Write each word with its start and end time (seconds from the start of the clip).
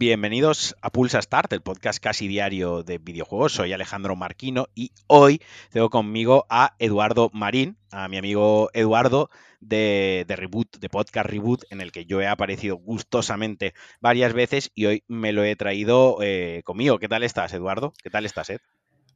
Bienvenidos 0.00 0.76
a 0.80 0.88
Pulsa 0.88 1.20
Start, 1.20 1.52
el 1.52 1.60
podcast 1.60 2.02
casi 2.02 2.26
diario 2.26 2.82
de 2.82 2.96
videojuegos. 2.96 3.52
Soy 3.52 3.74
Alejandro 3.74 4.16
Marquino 4.16 4.68
y 4.74 4.92
hoy 5.06 5.42
tengo 5.70 5.90
conmigo 5.90 6.46
a 6.48 6.74
Eduardo 6.78 7.28
Marín, 7.34 7.76
a 7.90 8.08
mi 8.08 8.16
amigo 8.16 8.70
Eduardo 8.72 9.28
de, 9.60 10.24
Reboot, 10.26 10.78
de 10.78 10.88
Podcast 10.88 11.28
Reboot, 11.28 11.64
en 11.68 11.82
el 11.82 11.92
que 11.92 12.06
yo 12.06 12.22
he 12.22 12.26
aparecido 12.26 12.76
gustosamente 12.76 13.74
varias 14.00 14.32
veces 14.32 14.70
y 14.74 14.86
hoy 14.86 15.04
me 15.06 15.32
lo 15.34 15.44
he 15.44 15.54
traído 15.54 16.16
eh, 16.22 16.62
conmigo. 16.64 16.98
¿Qué 16.98 17.08
tal 17.08 17.22
estás, 17.22 17.52
Eduardo? 17.52 17.92
¿Qué 18.02 18.08
tal 18.08 18.24
estás, 18.24 18.48
Ed? 18.48 18.60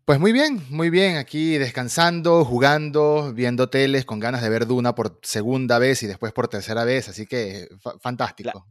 Pues 0.05 0.21
muy 0.21 0.33
bien, 0.33 0.61
muy 0.69 0.91
bien, 0.91 1.17
aquí 1.17 1.57
descansando, 1.57 2.45
jugando, 2.45 3.33
viendo 3.33 3.71
teles, 3.71 4.05
con 4.05 4.21
ganas 4.21 4.43
de 4.43 4.51
ver 4.51 4.67
Duna 4.67 4.95
por 4.95 5.19
segunda 5.23 5.79
vez 5.79 6.03
y 6.03 6.07
después 6.07 6.35
por 6.35 6.49
tercera 6.49 6.85
vez, 6.85 7.09
así 7.09 7.27
que 7.27 7.69
fantástico. 8.03 8.67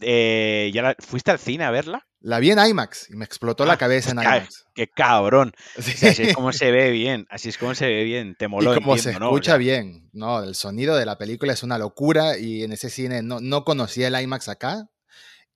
Eh, 0.00 0.70
¿ya 0.72 0.94
¿Fuiste 1.00 1.32
al 1.32 1.38
cine 1.38 1.64
a 1.64 1.70
verla? 1.70 2.06
La 2.20 2.38
vi 2.38 2.50
en 2.50 2.58
IMAX 2.58 3.10
y 3.10 3.16
me 3.16 3.26
explotó 3.26 3.66
la 3.66 3.74
ah, 3.74 3.76
cabeza 3.76 4.12
en 4.12 4.22
IMAX. 4.22 4.64
¡Qué 4.74 4.88
cabrón! 4.88 5.52
así 5.76 6.22
es 6.22 6.34
como 6.34 6.52
se 6.54 6.70
ve 6.70 6.92
bien, 6.92 7.26
así 7.28 7.50
es 7.50 7.58
como 7.58 7.74
se 7.74 7.86
ve 7.86 8.04
bien, 8.04 8.34
te 8.34 8.48
moló. 8.48 8.72
Y 8.72 8.76
como 8.76 8.96
se 8.96 9.10
escucha 9.10 9.58
bien, 9.58 10.08
no, 10.14 10.42
el 10.42 10.54
sonido 10.54 10.96
de 10.96 11.04
la 11.04 11.18
película 11.18 11.52
es 11.52 11.62
una 11.62 11.76
locura 11.76 12.38
y 12.38 12.64
en 12.64 12.72
ese 12.72 12.88
cine 12.88 13.20
no, 13.20 13.40
no 13.40 13.64
conocía 13.64 14.08
el 14.08 14.18
IMAX 14.18 14.48
acá 14.48 14.88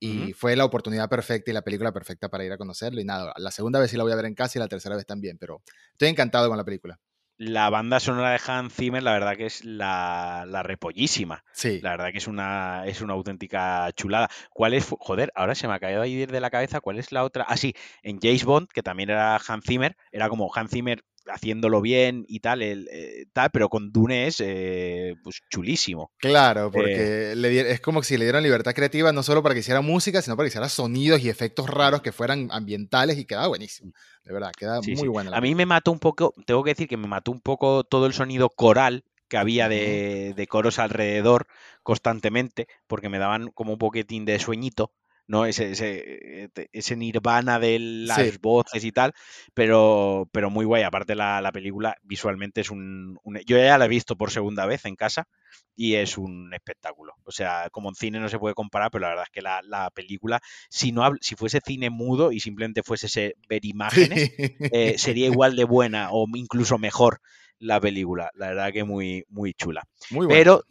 y 0.02 0.32
fue 0.32 0.56
la 0.56 0.64
oportunidad 0.64 1.08
perfecta 1.08 1.50
y 1.50 1.54
la 1.54 1.62
película 1.62 1.92
perfecta 1.92 2.28
para 2.28 2.44
ir 2.44 2.52
a 2.52 2.58
conocerlo 2.58 3.00
y 3.00 3.04
nada, 3.04 3.32
la 3.36 3.50
segunda 3.50 3.78
vez 3.78 3.90
sí 3.90 3.96
la 3.96 4.02
voy 4.02 4.12
a 4.12 4.16
ver 4.16 4.24
en 4.26 4.34
casa 4.34 4.58
y 4.58 4.60
la 4.60 4.68
tercera 4.68 4.96
vez 4.96 5.06
también, 5.06 5.38
pero 5.38 5.62
estoy 5.92 6.08
encantado 6.08 6.48
con 6.48 6.56
la 6.56 6.64
película 6.64 6.98
la 7.42 7.70
banda 7.70 7.98
sonora 7.98 8.30
de 8.30 8.40
Hans 8.46 8.72
Zimmer, 8.72 9.02
la 9.02 9.12
verdad 9.12 9.36
que 9.36 9.46
es 9.46 9.64
la, 9.64 10.44
repollísima. 10.62 11.44
Sí. 11.52 11.80
La 11.80 11.90
verdad 11.90 12.12
que 12.12 12.18
es 12.18 12.28
una, 12.28 12.84
es 12.86 13.00
una 13.00 13.14
auténtica 13.14 13.90
chulada. 13.96 14.28
¿Cuál 14.52 14.74
es? 14.74 14.86
Joder, 15.00 15.32
ahora 15.34 15.56
se 15.56 15.66
me 15.66 15.74
ha 15.74 15.80
caído 15.80 16.02
ahí 16.02 16.24
de 16.24 16.40
la 16.40 16.50
cabeza. 16.50 16.80
¿Cuál 16.80 17.00
es 17.00 17.10
la 17.10 17.24
otra? 17.24 17.44
Ah, 17.48 17.56
sí, 17.56 17.74
en 18.04 18.20
James 18.20 18.44
Bond, 18.44 18.68
que 18.68 18.82
también 18.82 19.10
era 19.10 19.36
Hans 19.36 19.64
Zimmer, 19.66 19.96
era 20.12 20.28
como 20.28 20.54
Hans 20.54 20.70
Zimmer 20.70 21.02
haciéndolo 21.26 21.80
bien 21.80 22.24
y 22.28 22.40
tal, 22.40 22.62
el, 22.62 22.88
eh, 22.92 23.26
tal 23.32 23.50
pero 23.52 23.68
con 23.68 23.92
Dune 23.92 24.26
es 24.26 24.40
eh, 24.40 25.14
pues 25.22 25.40
chulísimo. 25.50 26.12
Claro, 26.18 26.70
porque 26.70 27.32
eh, 27.32 27.70
es 27.70 27.80
como 27.80 28.02
si 28.02 28.16
le 28.16 28.24
dieran 28.24 28.42
libertad 28.42 28.74
creativa 28.74 29.12
no 29.12 29.22
solo 29.22 29.42
para 29.42 29.54
que 29.54 29.60
hiciera 29.60 29.80
música, 29.80 30.22
sino 30.22 30.36
para 30.36 30.46
que 30.46 30.48
hiciera 30.48 30.68
sonidos 30.68 31.20
y 31.20 31.28
efectos 31.28 31.68
raros 31.68 32.02
que 32.02 32.12
fueran 32.12 32.48
ambientales 32.50 33.18
y 33.18 33.24
quedaba 33.24 33.48
buenísimo. 33.48 33.92
De 34.24 34.32
verdad, 34.32 34.52
queda 34.56 34.80
muy 34.80 35.08
buena. 35.08 35.36
A 35.36 35.40
mí 35.40 35.54
me 35.54 35.66
mató 35.66 35.92
un 35.92 35.98
poco, 35.98 36.34
tengo 36.46 36.62
que 36.62 36.70
decir 36.70 36.88
que 36.88 36.96
me 36.96 37.08
mató 37.08 37.32
un 37.32 37.40
poco 37.40 37.84
todo 37.84 38.06
el 38.06 38.12
sonido 38.12 38.50
coral 38.50 39.04
que 39.28 39.38
había 39.38 39.68
de, 39.68 40.34
de 40.36 40.46
coros 40.46 40.78
alrededor 40.78 41.46
constantemente, 41.82 42.68
porque 42.86 43.08
me 43.08 43.18
daban 43.18 43.50
como 43.50 43.72
un 43.72 43.78
poquitín 43.78 44.26
de 44.26 44.38
sueñito. 44.38 44.92
¿No? 45.32 45.46
Ese, 45.46 45.70
ese, 45.70 46.50
ese 46.72 46.94
nirvana 46.94 47.58
de 47.58 47.78
las 47.78 48.38
voces 48.38 48.84
y 48.84 48.92
tal, 48.92 49.14
pero, 49.54 50.28
pero 50.30 50.50
muy 50.50 50.66
guay. 50.66 50.82
Aparte 50.82 51.14
la, 51.14 51.40
la 51.40 51.52
película 51.52 51.96
visualmente 52.02 52.60
es 52.60 52.70
un, 52.70 53.18
Yo 53.46 53.56
ya 53.56 53.78
la 53.78 53.86
he 53.86 53.88
visto 53.88 54.14
por 54.14 54.30
segunda 54.30 54.66
vez 54.66 54.84
en 54.84 54.94
casa 54.94 55.26
y 55.74 55.94
es 55.94 56.18
un 56.18 56.52
espectáculo. 56.52 57.14
O 57.24 57.32
sea, 57.32 57.70
como 57.72 57.88
en 57.88 57.94
cine 57.94 58.20
no 58.20 58.28
se 58.28 58.38
puede 58.38 58.54
comparar, 58.54 58.90
pero 58.90 59.02
la 59.02 59.08
verdad 59.08 59.24
es 59.24 59.32
que 59.32 59.40
la, 59.40 59.62
la 59.62 59.90
película, 59.90 60.38
si, 60.68 60.92
no, 60.92 61.10
si 61.22 61.34
fuese 61.34 61.60
cine 61.64 61.88
mudo 61.88 62.30
y 62.30 62.38
simplemente 62.38 62.82
fuese 62.82 63.06
ese 63.06 63.36
ver 63.48 63.64
imágenes, 63.64 64.32
eh, 64.36 64.98
sería 64.98 65.28
igual 65.28 65.56
de 65.56 65.64
buena 65.64 66.10
o 66.12 66.26
incluso 66.34 66.76
mejor 66.76 67.22
la 67.58 67.80
película. 67.80 68.30
La 68.34 68.48
verdad 68.48 68.70
que 68.70 68.84
muy, 68.84 69.24
muy 69.30 69.54
chula. 69.54 69.84
Pero 70.28 70.62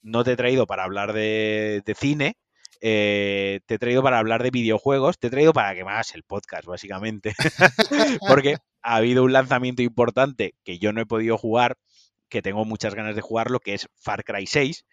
no 0.00 0.24
te 0.24 0.32
he 0.32 0.36
traído 0.36 0.66
para 0.66 0.84
hablar 0.84 1.12
de, 1.12 1.82
de 1.84 1.94
cine, 1.94 2.38
eh, 2.80 3.60
te 3.66 3.74
he 3.74 3.78
traído 3.78 4.02
para 4.02 4.18
hablar 4.18 4.42
de 4.42 4.50
videojuegos, 4.50 5.18
te 5.18 5.28
he 5.28 5.30
traído 5.30 5.52
para 5.52 5.74
que 5.74 5.84
me 5.84 5.90
hagas 5.90 6.14
el 6.14 6.22
podcast, 6.22 6.64
básicamente. 6.64 7.34
Porque 8.28 8.58
ha 8.82 8.96
habido 8.96 9.24
un 9.24 9.32
lanzamiento 9.32 9.82
importante 9.82 10.54
que 10.64 10.78
yo 10.78 10.92
no 10.92 11.00
he 11.00 11.06
podido 11.06 11.38
jugar, 11.38 11.76
que 12.28 12.42
tengo 12.42 12.64
muchas 12.64 12.94
ganas 12.94 13.14
de 13.14 13.22
jugarlo, 13.22 13.60
que 13.60 13.74
es 13.74 13.88
Far 13.96 14.24
Cry 14.24 14.46
6, 14.46 14.84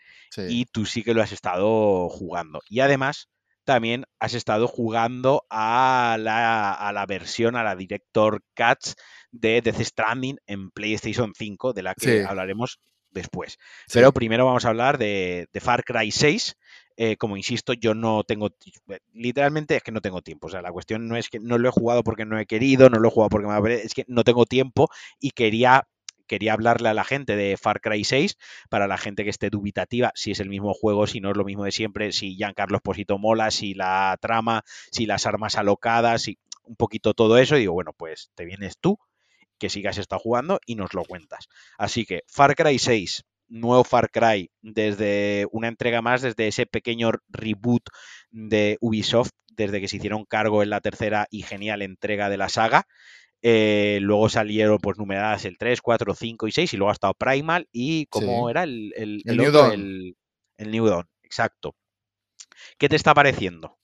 y 0.49 0.66
tú 0.66 0.85
sí 0.85 1.03
que 1.03 1.13
lo 1.13 1.22
has 1.22 1.31
estado 1.31 2.09
jugando. 2.09 2.61
Y 2.69 2.79
además, 2.79 3.29
también 3.63 4.05
has 4.19 4.33
estado 4.33 4.67
jugando 4.67 5.45
a 5.49 6.17
la, 6.19 6.73
a 6.73 6.91
la 6.91 7.05
versión, 7.05 7.55
a 7.55 7.63
la 7.63 7.75
Director 7.75 8.43
Cuts 8.55 8.95
de 9.31 9.61
Death 9.61 9.81
Stranding 9.81 10.38
en 10.45 10.69
PlayStation 10.72 11.33
5, 11.35 11.73
de 11.73 11.83
la 11.83 11.95
que 11.95 12.23
hablaremos 12.23 12.79
después. 13.13 13.57
Pero 13.91 14.11
primero 14.11 14.45
vamos 14.45 14.66
a 14.66 14.69
hablar 14.69 14.97
de, 14.97 15.47
de 15.51 15.59
Far 15.59 15.83
Cry 15.83 16.11
6, 16.11 16.55
eh, 16.97 17.17
como 17.17 17.37
insisto, 17.37 17.73
yo 17.73 17.93
no 17.95 18.23
tengo, 18.23 18.49
eh, 18.89 18.99
literalmente 19.13 19.75
es 19.75 19.83
que 19.83 19.91
no 19.91 20.01
tengo 20.01 20.21
tiempo. 20.21 20.47
O 20.47 20.49
sea, 20.49 20.61
la 20.61 20.71
cuestión 20.71 21.07
no 21.07 21.15
es 21.15 21.29
que 21.29 21.39
no 21.39 21.57
lo 21.57 21.69
he 21.69 21.71
jugado 21.71 22.03
porque 22.03 22.25
no 22.25 22.39
he 22.39 22.45
querido, 22.45 22.89
no 22.89 22.99
lo 22.99 23.07
he 23.07 23.11
jugado 23.11 23.29
porque 23.29 23.47
me 23.47 23.53
ha 23.53 23.73
es 23.73 23.93
que 23.93 24.05
no 24.07 24.23
tengo 24.23 24.45
tiempo 24.45 24.89
y 25.19 25.31
quería 25.31 25.87
quería 26.27 26.53
hablarle 26.53 26.89
a 26.89 26.93
la 26.93 27.03
gente 27.03 27.35
de 27.35 27.57
Far 27.57 27.81
Cry 27.81 28.03
6, 28.03 28.37
para 28.69 28.87
la 28.87 28.97
gente 28.97 29.23
que 29.23 29.29
esté 29.29 29.49
dubitativa, 29.49 30.11
si 30.15 30.31
es 30.31 30.39
el 30.39 30.49
mismo 30.49 30.73
juego, 30.73 31.05
si 31.05 31.19
no 31.19 31.31
es 31.31 31.37
lo 31.37 31.43
mismo 31.43 31.65
de 31.65 31.71
siempre, 31.71 32.11
si 32.11 32.35
Giancarlo 32.35 32.77
Esposito 32.77 33.17
mola, 33.17 33.51
si 33.51 33.73
la 33.73 34.17
trama, 34.21 34.63
si 34.91 35.05
las 35.05 35.25
armas 35.25 35.57
alocadas, 35.57 36.23
si 36.23 36.39
un 36.63 36.75
poquito 36.75 37.13
todo 37.13 37.37
eso, 37.37 37.55
digo, 37.55 37.73
bueno, 37.73 37.91
pues 37.93 38.31
te 38.35 38.45
vienes 38.45 38.77
tú, 38.79 38.97
que 39.59 39.69
sigas 39.69 39.97
estado 39.97 40.19
jugando 40.19 40.59
y 40.65 40.75
nos 40.75 40.93
lo 40.93 41.03
cuentas. 41.03 41.47
Así 41.77 42.05
que 42.05 42.23
Far 42.27 42.55
Cry 42.55 42.79
6, 42.79 43.25
nuevo 43.47 43.83
Far 43.83 44.09
Cry, 44.11 44.51
desde 44.61 45.47
una 45.51 45.67
entrega 45.67 46.01
más, 46.01 46.21
desde 46.21 46.47
ese 46.47 46.65
pequeño 46.65 47.11
reboot 47.29 47.83
de 48.31 48.77
Ubisoft, 48.81 49.31
desde 49.55 49.79
que 49.79 49.87
se 49.87 49.97
hicieron 49.97 50.25
cargo 50.25 50.63
en 50.63 50.69
la 50.69 50.81
tercera 50.81 51.27
y 51.29 51.43
genial 51.43 51.81
entrega 51.81 52.29
de 52.29 52.37
la 52.37 52.49
saga. 52.49 52.87
Eh, 53.41 53.99
luego 54.01 54.29
salieron 54.29 54.77
pues 54.77 54.97
numeradas 54.97 55.43
el 55.45 55.57
3, 55.57 55.81
4, 55.81 56.15
5 56.15 56.47
y 56.47 56.51
6 56.51 56.73
y 56.73 56.77
luego 56.77 56.91
ha 56.91 56.93
estado 56.93 57.13
Primal 57.13 57.67
y 57.73 58.05
como 58.05 58.49
era 58.49 58.63
el, 58.63 58.93
el, 58.95 59.21
el, 59.25 59.37
New 59.37 59.51
Dawn. 59.51 59.73
el, 59.73 60.17
el 60.57 60.71
New 60.71 60.87
Dawn, 60.87 61.05
exacto. 61.23 61.75
¿Qué 62.77 62.87
te 62.87 62.95
está 62.95 63.13
pareciendo? 63.13 63.77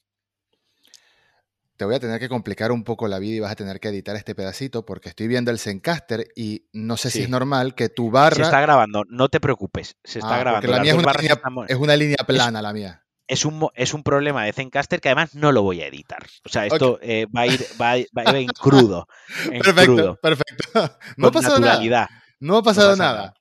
Te 1.79 1.85
voy 1.85 1.95
a 1.95 1.99
tener 2.01 2.19
que 2.19 2.27
complicar 2.27 2.73
un 2.73 2.83
poco 2.83 3.07
la 3.07 3.19
vida 3.19 3.37
y 3.37 3.39
vas 3.39 3.53
a 3.53 3.55
tener 3.55 3.79
que 3.79 3.87
editar 3.87 4.13
este 4.17 4.35
pedacito 4.35 4.85
porque 4.85 5.07
estoy 5.07 5.29
viendo 5.29 5.49
el 5.49 5.59
Zencaster 5.59 6.27
y 6.35 6.67
no 6.73 6.97
sé 6.97 7.09
si 7.09 7.21
es 7.21 7.29
normal 7.29 7.73
que 7.73 7.87
tu 7.87 8.11
barra... 8.11 8.35
Se 8.35 8.41
está 8.41 8.59
grabando, 8.59 9.05
no 9.07 9.29
te 9.29 9.39
preocupes, 9.39 9.95
se 10.03 10.19
está 10.19 10.35
ah, 10.35 10.39
grabando. 10.39 10.67
La 10.69 10.81
mía 10.81 10.91
es 10.91 10.97
una, 10.97 11.13
línea, 11.13 11.41
es 11.69 11.77
una, 11.77 11.95
línea, 11.95 12.17
plana, 12.27 12.61
la 12.61 12.73
mía. 12.73 13.05
Es 13.27 13.45
un, 13.45 13.69
es 13.75 13.93
un 13.93 14.03
problema 14.03 14.43
de 14.43 14.51
Zencaster 14.51 14.99
que 14.99 15.07
además 15.07 15.35
no 15.35 15.53
lo 15.53 15.61
voy 15.61 15.81
a 15.81 15.87
editar. 15.87 16.27
O 16.43 16.49
sea, 16.49 16.65
esto 16.65 16.99
eh, 17.01 17.27
va, 17.33 17.41
a 17.41 17.47
ir, 17.47 17.65
va, 17.81 17.91
a 17.91 17.97
ir 17.99 18.07
en 18.13 18.47
crudo. 18.47 19.07
perfecto, 19.63 20.19
perfecto. 20.21 20.97
No 21.15 21.27
ha 21.29 21.31
pasado 21.31 21.59
nada. 21.61 22.09
No 22.41 22.57
ha 22.57 22.63
pasado 22.63 22.97
nada. 22.97 23.35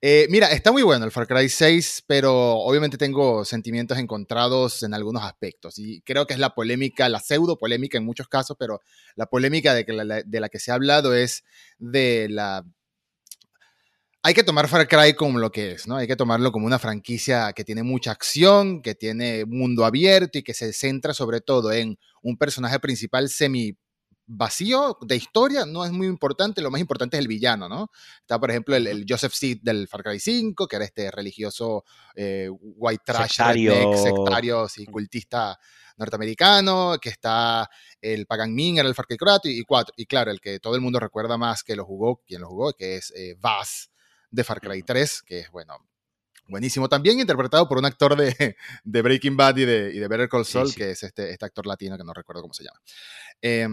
Eh, 0.00 0.26
mira, 0.30 0.48
está 0.48 0.72
muy 0.72 0.82
bueno 0.82 1.04
el 1.04 1.10
Far 1.10 1.26
Cry 1.26 1.48
6, 1.48 2.04
pero 2.06 2.32
obviamente 2.58 2.98
tengo 2.98 3.44
sentimientos 3.44 3.98
encontrados 3.98 4.82
en 4.82 4.94
algunos 4.94 5.22
aspectos. 5.22 5.78
Y 5.78 6.00
creo 6.02 6.26
que 6.26 6.34
es 6.34 6.40
la 6.40 6.54
polémica, 6.54 7.08
la 7.08 7.20
pseudo 7.20 7.58
polémica 7.58 7.98
en 7.98 8.04
muchos 8.04 8.28
casos, 8.28 8.56
pero 8.58 8.80
la 9.16 9.26
polémica 9.26 9.74
de, 9.74 9.84
que 9.84 9.92
la, 9.92 10.22
de 10.22 10.40
la 10.40 10.48
que 10.48 10.58
se 10.58 10.70
ha 10.70 10.74
hablado 10.74 11.14
es 11.14 11.44
de 11.78 12.28
la 12.30 12.64
hay 14.26 14.32
que 14.32 14.42
tomar 14.42 14.68
Far 14.68 14.88
Cry 14.88 15.12
como 15.12 15.38
lo 15.38 15.52
que 15.52 15.72
es, 15.72 15.86
¿no? 15.86 15.96
Hay 15.96 16.06
que 16.06 16.16
tomarlo 16.16 16.50
como 16.50 16.64
una 16.64 16.78
franquicia 16.78 17.52
que 17.52 17.62
tiene 17.62 17.82
mucha 17.82 18.10
acción, 18.10 18.80
que 18.80 18.94
tiene 18.94 19.44
mundo 19.44 19.84
abierto 19.84 20.38
y 20.38 20.42
que 20.42 20.54
se 20.54 20.72
centra 20.72 21.12
sobre 21.12 21.42
todo 21.42 21.72
en 21.72 21.98
un 22.22 22.38
personaje 22.38 22.80
principal 22.80 23.28
semi 23.28 23.76
vacío 24.26 24.98
de 25.02 25.16
historia 25.16 25.66
no 25.66 25.84
es 25.84 25.92
muy 25.92 26.06
importante, 26.06 26.62
lo 26.62 26.70
más 26.70 26.80
importante 26.80 27.16
es 27.16 27.20
el 27.20 27.28
villano, 27.28 27.68
¿no? 27.68 27.90
Está, 28.20 28.38
por 28.38 28.50
ejemplo, 28.50 28.74
el, 28.76 29.04
Joseph 29.08 29.32
Seed 29.32 29.58
del 29.62 29.88
Far 29.88 30.02
Cry 30.02 30.18
5, 30.18 30.66
que 30.66 30.76
era 30.76 30.84
este 30.84 31.10
religioso 31.10 31.84
eh, 32.14 32.48
white 32.50 33.02
trash, 33.04 33.32
sectario, 33.32 33.96
sectario 33.96 34.66
y 34.76 34.86
cultista 34.86 35.58
norteamericano, 35.96 36.96
que 37.00 37.10
está 37.10 37.68
el 38.00 38.26
Pagan 38.26 38.54
Min, 38.54 38.78
era 38.78 38.88
el 38.88 38.94
Far 38.94 39.06
Cry 39.06 39.16
4 39.16 39.50
y, 39.50 39.62
4, 39.62 39.94
y 39.96 40.06
claro, 40.06 40.30
el 40.30 40.40
que 40.40 40.58
todo 40.58 40.74
el 40.74 40.80
mundo 40.80 40.98
recuerda 40.98 41.36
más 41.36 41.62
que 41.62 41.76
lo 41.76 41.84
jugó, 41.84 42.22
quien 42.26 42.40
lo 42.40 42.48
jugó, 42.48 42.72
que 42.72 42.96
es 42.96 43.12
eh, 43.16 43.36
Vaz 43.38 43.90
de 44.30 44.44
Far 44.44 44.60
Cry 44.60 44.82
3, 44.82 45.22
que 45.22 45.40
es, 45.40 45.50
bueno, 45.50 45.76
buenísimo. 46.48 46.88
También 46.88 47.20
interpretado 47.20 47.68
por 47.68 47.78
un 47.78 47.84
actor 47.84 48.16
de, 48.16 48.56
de 48.84 49.02
Breaking 49.02 49.36
Bad 49.36 49.58
y 49.58 49.64
de, 49.64 49.92
y 49.94 49.98
de 49.98 50.08
Better 50.08 50.28
Call 50.28 50.44
Saul, 50.44 50.74
que 50.74 50.90
es 50.90 51.02
este, 51.02 51.30
este 51.30 51.44
actor 51.44 51.66
latino 51.66 51.96
que 51.96 52.04
no 52.04 52.12
recuerdo 52.12 52.42
cómo 52.42 52.54
se 52.54 52.64
llama. 52.64 52.80
Eh, 53.40 53.68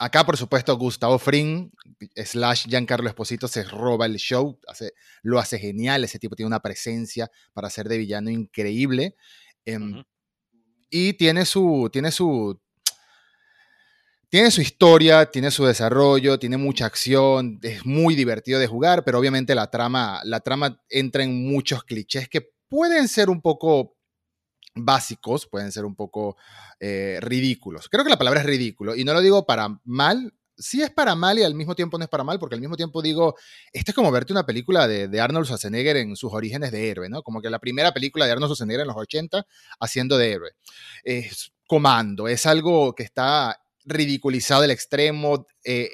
Acá, 0.00 0.24
por 0.26 0.36
supuesto, 0.36 0.76
Gustavo 0.76 1.18
Fring, 1.18 1.70
slash 2.16 2.66
Giancarlo 2.66 3.08
Esposito, 3.08 3.46
se 3.46 3.62
roba 3.62 4.06
el 4.06 4.16
show, 4.16 4.58
hace, 4.66 4.92
lo 5.22 5.38
hace 5.38 5.58
genial, 5.58 6.02
ese 6.02 6.18
tipo 6.18 6.34
tiene 6.34 6.48
una 6.48 6.60
presencia 6.60 7.30
para 7.52 7.70
ser 7.70 7.88
de 7.88 7.98
villano 7.98 8.30
increíble. 8.30 9.16
Em, 9.64 10.02
y 10.90 11.12
tiene 11.14 11.44
su, 11.44 11.88
tiene 11.92 12.10
su, 12.10 12.60
tiene 14.28 14.50
su 14.50 14.62
historia, 14.62 15.30
tiene 15.30 15.52
su 15.52 15.64
desarrollo, 15.64 16.40
tiene 16.40 16.56
mucha 16.56 16.86
acción, 16.86 17.60
es 17.62 17.86
muy 17.86 18.16
divertido 18.16 18.58
de 18.58 18.66
jugar, 18.66 19.04
pero 19.04 19.20
obviamente 19.20 19.54
la 19.54 19.70
trama, 19.70 20.22
la 20.24 20.40
trama 20.40 20.82
entra 20.88 21.22
en 21.22 21.46
muchos 21.48 21.84
clichés 21.84 22.28
que 22.28 22.50
pueden 22.68 23.06
ser 23.06 23.30
un 23.30 23.40
poco 23.40 23.96
básicos, 24.74 25.46
pueden 25.46 25.72
ser 25.72 25.84
un 25.84 25.94
poco 25.94 26.36
eh, 26.80 27.18
ridículos. 27.20 27.88
Creo 27.88 28.04
que 28.04 28.10
la 28.10 28.18
palabra 28.18 28.40
es 28.40 28.46
ridículo 28.46 28.94
y 28.96 29.04
no 29.04 29.14
lo 29.14 29.20
digo 29.20 29.46
para 29.46 29.80
mal, 29.84 30.34
sí 30.56 30.82
es 30.82 30.90
para 30.90 31.14
mal 31.14 31.38
y 31.38 31.42
al 31.42 31.54
mismo 31.54 31.74
tiempo 31.74 31.98
no 31.98 32.04
es 32.04 32.10
para 32.10 32.24
mal, 32.24 32.38
porque 32.38 32.54
al 32.54 32.60
mismo 32.60 32.76
tiempo 32.76 33.02
digo, 33.02 33.36
esto 33.72 33.90
es 33.90 33.94
como 33.94 34.10
verte 34.10 34.32
una 34.32 34.46
película 34.46 34.86
de, 34.88 35.20
Arnold 35.20 35.46
Schwarzenegger 35.46 35.96
en 35.96 36.16
sus 36.16 36.32
orígenes 36.32 36.72
de 36.72 36.90
héroe, 36.90 37.08
¿no? 37.08 37.22
Como 37.22 37.40
que 37.40 37.50
la 37.50 37.58
primera 37.58 37.92
película 37.92 38.26
de 38.26 38.32
Arnold 38.32 38.52
Schwarzenegger 38.52 38.82
en 38.82 38.88
los 38.88 38.96
80 38.96 39.46
haciendo 39.80 40.18
de 40.18 40.32
héroe. 40.32 40.50
Es 41.02 41.52
comando, 41.66 42.28
es 42.28 42.46
algo 42.46 42.94
que 42.94 43.02
está 43.02 43.60
ridiculizado 43.84 44.62
al 44.62 44.70
extremo. 44.70 45.46
Eh, 45.64 45.90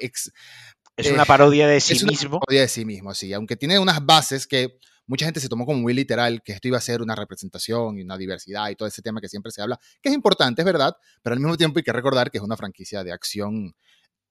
es 0.97 1.11
una 1.11 1.25
parodia 1.25 1.67
de 1.67 1.79
sí 1.79 1.93
mismo. 1.93 2.11
Es 2.11 2.21
una 2.21 2.39
parodia 2.39 2.61
de 2.61 2.67
sí 2.67 2.85
mismo, 2.85 3.13
sí, 3.13 3.33
aunque 3.33 3.55
tiene 3.55 3.79
unas 3.79 4.05
bases 4.05 4.47
que 4.47 4.77
mucha 5.11 5.25
gente 5.25 5.41
se 5.41 5.49
tomó 5.49 5.65
como 5.65 5.81
muy 5.81 5.93
literal 5.93 6.41
que 6.41 6.53
esto 6.53 6.69
iba 6.69 6.77
a 6.77 6.81
ser 6.81 7.01
una 7.01 7.15
representación 7.15 7.99
y 7.99 8.01
una 8.01 8.17
diversidad 8.17 8.69
y 8.69 8.77
todo 8.77 8.87
ese 8.87 9.01
tema 9.01 9.19
que 9.19 9.27
siempre 9.27 9.51
se 9.51 9.61
habla, 9.61 9.77
que 10.01 10.07
es 10.07 10.15
importante, 10.15 10.61
es 10.61 10.65
verdad, 10.65 10.95
pero 11.21 11.33
al 11.33 11.41
mismo 11.41 11.57
tiempo 11.57 11.79
hay 11.79 11.83
que 11.83 11.91
recordar 11.91 12.31
que 12.31 12.37
es 12.37 12.43
una 12.43 12.55
franquicia 12.55 13.03
de 13.03 13.11
acción 13.11 13.75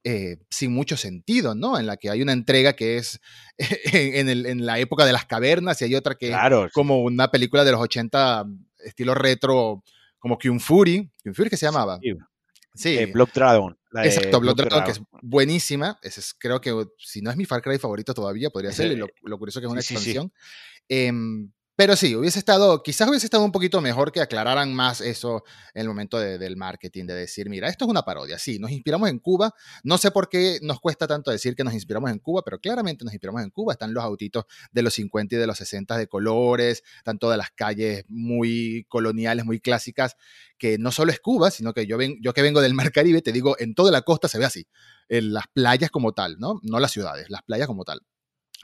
eh, 0.05 0.39
sin 0.49 0.73
mucho 0.73 0.97
sentido, 0.97 1.55
¿no? 1.55 1.79
En 1.79 1.87
la 1.87 1.99
que 1.99 2.09
hay 2.09 2.23
una 2.23 2.33
entrega 2.33 2.73
que 2.73 2.97
es 2.97 3.21
en, 3.93 4.65
la 4.65 4.79
época 4.79 5.05
de 5.05 5.13
las 5.13 5.27
cavernas 5.27 5.83
y 5.83 5.85
hay 5.85 5.95
otra 5.95 6.15
que 6.15 6.31
es 6.31 6.73
como 6.73 7.03
una 7.03 7.31
película 7.31 7.63
de 7.63 7.73
los 7.73 7.81
80 7.83 8.47
estilo 8.79 9.15
retro, 9.15 9.85
como 10.19 10.39
Kung 10.39 10.61
Fury. 10.61 11.11
Kung 11.23 11.35
Fury 11.35 11.51
que 11.51 11.59
se 11.59 11.67
llamaba. 11.67 12.01
Sí. 12.75 12.97
Eh, 12.97 13.07
Blood 13.13 13.29
Dragon. 13.35 13.77
Exacto, 13.93 14.41
Blood, 14.41 14.57
Dragon, 14.57 14.85
que 14.85 14.93
es 14.93 15.03
buenísima. 15.21 15.99
es, 16.03 16.35
creo 16.39 16.61
que 16.61 16.73
si 16.97 17.21
no 17.21 17.31
es 17.31 17.37
mi 17.37 17.45
Far 17.45 17.61
Cry 17.61 17.79
favorito 17.79 18.15
todavía, 18.15 18.49
podría 18.51 18.73
ser. 18.73 18.97
lo, 18.97 19.39
curioso 19.39 19.61
que 19.61 19.67
es 19.67 19.73
una 19.73 19.81
expansión. 19.81 20.33
Em, 20.93 21.53
pero 21.77 21.95
sí, 21.95 22.17
hubiese 22.17 22.41
estado, 22.41 22.83
quizás 22.83 23.09
hubiese 23.09 23.27
estado 23.27 23.45
un 23.45 23.53
poquito 23.53 23.81
mejor 23.81 24.11
que 24.11 24.21
aclararan 24.21 24.75
más 24.75 25.01
eso 25.01 25.45
en 25.73 25.83
el 25.83 25.89
momento 25.89 26.19
del 26.19 26.57
marketing, 26.57 27.07
de 27.07 27.15
decir, 27.15 27.49
mira, 27.49 27.69
esto 27.69 27.85
es 27.85 27.91
una 27.91 28.03
parodia, 28.03 28.41
sí, 28.41 28.59
nos 28.59 28.73
inspiramos 28.73 29.09
en 29.09 29.21
Cuba, 29.21 29.55
no 29.85 29.99
sé 29.99 30.11
por 30.11 30.29
qué 30.29 30.59
nos 30.63 30.81
cuesta 30.81 31.07
tanto 31.07 31.31
decir 31.31 31.55
que 31.55 31.63
nos 31.63 31.73
inspiramos 31.73 32.11
en 32.11 32.19
Cuba, 32.19 32.43
pero 32.45 32.59
claramente 32.59 33.05
nos 33.05 33.15
inspiramos 33.15 33.43
en 33.45 33.51
Cuba, 33.51 33.75
están 33.75 33.95
los 33.95 34.03
autitos 34.03 34.45
de 34.73 34.83
los 34.83 34.93
50 34.95 35.37
y 35.37 35.39
de 35.39 35.47
los 35.47 35.59
60 35.59 35.97
de 35.97 36.09
colores, 36.09 36.83
están 36.99 37.21
todas 37.21 37.39
las 37.39 37.53
calles 37.53 38.05
muy 38.09 38.85
coloniales, 38.89 39.45
muy 39.45 39.61
clásicas, 39.61 40.17
que 40.59 40.77
no 40.77 40.91
solo 40.91 41.13
es 41.13 41.21
Cuba, 41.21 41.53
sino 41.53 41.73
que 41.73 41.87
yo, 41.87 41.97
ven, 41.97 42.19
yo 42.21 42.35
que 42.35 42.43
vengo 42.43 42.61
del 42.61 42.75
Mar 42.75 42.91
Caribe, 42.91 43.23
te 43.23 43.31
digo, 43.31 43.57
en 43.61 43.77
toda 43.77 43.93
la 43.93 44.03
costa 44.03 44.27
se 44.27 44.39
ve 44.39 44.45
así, 44.45 44.67
en 45.09 45.33
las 45.33 45.45
playas 45.55 45.91
como 45.91 46.13
tal, 46.13 46.37
¿no? 46.41 46.59
No 46.65 46.81
las 46.81 46.91
ciudades, 46.91 47.31
las 47.31 47.43
playas 47.45 47.69
como 47.69 47.85
tal. 47.85 48.01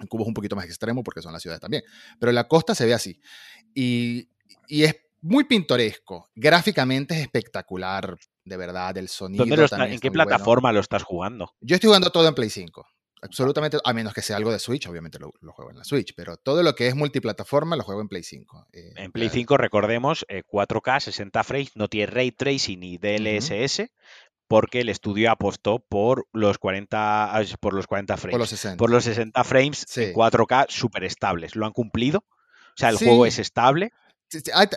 En 0.01 0.07
Cuba 0.07 0.23
es 0.23 0.29
un 0.29 0.35
poquito 0.35 0.57
más 0.57 0.67
extremo 0.67 1.03
porque 1.03 1.23
son 1.23 1.33
las 1.33 1.43
ciudades 1.43 1.61
también. 1.61 1.83
Pero 2.19 2.33
la 2.33 2.49
costa 2.49 2.75
se 2.75 2.87
ve 2.87 2.95
así. 2.95 3.21
Y, 3.75 4.29
es 4.69 4.97
muy 5.23 5.45
pintoresco. 5.45 6.29
Gráficamente 6.35 7.15
es 7.15 7.21
espectacular, 7.21 8.17
de 8.45 8.57
verdad. 8.57 8.97
El 8.97 9.09
sonido. 9.09 9.45
¿En 9.45 10.01
qué 10.01 10.11
plataforma 10.11 10.73
lo 10.73 10.81
estás 10.81 11.03
jugando? 11.03 11.55
Yo 11.61 11.75
estoy 11.77 11.89
jugando 11.89 12.11
todo 12.11 12.29
en 12.29 12.35
Play 12.35 12.51
5. 12.51 12.87
Absolutamente, 13.23 13.79
a 13.83 13.93
menos 13.95 14.13
que 14.13 14.21
sea 14.21 14.37
algo 14.37 14.53
de 14.53 14.59
Switch, 14.59 14.87
obviamente 14.87 15.19
lo, 15.19 15.33
juego 15.53 15.71
en 15.71 15.79
la 15.79 15.85
Switch, 15.85 16.13
pero 16.15 16.37
todo 16.37 16.63
lo 16.63 16.75
que 16.75 16.87
es 16.87 16.95
multiplataforma 16.95 17.75
lo 17.75 17.83
juego 17.83 18.03
en 18.03 18.09
Play 18.09 18.23
5. 18.23 18.69
Eh, 18.73 18.93
en 18.97 19.11
Play 19.11 19.31
5, 19.31 19.57
recordemos, 19.57 20.27
4K, 20.29 21.01
60 21.01 21.43
frames, 21.43 21.77
no 21.77 21.89
tiene 21.89 22.07
ray 22.07 22.31
tracing 22.31 22.79
ni 22.79 22.99
DLSS, 22.99 23.91
porque 24.49 24.81
el 24.81 24.89
estudio 24.89 25.31
apostó 25.31 25.81
por 25.81 26.27
los 26.33 26.59
40, 26.59 27.37
ah, 27.37 27.45
por 27.61 27.75
los 27.75 27.87
40 27.87 28.17
frames. 28.17 28.33
Por 28.33 28.41
los 28.41 28.51
60. 28.51 28.77
Por 28.77 28.91
los 28.91 29.05
60 29.05 29.45
frames 29.45 29.87
4K 29.87 30.67
súper 30.69 31.05
estables. 31.05 31.57
¿Lo 31.57 31.67
han 31.67 31.73
cumplido? 31.73 32.19
O 32.19 32.79
sea, 32.79 32.91
el 32.91 32.97
juego 32.97 33.27
es 33.27 33.39
estable. 33.39 33.93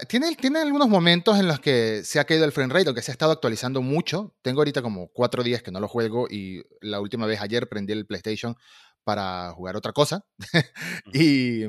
Tiene, 0.07 0.35
tiene 0.35 0.59
algunos 0.59 0.87
momentos 0.87 1.39
en 1.39 1.47
los 1.47 1.59
que 1.59 2.03
se 2.03 2.19
ha 2.19 2.25
caído 2.25 2.45
el 2.45 2.51
frame 2.51 2.73
rate, 2.73 2.87
aunque 2.87 3.01
se 3.01 3.11
ha 3.11 3.13
estado 3.13 3.31
actualizando 3.31 3.81
mucho. 3.81 4.35
Tengo 4.41 4.61
ahorita 4.61 4.81
como 4.81 5.07
cuatro 5.09 5.43
días 5.43 5.63
que 5.63 5.71
no 5.71 5.79
lo 5.79 5.87
juego 5.87 6.27
y 6.29 6.63
la 6.81 7.01
última 7.01 7.25
vez 7.25 7.41
ayer 7.41 7.67
prendí 7.67 7.93
el 7.93 8.05
PlayStation 8.05 8.55
para 9.03 9.51
jugar 9.51 9.75
otra 9.75 9.91
cosa. 9.91 10.25
y 11.13 11.63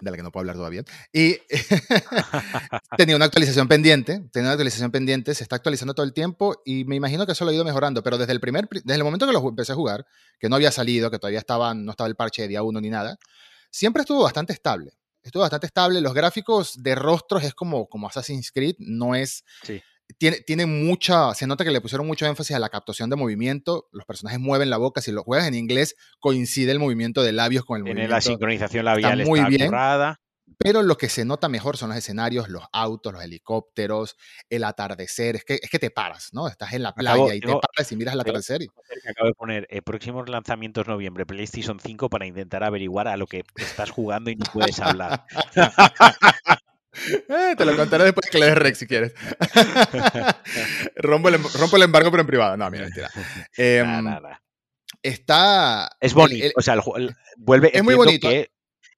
de 0.00 0.10
la 0.10 0.16
que 0.16 0.22
no 0.22 0.30
puedo 0.30 0.42
hablar 0.42 0.56
todavía. 0.56 0.84
Y 1.12 1.38
tenía 2.96 3.16
una 3.16 3.24
actualización 3.24 3.68
pendiente, 3.68 4.20
tenía 4.32 4.48
una 4.48 4.52
actualización 4.52 4.90
pendiente, 4.90 5.34
se 5.34 5.42
está 5.42 5.56
actualizando 5.56 5.94
todo 5.94 6.06
el 6.06 6.12
tiempo 6.12 6.62
y 6.64 6.84
me 6.84 6.96
imagino 6.96 7.26
que 7.26 7.32
eso 7.32 7.44
lo 7.44 7.50
ha 7.50 7.54
ido 7.54 7.64
mejorando, 7.64 8.02
pero 8.02 8.18
desde 8.18 8.32
el 8.32 8.40
primer, 8.40 8.68
desde 8.70 8.94
el 8.94 9.04
momento 9.04 9.26
que 9.26 9.32
lo 9.32 9.48
empecé 9.48 9.72
a 9.72 9.76
jugar, 9.76 10.06
que 10.38 10.48
no 10.48 10.56
había 10.56 10.70
salido, 10.70 11.10
que 11.10 11.18
todavía 11.18 11.40
estaba, 11.40 11.74
no 11.74 11.90
estaba 11.90 12.08
el 12.08 12.16
parche 12.16 12.42
de 12.42 12.48
día 12.48 12.62
uno 12.62 12.80
ni 12.80 12.90
nada, 12.90 13.18
siempre 13.70 14.02
estuvo 14.02 14.22
bastante 14.22 14.52
estable. 14.52 14.92
Estuvo 15.22 15.42
bastante 15.42 15.66
estable. 15.66 16.00
Los 16.00 16.14
gráficos 16.14 16.82
de 16.82 16.94
rostros 16.94 17.44
es 17.44 17.52
como, 17.52 17.88
como 17.88 18.06
Assassin's 18.06 18.50
Creed, 18.50 18.76
no 18.78 19.14
es... 19.14 19.44
tiene, 20.16 20.40
tiene, 20.40 20.66
mucha, 20.66 21.34
se 21.34 21.46
nota 21.46 21.64
que 21.64 21.70
le 21.70 21.80
pusieron 21.80 22.06
mucho 22.06 22.26
énfasis 22.26 22.56
a 22.56 22.58
la 22.58 22.70
captación 22.70 23.10
de 23.10 23.16
movimiento, 23.16 23.88
los 23.92 24.06
personajes 24.06 24.40
mueven 24.40 24.70
la 24.70 24.78
boca, 24.78 25.00
si 25.00 25.12
lo 25.12 25.22
juegas 25.22 25.46
en 25.46 25.54
inglés 25.54 25.96
coincide 26.20 26.72
el 26.72 26.78
movimiento 26.78 27.22
de 27.22 27.32
labios 27.32 27.64
con 27.64 27.78
el 27.78 27.84
Tiene 27.84 28.00
movimiento. 28.00 28.14
la 28.14 28.20
sincronización 28.20 28.84
labial 28.84 29.20
está 29.20 29.28
muy 29.28 29.44
bien. 29.44 29.70
Pero 30.56 30.82
lo 30.82 30.96
que 30.96 31.08
se 31.08 31.24
nota 31.24 31.48
mejor 31.48 31.76
son 31.76 31.90
los 31.90 31.98
escenarios, 31.98 32.48
los 32.48 32.64
autos, 32.72 33.12
los 33.12 33.22
helicópteros, 33.22 34.16
el 34.48 34.64
atardecer. 34.64 35.36
Es 35.36 35.44
que, 35.44 35.60
es 35.62 35.70
que 35.70 35.78
te 35.78 35.90
paras, 35.90 36.30
¿no? 36.32 36.48
Estás 36.48 36.72
en 36.72 36.82
la 36.82 36.94
playa 36.94 37.34
y 37.34 37.40
te 37.40 37.46
paras 37.48 37.92
y 37.92 37.96
miras 37.96 38.14
el 38.14 38.20
atardecer. 38.20 38.62
Acabo 39.08 39.28
de 39.28 39.34
poner 39.34 39.66
eh, 39.70 39.82
próximos 39.82 40.28
lanzamientos 40.28 40.86
noviembre, 40.88 41.26
PlayStation 41.26 41.78
5 41.78 42.08
para 42.08 42.26
intentar 42.26 42.64
averiguar 42.64 43.08
a 43.08 43.16
lo 43.16 43.26
que 43.26 43.44
estás 43.56 43.90
jugando 43.90 44.30
y 44.30 44.36
no 44.36 44.46
puedes 44.52 44.80
hablar. 44.80 45.24
Eh, 47.28 47.54
te 47.56 47.64
lo 47.64 47.76
contaré 47.76 48.04
después 48.04 48.28
que 48.30 48.38
le 48.38 48.46
des 48.46 48.54
rec 48.56 48.74
si 48.74 48.86
quieres. 48.86 49.12
rompo, 50.96 51.28
el, 51.28 51.36
em, 51.36 51.42
rompo, 51.54 51.76
el, 51.76 51.82
embargo, 51.82 52.10
pero 52.10 52.20
en 52.22 52.26
privado. 52.26 52.56
No, 52.56 52.70
mira, 52.70 52.84
mentira. 52.84 53.10
Eh, 53.56 53.84
Está. 55.02 55.90
Es 56.00 56.14
bonito. 56.14 56.48
o 56.56 56.62
sea, 56.62 56.76
vuelve. 57.36 57.76
Es 57.76 57.82
muy 57.82 57.94
bonito. 57.94 58.28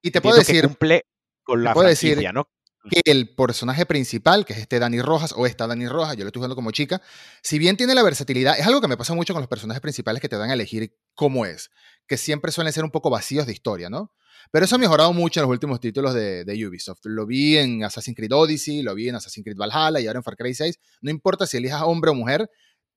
y 0.01 0.11
te 0.11 0.21
puedo 0.21 0.37
decir. 0.37 0.65
cumple 0.65 1.05
con 1.43 1.63
la 1.63 1.73
franquicia, 1.73 2.31
¿no? 2.31 2.47
que 2.89 3.01
el 3.05 3.33
personaje 3.35 3.85
principal, 3.85 4.45
que 4.45 4.53
es 4.53 4.59
este 4.59 4.79
Dani 4.79 5.01
Rojas, 5.01 5.33
o 5.35 5.45
esta 5.45 5.67
Dani 5.67 5.87
Rojas, 5.87 6.17
yo 6.17 6.23
lo 6.23 6.29
estoy 6.29 6.39
jugando 6.39 6.55
como 6.55 6.71
chica, 6.71 7.01
si 7.41 7.59
bien 7.59 7.77
tiene 7.77 7.93
la 7.93 8.03
versatilidad, 8.03 8.57
es 8.57 8.65
algo 8.65 8.81
que 8.81 8.87
me 8.87 8.97
pasa 8.97 9.13
mucho 9.13 9.33
con 9.33 9.41
los 9.41 9.49
personajes 9.49 9.81
principales 9.81 10.21
que 10.21 10.29
te 10.29 10.37
dan 10.37 10.49
a 10.49 10.53
elegir 10.53 10.97
cómo 11.13 11.45
es, 11.45 11.69
que 12.07 12.17
siempre 12.17 12.51
suelen 12.51 12.73
ser 12.73 12.83
un 12.83 12.91
poco 12.91 13.09
vacíos 13.09 13.45
de 13.45 13.53
historia, 13.53 13.89
¿no? 13.89 14.13
Pero 14.49 14.65
eso 14.65 14.75
ha 14.75 14.79
mejorado 14.79 15.13
mucho 15.13 15.39
en 15.39 15.43
los 15.43 15.51
últimos 15.51 15.79
títulos 15.79 16.13
de, 16.13 16.65
Ubisoft. 16.67 17.01
Lo 17.03 17.25
vi 17.25 17.57
en 17.57 17.83
Assassin's 17.83 18.15
Creed 18.15 18.33
Odyssey, 18.33 18.81
lo 18.81 18.95
vi 18.95 19.09
en 19.09 19.15
Assassin's 19.15 19.43
Creed 19.43 19.57
Valhalla 19.57 19.99
y 19.99 20.07
ahora 20.07 20.19
en 20.19 20.23
Far 20.23 20.35
Cry 20.35 20.53
6. 20.53 20.79
No 21.01 21.11
importa 21.11 21.45
si 21.45 21.57
elijas 21.57 21.81
hombre 21.83 22.11
o 22.11 22.15
mujer, 22.15 22.49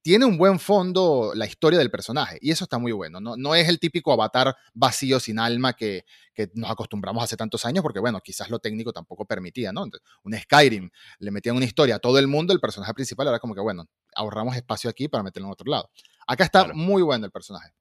tiene 0.05 0.27
un 0.27 0.37
buen 0.37 0.59
fondo 0.59 1.33
la 1.35 1.47
historia 1.47 1.79
del 1.79 1.91
personaje 1.91 2.37
y 2.43 2.51
eso 2.51 2.65
está 2.65 2.79
muy 2.79 2.93
bueno. 2.93 3.21
No, 3.21 3.39
no 3.39 3.55
es 3.55 3.71
el 3.71 3.79
típico 3.81 4.13
avatar 4.13 4.55
vacío 4.75 5.19
sin 5.19 5.39
alma 5.39 5.73
que, 5.73 6.05
que, 6.35 6.51
nos 6.55 6.71
acostumbramos 6.71 7.25
hace 7.25 7.39
tantos 7.39 7.65
años 7.65 7.83
porque, 7.83 8.01
bueno, 8.01 8.21
quizás 8.21 8.51
lo 8.51 8.59
técnico 8.59 8.93
tampoco 8.93 9.25
permitía, 9.25 9.73
¿no? 9.73 9.87
un 10.25 10.39
Skyrim, 10.39 10.91
le 11.21 11.31
metían 11.31 11.57
una 11.57 11.65
historia 11.65 11.95
a 11.95 11.99
todo 12.01 12.19
el 12.19 12.27
mundo, 12.27 12.53
el 12.53 12.61
personaje 12.61 12.93
principal 12.93 13.29
era 13.29 13.39
como 13.39 13.55
que, 13.55 13.63
bueno, 13.63 13.89
ahorramos 14.15 14.55
espacio 14.57 14.91
aquí 14.91 15.09
para 15.09 15.23
meterlo 15.23 15.49
en 15.49 15.53
otro 15.53 15.71
lado. 15.71 15.91
Acá 16.27 16.45
está 16.45 16.75
muy 16.75 17.01
bueno 17.01 17.25
el 17.25 17.33
personaje. 17.33 17.73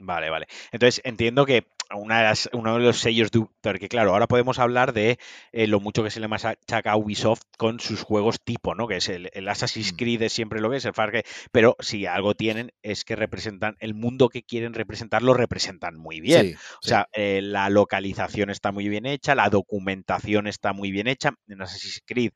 Vale, 0.00 0.30
vale. 0.30 0.46
Entonces 0.72 1.02
entiendo 1.04 1.44
que 1.44 1.66
una 1.94 2.22
de 2.22 2.38
uno 2.52 2.74
de 2.74 2.80
los 2.80 3.00
sellos 3.00 3.30
de 3.30 3.78
que 3.78 3.88
claro, 3.88 4.12
ahora 4.12 4.26
podemos 4.28 4.58
hablar 4.58 4.92
de 4.92 5.18
eh, 5.52 5.66
lo 5.66 5.80
mucho 5.80 6.02
que 6.02 6.10
se 6.10 6.20
le 6.20 6.28
machaca 6.28 6.92
a 6.92 6.96
Ubisoft 6.96 7.42
con 7.58 7.80
sus 7.80 8.02
juegos 8.02 8.40
tipo, 8.40 8.74
¿no? 8.74 8.86
Que 8.88 8.96
es 8.96 9.08
el, 9.08 9.28
Assassin's 9.48 9.92
mm. 9.92 9.96
Creed 9.96 10.22
es 10.22 10.32
siempre 10.32 10.60
lo 10.60 10.70
que 10.70 10.76
es, 10.76 10.84
el 10.84 10.94
Far 10.94 11.10
Cry, 11.10 11.22
pero 11.52 11.76
si 11.80 12.06
algo 12.06 12.34
tienen 12.34 12.72
es 12.82 13.04
que 13.04 13.14
representan 13.16 13.76
el 13.80 13.94
mundo 13.94 14.28
que 14.28 14.42
quieren 14.42 14.72
representar, 14.72 15.22
lo 15.22 15.34
representan 15.34 15.96
muy 15.98 16.20
bien. 16.20 16.56
o 16.82 16.86
sea, 16.86 17.08
eh, 17.12 17.40
la 17.42 17.68
localización 17.68 18.48
está 18.48 18.72
muy 18.72 18.88
bien 18.88 19.04
hecha, 19.04 19.34
la 19.34 19.50
documentación 19.50 20.46
está 20.46 20.72
muy 20.72 20.90
bien 20.90 21.08
hecha. 21.08 21.34
En 21.48 21.60
Assassin's 21.60 22.02
Creed 22.06 22.32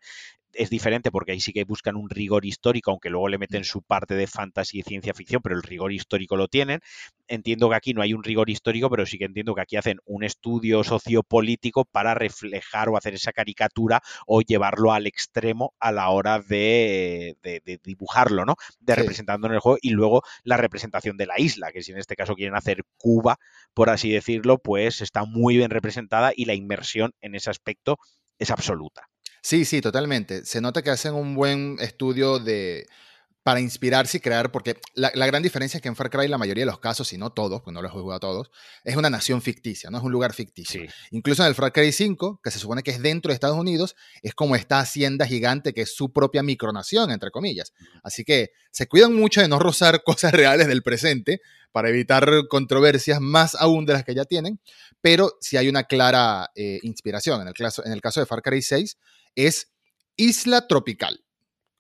es 0.57 0.71
diferente 0.71 1.11
porque 1.11 1.33
ahí 1.33 1.41
sí 1.41 1.53
que 1.53 1.65
buscan 1.65 1.97
un 1.97 2.11
rigor 2.11 2.45
histórico, 2.45 2.91
aunque 2.91 3.11
luego 3.11 3.29
le 3.29 3.39
meten 3.39 3.63
mm. 3.63 3.65
su 3.65 3.83
parte 3.83 4.15
de 4.15 4.27
fantasy 4.27 4.81
y 4.81 4.83
ciencia 4.83 5.15
ficción, 5.15 5.41
pero 5.43 5.57
el 5.57 5.63
rigor 5.63 5.93
histórico 5.93 6.37
lo 6.37 6.49
tienen. 6.49 6.81
Entiendo 7.29 7.71
que 7.71 7.77
aquí 7.77 7.95
no 7.95 8.03
hay 8.03 8.15
un 8.15 8.23
rigor 8.23 8.51
histórico, 8.51 8.91
pero 8.91 9.07
sí 9.07 9.19
que 9.19 9.25
entiendo 9.25 9.55
que 9.55 9.63
aquí 9.63 9.77
hacen 9.77 9.99
un 10.05 10.25
estudio 10.25 10.85
sociopolítico 10.85 11.85
para 11.85 12.15
reflejar 12.15 12.89
o 12.89 12.97
hacer 12.97 13.15
esa 13.15 13.33
caricatura 13.33 14.01
o 14.27 14.43
llevarlo 14.43 14.93
al 14.93 15.07
extremo 15.07 15.75
a 15.79 15.93
la 15.93 16.11
hora 16.11 16.41
de, 16.41 17.37
dibujarlo, 17.83 18.45
¿no? 18.45 18.57
De 18.81 18.95
representando 18.95 19.47
en 19.47 19.55
el 19.55 19.61
juego 19.61 19.79
y 19.81 19.91
luego 19.91 20.23
la 20.43 20.57
representación 20.57 21.17
de 21.17 21.27
la 21.27 21.39
isla, 21.39 21.73
que 21.73 21.83
si 21.83 21.93
en 21.93 21.99
este 21.99 22.17
caso 22.17 22.35
quieren 22.35 22.57
hacer 22.57 22.83
Cuba, 22.97 23.37
por 23.75 23.91
así 23.91 24.11
decirlo, 24.11 24.59
pues 24.59 25.01
está 25.01 25.25
muy 25.25 25.57
bien 25.57 25.71
representada 25.71 26.33
y 26.35 26.45
la 26.45 26.55
inmersión 26.55 27.13
en 27.21 27.35
ese 27.35 27.51
aspecto 27.51 27.99
es 28.39 28.51
absoluta. 28.51 29.09
Sí, 29.45 29.67
sí, 29.67 29.83
totalmente. 29.83 30.47
Se 30.47 30.63
nota 30.63 30.81
que 30.81 30.89
hacen 30.89 31.13
un 31.13 31.35
buen 31.35 31.77
estudio 31.79 32.39
de 32.39 32.87
para 33.43 33.61
inspirarse 33.61 34.17
y 34.17 34.21
crear, 34.21 34.51
porque 34.51 34.79
la, 34.95 35.11
gran 35.11 35.43
diferencia 35.43 35.77
es 35.77 35.83
que 35.83 35.89
en 35.89 35.97
Far 35.97 36.09
Cry 36.09 36.29
la 36.29 36.39
mayoría 36.39 36.63
de 36.63 36.71
los 36.71 36.81
casos, 36.81 37.09
si 37.09 37.19
no 37.19 37.31
todos, 37.31 37.61
pues 37.61 37.75
no 37.75 37.83
los 37.83 37.91
he 37.91 37.93
jugado 37.93 38.17
a 38.17 38.21
todos, 38.21 38.51
es 38.85 38.97
una 38.97 39.11
nación 39.11 39.43
ficticia, 39.43 39.91
no 39.91 39.99
es 39.99 40.03
un 40.03 40.13
lugar 40.13 40.33
ficticio. 40.33 40.81
Incluso 41.11 41.43
en 41.43 41.49
el 41.49 41.55
Far 41.55 41.75
Cry 41.75 41.93
5, 41.93 42.41
que 42.43 42.51
se 42.51 42.59
supone 42.59 42.83
que 42.83 42.91
es 42.91 43.03
dentro 43.03 43.29
de 43.29 43.35
Estados 43.35 43.59
Unidos, 43.59 43.97
es 44.23 44.33
como 44.33 44.57
esta 44.57 44.81
hacienda 44.81 45.27
gigante 45.27 45.75
que 45.75 45.83
es 45.83 45.95
su 45.95 46.11
propia 46.11 46.43
micronación, 46.43 47.11
entre 47.11 47.31
comillas. 47.31 47.75
Así 48.03 48.25
que 48.25 48.53
se 48.71 48.89
cuidan 48.89 49.15
mucho 49.15 49.43
de 49.43 49.49
no 49.49 49.59
rozar 49.59 50.03
cosas 50.07 50.33
reales 50.33 50.69
del 50.69 50.83
presente 50.83 51.43
para 51.71 51.91
evitar 51.91 52.27
controversias 52.49 53.21
más 53.21 53.55
aún 53.57 53.85
de 53.85 53.93
las 53.93 54.05
que 54.05 54.15
ya 54.15 54.25
tienen, 54.25 54.59
pero 55.03 55.37
si 55.43 55.59
hay 55.59 55.69
una 55.69 55.85
clara 55.85 56.51
eh, 56.55 56.79
inspiración. 56.83 57.43
En 57.43 57.49
el, 57.49 57.55
caso, 57.55 57.85
en 57.85 57.93
el 57.93 58.01
caso 58.01 58.21
de 58.21 58.27
Far 58.27 58.41
Cry 58.41 58.63
6 58.63 58.97
es 59.35 59.73
isla 60.17 60.67
tropical 60.67 61.25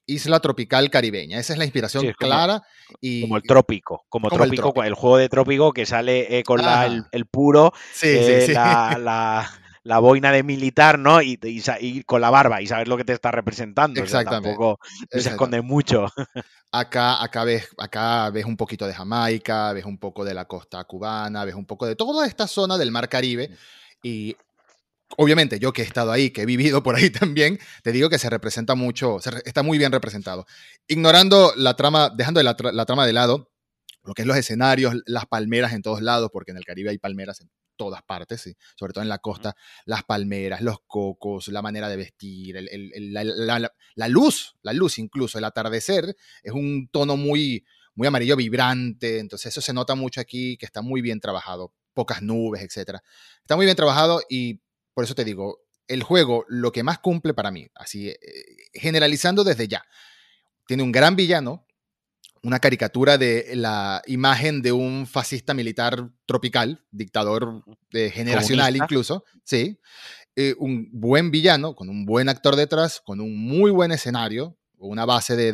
isla 0.06 0.40
tropical 0.40 0.90
caribeña. 0.90 1.38
Esa 1.38 1.52
es 1.52 1.58
la 1.58 1.64
inspiración 1.64 2.12
clara. 2.18 2.62
y, 3.00 3.22
como 3.22 3.36
el 3.36 3.42
trópico, 3.42 4.04
como, 4.08 4.28
trópico, 4.28 4.82
el, 4.82 4.94
juego 4.94 5.16
de 5.16 5.28
trópico 5.28 5.72
que 5.72 5.86
sale 5.86 6.38
eh, 6.38 6.44
con 6.44 6.60
el, 7.12 7.26
puro, 7.26 7.72
eh, 8.02 8.52
La, 9.86 9.98
boina 9.98 10.32
de 10.32 10.42
militar, 10.42 10.98
¿no? 10.98 11.20
Y, 11.20 11.38
con 12.04 12.20
la 12.20 12.30
barba 12.30 12.62
y 12.62 12.66
sabes 12.66 12.88
lo 12.88 12.96
que 12.96 13.04
te 13.04 13.12
está 13.12 13.30
representando. 13.30 14.00
Exactamente. 14.00 14.50
tampoco 14.50 14.78
se 15.10 15.30
esconde 15.30 15.62
mucho. 15.62 16.08
Acá, 16.72 17.22
acá, 17.22 17.44
ves, 17.44 17.68
acá 17.78 18.30
ves 18.30 18.44
un 18.44 18.56
poquito 18.56 18.86
de 18.86 18.94
Jamaica, 18.94 19.72
ves 19.72 19.84
un 19.84 19.98
poco 19.98 20.24
de 20.24 20.34
la 20.34 20.46
costa 20.46 20.82
cubana, 20.84 21.44
ves 21.44 21.54
un 21.54 21.66
poco 21.66 21.86
de 21.86 21.94
toda 21.94 22.26
esta 22.26 22.48
zona 22.48 22.76
del 22.76 22.90
mar 22.90 23.08
Caribe. 23.08 23.48
Mm. 23.48 23.54
Y 24.02 24.36
obviamente 25.16 25.58
yo 25.58 25.72
que 25.72 25.82
he 25.82 25.84
estado 25.84 26.12
ahí, 26.12 26.30
que 26.30 26.42
he 26.42 26.46
vivido 26.46 26.82
por 26.82 26.96
ahí 26.96 27.10
también, 27.10 27.58
te 27.82 27.92
digo 27.92 28.10
que 28.10 28.18
se 28.18 28.30
representa 28.30 28.74
mucho, 28.74 29.18
está 29.44 29.62
muy 29.62 29.78
bien 29.78 29.92
representado. 29.92 30.46
Ignorando 30.86 31.52
la 31.56 31.74
trama, 31.74 32.10
dejando 32.10 32.42
la, 32.42 32.56
trama 32.56 33.06
de 33.06 33.12
lado, 33.12 33.50
lo 34.02 34.14
que 34.14 34.22
es 34.22 34.28
los 34.28 34.36
escenarios, 34.36 34.94
las 35.06 35.26
palmeras 35.26 35.72
en 35.72 35.82
todos 35.82 36.02
lados, 36.02 36.30
porque 36.32 36.50
en 36.50 36.58
el 36.58 36.64
Caribe 36.64 36.90
hay 36.90 36.98
palmeras 36.98 37.40
en 37.40 37.50
todas 37.76 38.02
partes, 38.02 38.42
¿sí? 38.42 38.54
sobre 38.76 38.92
todo 38.92 39.02
en 39.02 39.08
la 39.08 39.18
costa, 39.18 39.56
las 39.84 40.04
palmeras, 40.04 40.60
los 40.60 40.78
cocos, 40.86 41.48
la 41.48 41.62
manera 41.62 41.88
de 41.88 41.96
vestir, 41.96 42.56
la, 42.56 44.08
luz, 44.08 44.54
la 44.62 44.72
luz 44.72 44.98
incluso, 44.98 45.38
el 45.38 45.44
atardecer 45.44 46.14
es 46.42 46.52
un 46.52 46.88
tono 46.92 47.16
muy, 47.16 47.64
muy 47.94 48.06
amarillo 48.06 48.36
vibrante, 48.36 49.18
entonces 49.18 49.48
eso 49.48 49.60
se 49.60 49.72
nota 49.72 49.94
mucho 49.94 50.20
aquí, 50.20 50.56
que 50.56 50.66
está 50.66 50.82
muy 50.82 51.00
bien 51.00 51.18
trabajado, 51.18 51.72
pocas 51.94 52.22
nubes, 52.22 52.62
etc. 52.62 52.98
Está 53.40 53.56
muy 53.56 53.64
bien 53.64 53.76
trabajado 53.76 54.20
y 54.28 54.60
por 54.94 55.04
eso 55.04 55.14
te 55.14 55.24
digo, 55.24 55.58
el 55.88 56.02
juego 56.02 56.44
lo 56.48 56.72
que 56.72 56.82
más 56.82 56.98
cumple 56.98 57.34
para 57.34 57.50
mí, 57.50 57.68
así 57.74 58.08
eh, 58.08 58.18
generalizando 58.72 59.44
desde 59.44 59.68
ya, 59.68 59.84
tiene 60.66 60.82
un 60.82 60.92
gran 60.92 61.16
villano, 61.16 61.66
una 62.42 62.60
caricatura 62.60 63.18
de 63.18 63.52
la 63.54 64.02
imagen 64.06 64.62
de 64.62 64.72
un 64.72 65.06
fascista 65.06 65.54
militar 65.54 66.10
tropical, 66.26 66.84
dictador 66.90 67.64
eh, 67.92 68.10
generacional 68.10 68.76
incluso, 68.76 69.24
sí, 69.44 69.78
eh, 70.36 70.54
un 70.58 70.88
buen 70.92 71.30
villano, 71.30 71.74
con 71.74 71.88
un 71.88 72.04
buen 72.04 72.28
actor 72.28 72.56
detrás, 72.56 73.00
con 73.04 73.20
un 73.20 73.36
muy 73.36 73.70
buen 73.70 73.92
escenario, 73.92 74.58
una 74.76 75.04
base 75.04 75.36
de, 75.36 75.52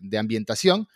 de 0.00 0.18
ambientación, 0.18 0.88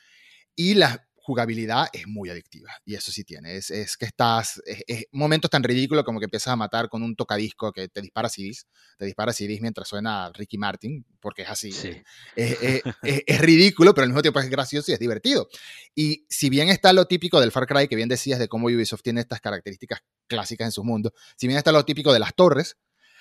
y 0.56 0.74
las 0.74 1.00
jugabilidad 1.24 1.86
es 1.90 2.06
muy 2.06 2.28
adictiva. 2.28 2.70
Y 2.84 2.94
eso 2.94 3.10
sí 3.10 3.24
tiene. 3.24 3.56
Es, 3.56 3.96
que 3.96 4.04
estás. 4.04 4.60
Es, 4.66 5.06
momentos 5.10 5.50
tan 5.50 5.62
ridículos 5.62 6.04
como 6.04 6.20
que 6.20 6.26
empiezas 6.26 6.52
a 6.52 6.56
matar 6.56 6.90
con 6.90 7.02
un 7.02 7.16
tocadisco 7.16 7.72
que 7.72 7.88
te 7.88 8.02
dispara 8.02 8.28
CDs. 8.28 8.66
Te 8.98 9.06
dispara 9.06 9.32
CDs 9.32 9.62
mientras 9.62 9.88
suena 9.88 10.30
Ricky 10.34 10.58
Martin, 10.58 11.04
porque 11.20 11.42
es 11.42 11.48
así. 11.48 11.72
Es, 12.36 13.40
ridículo, 13.40 13.94
pero 13.94 14.04
al 14.04 14.10
mismo 14.10 14.20
tiempo 14.20 14.38
es 14.40 14.50
gracioso 14.50 14.90
y 14.90 14.94
es 14.94 15.00
divertido. 15.00 15.48
Y 15.94 16.26
si 16.28 16.50
bien 16.50 16.68
está 16.68 16.92
lo 16.92 17.06
típico 17.06 17.40
del 17.40 17.52
Far 17.52 17.66
Cry, 17.66 17.88
que 17.88 17.96
bien 17.96 18.08
decías 18.08 18.38
de 18.38 18.48
cómo 18.48 18.66
Ubisoft 18.66 19.02
tiene 19.02 19.22
estas 19.22 19.40
características 19.40 20.00
clásicas 20.26 20.66
en 20.66 20.72
su 20.72 20.84
mundo, 20.84 21.14
si 21.36 21.46
bien 21.46 21.56
está 21.56 21.72
lo 21.72 21.84
típico 21.84 22.12
de 22.12 22.18
las 22.18 22.34
torres, 22.34 22.76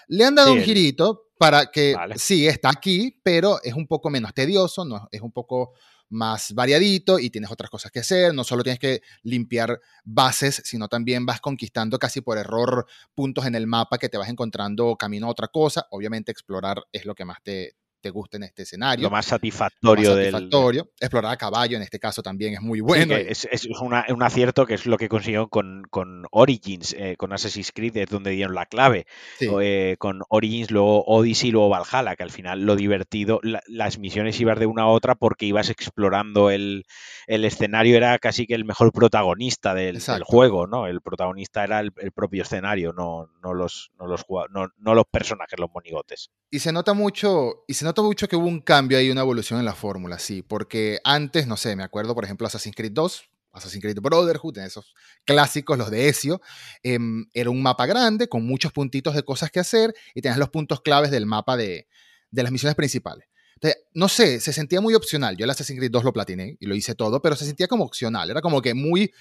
le 0.07 0.25
han 0.25 0.35
dado 0.35 0.51
un 0.51 0.61
girito 0.61 1.29
para 1.37 1.71
que 1.71 1.95
sí, 2.15 2.47
está 2.47 2.69
aquí, 2.69 3.19
pero 3.23 3.61
es 3.63 3.73
un 3.73 3.87
poco 3.87 4.09
menos 4.09 4.33
tedioso, 4.33 4.85
no, 4.85 5.07
es 5.11 5.21
un 5.21 5.31
poco 5.31 5.73
más 6.13 6.53
variadito 6.53 7.19
y 7.19 7.29
tienes 7.29 7.51
otras 7.51 7.69
cosas 7.69 7.91
que 7.91 7.99
hacer. 7.99 8.33
No 8.33 8.43
solo 8.43 8.63
tienes 8.63 8.79
que 8.79 9.01
limpiar 9.23 9.79
bases, 10.03 10.61
sino 10.65 10.87
también 10.87 11.25
vas 11.25 11.41
conquistando 11.41 11.99
casi 11.99 12.21
por 12.21 12.37
error 12.37 12.85
puntos 13.13 13.45
en 13.45 13.55
el 13.55 13.67
mapa 13.67 13.97
que 13.97 14.09
te 14.09 14.17
vas 14.17 14.29
encontrando 14.29 14.95
camino 14.95 15.27
a 15.27 15.31
otra 15.31 15.47
cosa. 15.47 15.87
Obviamente 15.91 16.31
explorar 16.31 16.83
es 16.91 17.05
lo 17.05 17.15
que 17.15 17.25
más 17.25 17.41
te, 17.43 17.75
te 18.03 18.09
guste 18.09 18.35
en 18.37 18.43
este 18.43 18.63
escenario. 18.63 19.03
Lo 19.03 19.09
más 19.09 19.25
satisfactorio. 19.25 20.09
Lo 20.09 20.15
más 20.15 20.25
satisfactorio. 20.25 20.91
Explorar 20.99 21.31
a 21.31 21.37
caballo 21.37 21.77
en 21.77 21.83
este 21.83 21.99
caso 21.99 22.21
también 22.21 22.53
es 22.53 22.61
muy 22.61 22.81
bueno. 22.81 23.15
es, 23.15 23.47
un 23.79 24.23
acierto 24.23 24.65
que 24.65 24.73
es 24.73 24.85
lo 24.85 24.97
que 24.97 25.07
consiguió 25.07 25.47
con, 25.47 25.87
Origins, 26.31 26.93
eh, 26.99 27.15
con 27.17 27.31
Assassin's 27.31 27.71
Creed, 27.71 27.95
es 27.97 28.09
donde 28.09 28.31
dieron 28.31 28.55
la 28.55 28.65
clave. 28.65 29.07
Eh, 29.39 29.95
con 29.99 30.21
Origins, 30.27 30.69
luego 30.69 31.05
Odyssey, 31.05 31.51
luego 31.51 31.69
Valhalla, 31.69 32.17
que 32.17 32.23
al 32.23 32.31
final 32.31 32.63
lo 32.63 32.75
divertido, 32.75 33.39
las 33.41 33.97
misiones 33.99 34.39
ibas 34.41 34.59
de 34.59 34.65
una 34.65 34.83
a 34.83 34.87
otra 34.87 35.15
porque 35.15 35.45
ibas 35.45 35.69
explorando 35.69 36.49
el, 36.49 36.85
escenario, 37.27 37.95
era 37.95 38.19
casi 38.19 38.45
que 38.45 38.55
el 38.55 38.65
mejor 38.65 38.91
protagonista 38.91 39.73
del, 39.73 40.01
juego, 40.25 40.67
¿no? 40.67 40.87
El 40.87 40.99
protagonista 41.01 41.63
era 41.63 41.79
el, 41.79 41.93
propio 42.13 42.43
escenario, 42.43 42.91
no, 42.91 43.29
no, 43.41 43.53
los, 43.53 43.91
no, 43.97 44.07
los, 44.07 44.25
no, 44.49 44.67
no 44.77 44.93
los 44.93 45.05
personajes, 45.09 45.57
los 45.57 45.69
monigotes. 45.73 46.31
Y 46.51 46.59
se 46.59 46.73
nota 46.73 46.93
mucho, 46.93 47.63
y 47.65 47.75
se 47.75 47.85
nota 47.85 47.92
mucho 48.01 48.27
que 48.27 48.35
hubo 48.35 48.47
un 48.47 48.61
cambio 48.61 48.97
ahí, 48.97 49.11
una 49.11 49.21
evolución 49.21 49.59
en 49.59 49.65
la 49.65 49.75
fórmula, 49.75 50.17
sí, 50.17 50.41
porque 50.41 50.99
antes, 51.03 51.45
no 51.45 51.57
sé, 51.57 51.75
me 51.75 51.83
acuerdo, 51.83 52.15
por 52.15 52.23
ejemplo, 52.23 52.47
Assassin's 52.47 52.75
Creed 52.75 52.93
2, 52.93 53.29
Assassin's 53.51 53.81
Creed 53.83 53.99
Brotherhood, 54.01 54.57
en 54.57 54.65
esos 54.65 54.95
clásicos, 55.25 55.77
los 55.77 55.91
de 55.91 56.09
Ezio, 56.09 56.41
em, 56.81 57.25
era 57.33 57.49
un 57.49 57.61
mapa 57.61 57.85
grande 57.85 58.27
con 58.27 58.45
muchos 58.45 58.71
puntitos 58.71 59.13
de 59.13 59.23
cosas 59.23 59.51
que 59.51 59.59
hacer 59.59 59.93
y 60.15 60.21
tenías 60.21 60.39
los 60.39 60.49
puntos 60.49 60.81
claves 60.81 61.11
del 61.11 61.27
mapa 61.27 61.55
de, 61.55 61.87
de 62.31 62.43
las 62.43 62.51
misiones 62.51 62.75
principales. 62.75 63.27
Entonces, 63.55 63.83
no 63.93 64.09
sé, 64.09 64.39
se 64.41 64.51
sentía 64.51 64.81
muy 64.81 64.95
opcional. 64.95 65.37
Yo 65.37 65.45
el 65.45 65.51
Assassin's 65.51 65.79
Creed 65.79 65.91
2 65.91 66.03
lo 66.03 66.11
platiné 66.11 66.57
y 66.59 66.65
lo 66.65 66.75
hice 66.75 66.95
todo, 66.95 67.21
pero 67.21 67.35
se 67.35 67.45
sentía 67.45 67.67
como 67.67 67.85
opcional. 67.85 68.29
Era 68.29 68.41
como 68.41 68.61
que 68.61 68.73
muy 68.73 69.13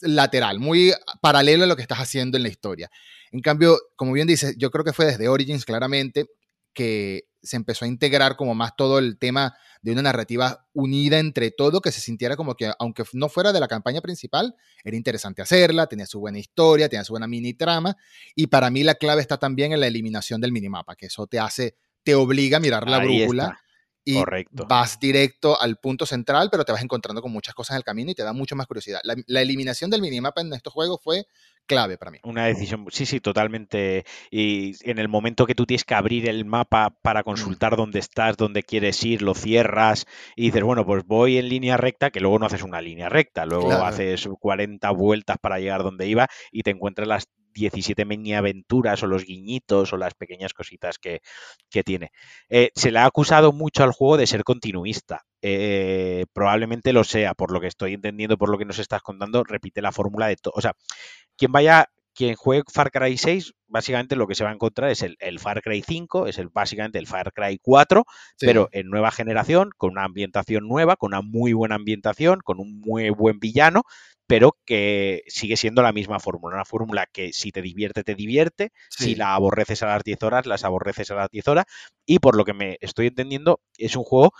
lateral, 0.00 0.58
muy 0.58 0.94
paralelo 1.20 1.64
a 1.64 1.66
lo 1.66 1.76
que 1.76 1.82
estás 1.82 1.98
haciendo 1.98 2.36
en 2.36 2.44
la 2.44 2.48
historia. 2.48 2.90
En 3.32 3.40
cambio, 3.40 3.78
como 3.96 4.12
bien 4.12 4.26
dices, 4.26 4.54
yo 4.56 4.70
creo 4.70 4.84
que 4.84 4.92
fue 4.92 5.06
desde 5.06 5.28
Origins 5.28 5.64
claramente 5.64 6.26
que 6.72 7.24
se 7.42 7.56
empezó 7.56 7.84
a 7.84 7.88
integrar 7.88 8.36
como 8.36 8.54
más 8.54 8.76
todo 8.76 8.98
el 8.98 9.18
tema 9.18 9.56
de 9.82 9.92
una 9.92 10.02
narrativa 10.02 10.66
unida 10.72 11.18
entre 11.18 11.50
todo, 11.50 11.80
que 11.80 11.90
se 11.90 12.00
sintiera 12.00 12.36
como 12.36 12.54
que, 12.54 12.72
aunque 12.78 13.02
no 13.12 13.28
fuera 13.28 13.52
de 13.52 13.60
la 13.60 13.68
campaña 13.68 14.00
principal, 14.00 14.54
era 14.84 14.96
interesante 14.96 15.42
hacerla, 15.42 15.86
tenía 15.86 16.06
su 16.06 16.20
buena 16.20 16.38
historia, 16.38 16.88
tenía 16.88 17.04
su 17.04 17.12
buena 17.12 17.26
mini 17.26 17.54
trama, 17.54 17.96
y 18.34 18.46
para 18.46 18.70
mí 18.70 18.84
la 18.84 18.94
clave 18.94 19.20
está 19.20 19.38
también 19.38 19.72
en 19.72 19.80
la 19.80 19.88
eliminación 19.88 20.40
del 20.40 20.52
minimapa, 20.52 20.94
que 20.94 21.06
eso 21.06 21.26
te 21.26 21.40
hace, 21.40 21.74
te 22.02 22.14
obliga 22.14 22.58
a 22.58 22.60
mirar 22.60 22.88
la 22.88 22.98
brújula 22.98 23.58
y 24.04 24.20
vas 24.52 24.98
directo 24.98 25.60
al 25.60 25.76
punto 25.76 26.06
central, 26.06 26.48
pero 26.50 26.64
te 26.64 26.72
vas 26.72 26.82
encontrando 26.82 27.22
con 27.22 27.32
muchas 27.32 27.54
cosas 27.54 27.74
en 27.74 27.78
el 27.78 27.84
camino 27.84 28.10
y 28.10 28.14
te 28.14 28.24
da 28.24 28.32
mucho 28.32 28.56
más 28.56 28.66
curiosidad. 28.66 29.00
La, 29.04 29.40
eliminación 29.42 29.90
del 29.90 30.00
minimapa 30.00 30.40
en 30.40 30.52
estos 30.52 30.72
juegos 30.72 31.00
fue 31.02 31.26
clave 31.66 31.98
para 31.98 32.10
mí. 32.10 32.18
Una 32.24 32.46
decisión, 32.46 32.86
sí, 32.90 33.06
sí, 33.06 33.20
totalmente. 33.20 34.04
Y 34.30 34.74
en 34.88 34.98
el 34.98 35.08
momento 35.08 35.46
que 35.46 35.54
tú 35.54 35.66
tienes 35.66 35.84
que 35.84 35.94
abrir 35.94 36.28
el 36.28 36.44
mapa 36.44 36.96
para 37.02 37.20
mm. 37.20 37.24
consultar 37.24 37.76
dónde 37.76 37.98
estás, 37.98 38.36
dónde 38.36 38.62
quieres 38.62 39.02
ir, 39.04 39.22
lo 39.22 39.34
cierras 39.34 40.06
y 40.36 40.46
dices, 40.46 40.62
bueno, 40.62 40.84
pues 40.84 41.04
voy 41.06 41.38
en 41.38 41.48
línea 41.48 41.76
recta, 41.76 42.10
que 42.10 42.20
luego 42.20 42.38
no 42.38 42.46
haces 42.46 42.62
una 42.62 42.80
línea 42.80 43.08
recta, 43.08 43.46
luego 43.46 43.72
haces 43.72 44.28
40 44.40 44.90
vueltas 44.90 45.36
para 45.40 45.58
llegar 45.58 45.82
donde 45.82 46.08
iba 46.08 46.28
y 46.50 46.62
te 46.62 46.70
encuentras 46.70 47.06
las 47.06 47.28
17 47.52 48.04
mini 48.04 48.34
aventuras 48.34 49.02
o 49.02 49.06
los 49.06 49.24
guiñitos 49.24 49.92
o 49.92 49.96
las 49.96 50.14
pequeñas 50.14 50.52
cositas 50.54 50.98
que, 50.98 51.20
tiene. 51.84 52.10
Eh, 52.48 52.70
se 52.74 52.90
le 52.90 52.98
ha 52.98 53.06
acusado 53.06 53.52
mucho 53.52 53.82
al 53.82 53.92
juego 53.92 54.16
de 54.16 54.26
ser 54.26 54.44
continuista. 54.44 55.24
Eh, 55.40 56.26
probablemente 56.32 56.92
lo 56.92 57.04
sea, 57.04 57.34
por 57.34 57.52
lo 57.52 57.60
que 57.60 57.66
estoy 57.66 57.94
entendiendo, 57.94 58.38
por 58.38 58.48
lo 58.48 58.58
que 58.58 58.64
nos 58.64 58.78
estás 58.78 59.02
contando, 59.02 59.42
repite 59.44 59.82
la 59.82 59.92
fórmula 59.92 60.28
de 60.28 60.36
todo. 60.36 60.54
O 60.56 60.60
sea, 60.60 60.74
quien 61.36 61.50
vaya 61.52 61.88
quien 62.14 62.34
juegue 62.34 62.64
Far 62.70 62.90
Cry 62.90 63.16
6, 63.16 63.54
básicamente 63.68 64.16
lo 64.16 64.26
que 64.26 64.34
se 64.34 64.44
va 64.44 64.50
a 64.50 64.54
encontrar 64.54 64.90
es 64.90 65.02
el, 65.02 65.38
Far 65.38 65.62
Cry 65.62 65.82
5, 65.82 66.26
es 66.26 66.38
el, 66.38 66.48
básicamente 66.48 66.98
el 66.98 67.06
Far 67.06 67.32
Cry 67.32 67.58
4, 67.62 68.04
pero 68.38 68.68
en 68.72 68.88
nueva 68.88 69.10
generación, 69.10 69.70
con 69.76 69.92
una 69.92 70.04
ambientación 70.04 70.68
nueva, 70.68 70.96
con 70.96 71.08
una 71.08 71.22
muy 71.22 71.52
buena 71.52 71.76
ambientación, 71.76 72.40
con 72.44 72.60
un 72.60 72.80
muy 72.80 73.10
buen 73.10 73.38
villano, 73.38 73.82
pero 74.26 74.56
que 74.64 75.22
sigue 75.26 75.56
siendo 75.56 75.82
la 75.82 75.92
misma 75.92 76.20
fórmula. 76.20 76.56
Una 76.56 76.64
fórmula 76.64 77.06
que 77.12 77.32
si 77.32 77.52
te 77.52 77.62
divierte, 77.62 78.04
te 78.04 78.14
divierte, 78.14 78.72
si 78.88 79.14
la 79.14 79.34
aborreces 79.34 79.82
a 79.82 79.86
las 79.86 80.04
10 80.04 80.22
horas, 80.22 80.46
las 80.46 80.64
aborreces 80.64 81.10
a 81.10 81.14
las 81.14 81.28
10 81.30 81.48
horas, 81.48 81.64
y 82.06 82.18
por 82.18 82.36
lo 82.36 82.44
que 82.44 82.54
me 82.54 82.78
estoy 82.80 83.08
entendiendo, 83.08 83.60
es 83.76 83.96
un 83.96 84.04
juego 84.04 84.32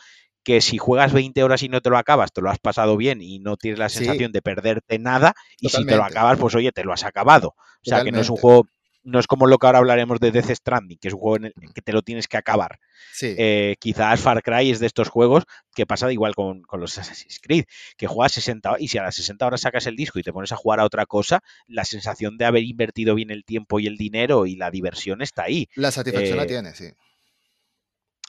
que 0.44 0.60
si 0.60 0.76
juegas 0.78 1.12
20 1.12 1.42
horas 1.44 1.62
y 1.62 1.68
no 1.68 1.80
te 1.80 1.90
lo 1.90 1.98
acabas, 1.98 2.32
te 2.32 2.40
lo 2.40 2.50
has 2.50 2.58
pasado 2.58 2.96
bien 2.96 3.22
y 3.22 3.38
no 3.38 3.56
tienes 3.56 3.78
la 3.78 3.88
sensación 3.88 4.32
de 4.32 4.42
perderte 4.42 4.98
nada, 4.98 5.34
y 5.58 5.68
si 5.68 5.86
te 5.86 5.96
lo 5.96 6.04
acabas, 6.04 6.38
pues 6.38 6.54
oye, 6.54 6.72
te 6.72 6.84
lo 6.84 6.92
has 6.92 7.04
acabado. 7.04 7.48
O 7.48 7.84
sea, 7.84 8.02
que 8.02 8.12
no 8.12 8.20
es 8.20 8.30
un 8.30 8.36
juego 8.36 8.66
no 9.04 9.18
es 9.18 9.26
como 9.26 9.46
lo 9.46 9.58
que 9.58 9.66
ahora 9.66 9.78
hablaremos 9.78 10.20
de 10.20 10.30
Death 10.30 10.50
Stranding, 10.50 10.98
que 10.98 11.08
es 11.08 11.14
un 11.14 11.20
juego 11.20 11.36
en 11.36 11.44
el 11.46 11.72
que 11.74 11.82
te 11.82 11.92
lo 11.92 12.02
tienes 12.02 12.28
que 12.28 12.36
acabar. 12.36 12.78
Eh, 13.20 13.76
quizás 13.80 14.20
Far 14.20 14.42
Cry 14.42 14.70
es 14.70 14.80
de 14.80 14.86
estos 14.86 15.08
juegos 15.08 15.44
que 15.74 15.86
pasa 15.86 16.10
igual 16.12 16.34
con, 16.34 16.62
los 16.72 16.98
Assassin's 16.98 17.40
Creed, 17.40 17.64
que 17.96 18.06
juegas 18.06 18.32
60 18.32 18.76
y 18.78 18.88
si 18.88 18.98
a 18.98 19.02
las 19.02 19.16
60 19.16 19.46
horas 19.46 19.60
sacas 19.62 19.86
el 19.86 19.96
disco 19.96 20.18
y 20.18 20.22
te 20.22 20.32
pones 20.32 20.52
a 20.52 20.56
jugar 20.56 20.80
a 20.80 20.84
otra 20.84 21.06
cosa, 21.06 21.40
la 21.66 21.84
sensación 21.84 22.36
de 22.36 22.44
haber 22.44 22.62
invertido 22.62 23.14
bien 23.14 23.30
el 23.30 23.44
tiempo 23.44 23.80
y 23.80 23.86
el 23.86 23.96
dinero 23.96 24.46
y 24.46 24.56
la 24.56 24.70
diversión 24.70 25.22
está 25.22 25.44
ahí. 25.44 25.68
La 25.74 25.90
satisfacción 25.90 26.36
la 26.36 26.44
eh, 26.44 26.46
tiene, 26.46 26.74
sí 26.74 26.86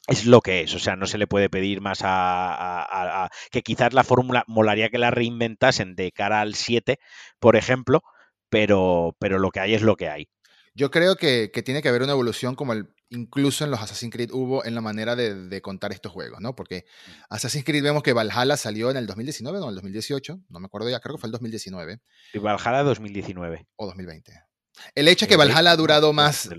es 0.08 0.26
lo 0.26 0.42
que 0.42 0.62
es, 0.62 0.76
o 0.76 0.80
sea, 0.80 0.96
no 0.96 1.06
se 1.06 1.18
le 1.18 1.28
puede 1.28 1.50
pedir 1.50 1.80
más 1.80 2.00
a, 2.04 3.30
que 3.52 3.62
quizás 3.62 3.94
la 3.94 4.04
fórmula 4.04 4.44
molaría 4.48 4.90
que 4.90 4.98
la 4.98 5.12
reinventasen 5.12 5.96
de 5.96 6.12
cara 6.12 6.42
al 6.42 6.56
7, 6.56 7.00
por 7.40 7.56
ejemplo, 7.56 8.02
pero, 8.50 9.16
pero 9.20 9.40
lo 9.40 9.50
que 9.52 9.62
hay 9.62 9.74
es 9.76 9.82
lo 9.82 9.96
que 9.96 10.10
hay. 10.10 10.28
Yo 10.76 10.92
creo 10.92 11.16
que, 11.16 11.50
tiene 11.64 11.82
que 11.82 11.90
haber 11.90 12.02
una 12.02 12.14
evolución 12.14 12.56
como 12.56 12.74
el, 12.74 12.88
incluso 13.10 13.64
en 13.64 13.72
los 13.72 13.80
Assassin's 13.80 14.12
Creed 14.12 14.32
hubo 14.32 14.66
en 14.66 14.76
la 14.76 14.82
manera 14.82 15.16
de, 15.16 15.62
contar 15.62 15.92
estos 15.92 16.12
juegos, 16.12 16.42
¿no? 16.42 16.56
Porque 16.56 16.86
mm. 16.86 17.12
Assassin's 17.30 17.66
Creed 17.66 17.84
vemos 17.84 18.04
que 18.04 18.14
Valhalla 18.14 18.58
salió 18.58 18.90
en 18.90 18.98
el 18.98 19.06
2019 19.06 19.60
o 19.60 19.64
en 19.64 19.70
el 19.70 19.76
2018, 19.76 20.40
no 20.50 20.60
me 20.60 20.66
acuerdo 20.66 20.90
ya, 20.90 21.00
creo 21.00 21.16
que 21.16 21.22
fue 21.22 21.28
el 21.28 21.32
2019. 21.32 22.00
Y 22.34 22.40
Valhalla 22.40 22.84
2019. 22.84 23.68
O 23.76 23.86
2020. 23.86 24.34
El 24.96 25.08
hecho 25.08 25.26
es 25.26 25.30
que 25.30 25.38
Valhalla 25.38 25.72
ha 25.72 25.76
durado 25.76 26.14
más. 26.14 26.50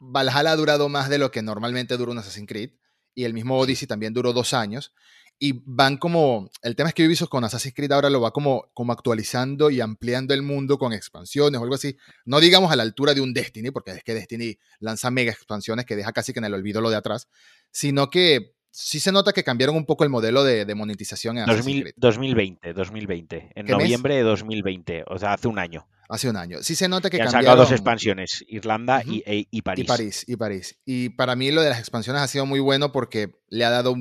Valhalla 0.00 0.52
ha 0.52 0.56
durado 0.56 0.88
más 0.88 1.08
de 1.08 1.18
lo 1.18 1.30
que 1.30 1.42
normalmente 1.42 1.96
dura 1.96 2.12
un 2.12 2.18
Assassin's 2.18 2.48
Creed 2.48 2.72
y 3.14 3.24
el 3.24 3.32
mismo 3.32 3.58
Odyssey 3.58 3.86
también 3.86 4.12
duró 4.12 4.32
dos 4.32 4.54
años. 4.54 4.92
Y 5.38 5.62
van 5.66 5.96
como, 5.96 6.50
el 6.62 6.76
tema 6.76 6.88
es 6.88 6.94
que 6.94 7.06
Ubisoft 7.06 7.28
con 7.28 7.44
Assassin's 7.44 7.74
Creed 7.74 7.92
ahora 7.92 8.08
lo 8.08 8.20
va 8.20 8.30
como, 8.30 8.70
como 8.72 8.92
actualizando 8.92 9.68
y 9.68 9.80
ampliando 9.80 10.32
el 10.32 10.42
mundo 10.42 10.78
con 10.78 10.92
expansiones 10.92 11.60
o 11.60 11.64
algo 11.64 11.74
así. 11.74 11.96
No 12.24 12.40
digamos 12.40 12.70
a 12.70 12.76
la 12.76 12.82
altura 12.82 13.14
de 13.14 13.20
un 13.20 13.34
Destiny, 13.34 13.70
porque 13.70 13.90
es 13.90 14.04
que 14.04 14.14
Destiny 14.14 14.58
lanza 14.78 15.10
mega 15.10 15.32
expansiones 15.32 15.86
que 15.86 15.96
deja 15.96 16.12
casi 16.12 16.32
que 16.32 16.38
en 16.38 16.44
el 16.44 16.54
olvido 16.54 16.80
lo 16.80 16.90
de 16.90 16.96
atrás, 16.96 17.28
sino 17.70 18.10
que 18.10 18.54
sí 18.74 18.98
se 18.98 19.12
nota 19.12 19.32
que 19.32 19.44
cambiaron 19.44 19.76
un 19.76 19.86
poco 19.86 20.02
el 20.04 20.10
modelo 20.10 20.42
de, 20.42 20.72
monetización 20.74 21.38
en 21.38 21.46
2020, 21.46 22.72
2020, 22.72 23.52
en 23.54 23.66
noviembre 23.66 24.16
de 24.16 24.22
2020, 24.22 25.04
o 25.06 25.18
sea, 25.18 25.34
hace 25.34 25.46
un 25.48 25.58
año. 25.58 25.86
Hace 26.08 26.28
un 26.28 26.36
año. 26.36 26.62
Sí 26.62 26.74
se 26.74 26.88
nota 26.88 27.08
que 27.08 27.22
Han 27.22 27.30
sacado 27.30 27.56
dos 27.56 27.72
expansiones, 27.72 28.44
Irlanda 28.48 29.00
e, 29.00 29.46
y, 29.50 29.62
París. 29.62 29.84
Y 29.84 29.86
París, 29.86 30.24
y 30.26 30.36
París. 30.36 30.78
Y 30.84 31.08
para 31.10 31.34
mí 31.34 31.50
lo 31.50 31.62
de 31.62 31.70
las 31.70 31.78
expansiones 31.78 32.20
ha 32.20 32.26
sido 32.26 32.46
muy 32.46 32.60
bueno 32.60 32.92
porque 32.92 33.36
le 33.48 33.64
ha 33.64 33.70
dado 33.70 33.94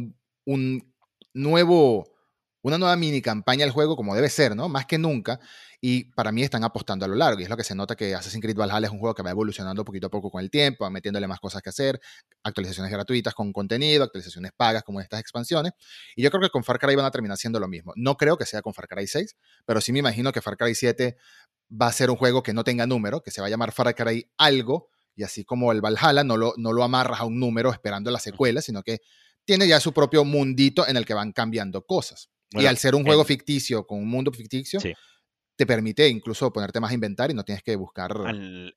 un, 0.45 0.92
nuevo, 1.33 2.05
una 2.61 2.77
nueva 2.77 2.95
mini 2.95 3.21
campaña 3.21 3.65
al 3.65 3.71
juego 3.71 3.95
como 3.95 4.15
debe 4.15 4.29
ser, 4.29 4.55
¿no? 4.55 4.69
Más 4.69 4.85
que 4.85 4.97
nunca. 4.97 5.39
Y 5.81 6.05
para 6.13 6.31
mí 6.31 6.43
están 6.43 6.63
apostando 6.63 7.03
a 7.03 7.09
lo 7.09 7.15
largo. 7.15 7.41
Y 7.41 7.43
es 7.43 7.49
lo 7.49 7.57
que 7.57 7.65
se 7.65 7.75
nota 7.75 7.95
que 7.95 8.15
Assassin's 8.15 8.41
Creed 8.41 8.55
Valhalla 8.55 8.87
es 8.87 8.93
un 8.93 8.99
juego 8.99 9.13
que 9.13 9.21
va 9.21 9.31
evolucionando 9.31 9.83
poquito 9.83 10.07
a 10.07 10.09
poco 10.09 10.31
con 10.31 10.41
el 10.41 10.49
tiempo, 10.49 10.89
metiéndole 10.89 11.27
más 11.27 11.41
cosas 11.41 11.61
que 11.61 11.69
hacer, 11.69 11.99
actualizaciones 12.41 12.89
gratuitas 12.89 13.33
con 13.33 13.51
contenido, 13.51 14.05
actualizaciones 14.05 14.51
pagas 14.55 14.83
como 14.83 15.01
estas 15.01 15.19
expansiones. 15.19 15.73
Y 16.15 16.23
yo 16.23 16.31
creo 16.31 16.41
que 16.41 16.49
con 16.49 16.63
Far 16.63 16.79
Cry 16.79 16.95
van 16.95 17.05
a 17.05 17.11
terminar 17.11 17.37
siendo 17.37 17.59
lo 17.59 17.67
mismo. 17.67 17.91
No 17.97 18.15
creo 18.15 18.37
que 18.37 18.45
sea 18.45 18.61
con 18.61 18.73
Far 18.73 18.87
Cry 18.87 19.07
6, 19.07 19.35
pero 19.65 19.81
sí 19.81 19.91
me 19.91 19.99
imagino 19.99 20.31
que 20.31 20.41
Far 20.41 20.55
Cry 20.55 20.73
7 20.73 21.17
va 21.69 21.87
a 21.87 21.91
ser 21.91 22.09
un 22.09 22.15
juego 22.15 22.43
que 22.43 22.53
no 22.53 22.63
tenga 22.63 22.87
número, 22.87 23.21
que 23.21 23.31
se 23.31 23.41
va 23.41 23.47
a 23.47 23.49
llamar 23.49 23.73
Far 23.73 23.93
Cry 23.93 24.29
algo, 24.37 24.87
y 25.15 25.23
así 25.23 25.43
como 25.43 25.71
el 25.71 25.81
Valhalla 25.81 26.23
no 26.23 26.37
lo, 26.37 26.53
no 26.57 26.71
lo 26.71 26.83
amarras 26.83 27.19
a 27.19 27.25
un 27.25 27.39
número 27.39 27.71
esperando 27.71 28.09
la 28.09 28.19
secuela, 28.19 28.61
sino 28.61 28.83
que 28.83 28.99
tiene 29.45 29.67
ya 29.67 29.79
su 29.79 29.93
propio 29.93 30.23
mundito 30.23 30.87
en 30.87 30.97
el 30.97 31.05
que 31.05 31.13
van 31.13 31.31
cambiando 31.31 31.85
cosas. 31.85 32.29
y 32.51 32.65
al 32.65 32.77
ser 32.77 32.95
un 32.95 33.03
juego 33.03 33.23
ficticio 33.25 33.87
con 33.87 33.99
un 33.99 34.07
mundo 34.07 34.31
ficticio, 34.31 34.79
te 35.55 35.67
permite 35.67 36.07
incluso 36.07 36.51
ponerte 36.51 36.79
más 36.79 36.91
a 36.91 36.93
inventar 36.95 37.29
y 37.29 37.33
no 37.33 37.43
tienes 37.43 37.63
que 37.63 37.75
buscar. 37.75 38.11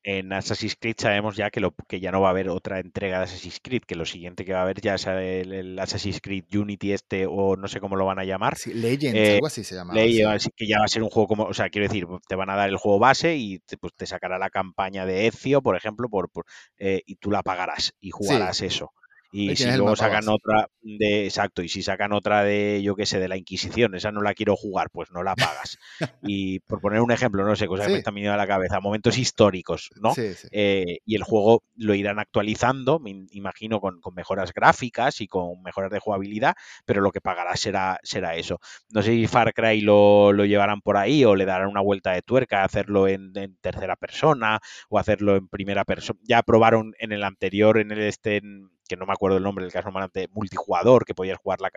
en 0.02 0.32
Assassin's 0.32 0.76
Creed 0.78 0.96
sabemos 0.99 1.37
ya 1.37 1.50
que, 1.50 1.61
lo, 1.61 1.75
que 1.88 2.00
ya 2.00 2.12
no 2.12 2.20
va 2.20 2.28
a 2.28 2.30
haber 2.30 2.49
otra 2.49 2.80
entrega 2.80 3.18
de 3.18 3.25
Assassin's 3.25 3.61
Creed, 3.62 3.82
que 3.87 3.94
lo 3.94 4.04
siguiente 4.04 4.44
que 4.44 4.52
va 4.52 4.61
a 4.61 4.62
haber 4.62 4.80
ya 4.80 4.94
es 4.94 5.06
el, 5.06 5.78
Assassin's 5.78 6.20
Creed 6.20 6.44
Unity 6.54 6.92
este 6.92 7.26
o 7.26 7.56
no 7.56 7.68
sé 7.68 7.80
cómo 7.80 7.96
lo 7.96 8.04
van 8.04 8.18
a 8.18 8.25
llamar. 8.25 8.56
Legends, 8.66 9.18
eh, 9.18 9.35
algo 9.35 9.46
así 9.46 9.64
se 9.64 9.75
llama. 9.75 9.94
Legends, 9.94 10.50
que 10.54 10.66
ya 10.66 10.78
va 10.78 10.85
a 10.85 10.88
ser 10.88 11.02
un 11.02 11.11
juego 11.11 11.28
como, 11.28 11.44
o 11.44 11.54
sea, 11.54 11.70
quiero 11.70 11.88
decir, 11.88 12.06
te 12.28 12.35
van 12.35 12.50
a 12.50 12.56
dar 12.56 12.68
el 12.68 12.76
juego 12.76 12.99
base 12.99 13.37
y 13.37 13.58
te, 13.61 13.78
pues, 13.78 13.94
te 13.94 14.06
sacará 14.06 14.38
la 14.38 14.50
campaña 14.50 15.06
de 15.06 15.26
Ezio, 15.26 15.62
por 15.62 15.76
ejemplo, 15.76 16.08
por, 16.11 16.30
eh, 16.78 17.02
y 17.06 17.16
tú 17.16 17.30
la 17.30 17.42
pagarás 17.42 17.94
y 18.00 18.10
jugarás 18.10 18.60
eso. 18.60 18.93
Y 19.32 19.56
si 19.56 19.71
luego 19.73 19.97
sacan 19.97 20.28
otra 20.28 20.69
de, 20.82 21.25
exacto, 21.25 21.62
y 21.62 21.69
si 21.69 21.82
sacan 21.82 22.12
otra 22.12 22.45
de, 22.45 22.80
yo 22.82 22.95
qué 22.95 23.06
sé, 23.06 23.19
de 23.19 23.28
la 23.28 23.36
Inquisición, 23.36 23.95
esa 23.95 24.12
no 24.12 24.23
la 24.23 24.34
quiero 24.34 24.56
jugar, 24.56 24.91
pues 24.91 25.10
no 25.10 25.23
la 25.23 25.34
pagas. 25.34 25.78
y 26.23 26.60
por 26.60 26.80
poner 26.80 27.00
un 27.00 27.12
ejemplo, 27.12 27.45
no 27.45 27.56
sé, 27.56 27.67
cosa 27.67 27.86
que 27.86 27.93
me 27.93 27.99
está 27.99 28.10
viniendo 28.10 28.34
a 28.34 28.36
la 28.36 28.47
cabeza, 28.47 28.80
momentos 28.80 29.19
históricos, 29.19 29.91
¿no? 30.00 30.15
Eh, 30.52 30.99
y 31.04 31.17
el 31.17 31.23
juego 31.23 31.65
lo 31.76 31.95
irán 31.95 32.19
actualizando, 32.19 32.99
me 32.99 33.26
imagino, 33.30 33.80
con, 33.80 34.00
mejoras 34.15 34.54
gráficas 34.54 35.21
y 35.21 35.26
con 35.26 35.62
mejoras 35.62 35.91
de 35.91 35.99
jugabilidad, 35.99 36.54
pero 36.84 37.02
lo 37.02 37.12
que 37.12 37.21
pagarás 37.21 37.60
será, 37.60 37.99
será 38.02 38.36
eso. 38.36 38.60
No 38.91 39.02
sé 39.02 39.12
si 39.12 39.26
Far 39.26 39.52
Cry 39.52 39.80
lo, 39.80 40.32
lo 40.32 40.45
llevarán 40.45 40.80
por 40.80 40.97
ahí 40.97 41.25
o 41.25 41.34
le 41.34 41.45
darán 41.45 41.69
una 41.69 41.80
vuelta 41.80 42.12
de 42.12 42.23
tuerca, 42.23 42.65
hacerlo 42.65 43.08
en, 43.08 43.32
tercera 43.60 43.97
persona 43.97 44.60
o 44.89 44.99
hacerlo 44.99 45.36
en 45.36 45.49
primera 45.49 45.84
persona. 45.84 46.19
Ya 46.23 46.43
probaron 46.43 46.95
en 46.99 47.12
el 47.12 47.25
anterior, 47.25 47.78
en 47.78 47.91
el 47.91 48.00
este 48.00 48.41
que 48.88 48.96
no 48.96 49.06
me 49.06 49.12
acuerdo 49.12 49.38
el 49.38 49.42
nombre 49.42 49.64
del 49.64 49.72
caso 49.72 49.90
de 50.12 50.28
multijugador, 50.32 51.04
que 51.04 51.14
podías 51.14 51.38
jugar 51.38 51.60
la, 51.60 51.70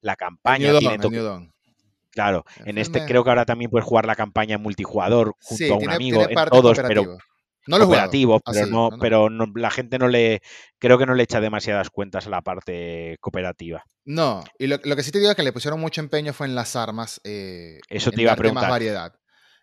la 0.00 0.16
campaña. 0.16 0.72
claro, 2.10 2.44
en 2.64 2.78
este 2.78 3.04
creo 3.04 3.24
que 3.24 3.30
ahora 3.30 3.44
también 3.44 3.70
puedes 3.70 3.86
jugar 3.86 4.06
la 4.06 4.16
campaña 4.16 4.58
multijugador 4.58 5.34
junto 5.40 5.74
a 5.74 5.76
un 5.78 5.90
amigo, 5.90 6.28
en 6.28 6.34
todos, 6.50 6.78
pero 6.86 7.18
no 7.66 7.78
lo 7.78 7.86
cooperativo, 7.86 8.40
pero, 8.40 8.66
no, 8.66 8.90
pero 9.00 9.28
la 9.54 9.70
gente 9.70 9.98
no 9.98 10.08
le, 10.08 10.42
creo 10.78 10.98
que 10.98 11.06
no 11.06 11.14
le 11.14 11.22
echa 11.22 11.40
demasiadas 11.40 11.90
cuentas 11.90 12.26
a 12.26 12.30
la 12.30 12.42
parte 12.42 13.16
cooperativa. 13.20 13.84
No, 14.04 14.42
y 14.58 14.66
lo, 14.66 14.78
que 14.78 15.02
sí 15.02 15.12
te 15.12 15.18
digo 15.18 15.30
es 15.30 15.36
que 15.36 15.44
le 15.44 15.52
pusieron 15.52 15.78
mucho 15.78 16.00
empeño 16.00 16.32
fue 16.32 16.48
en 16.48 16.56
las 16.56 16.74
armas. 16.74 17.20
Eh, 17.22 17.78
Eso 17.88 18.10
te 18.10 18.22
iba 18.22 18.32
a 18.32 18.36
preguntar. 18.36 18.64
Más 18.64 18.70
variedad. 18.70 19.14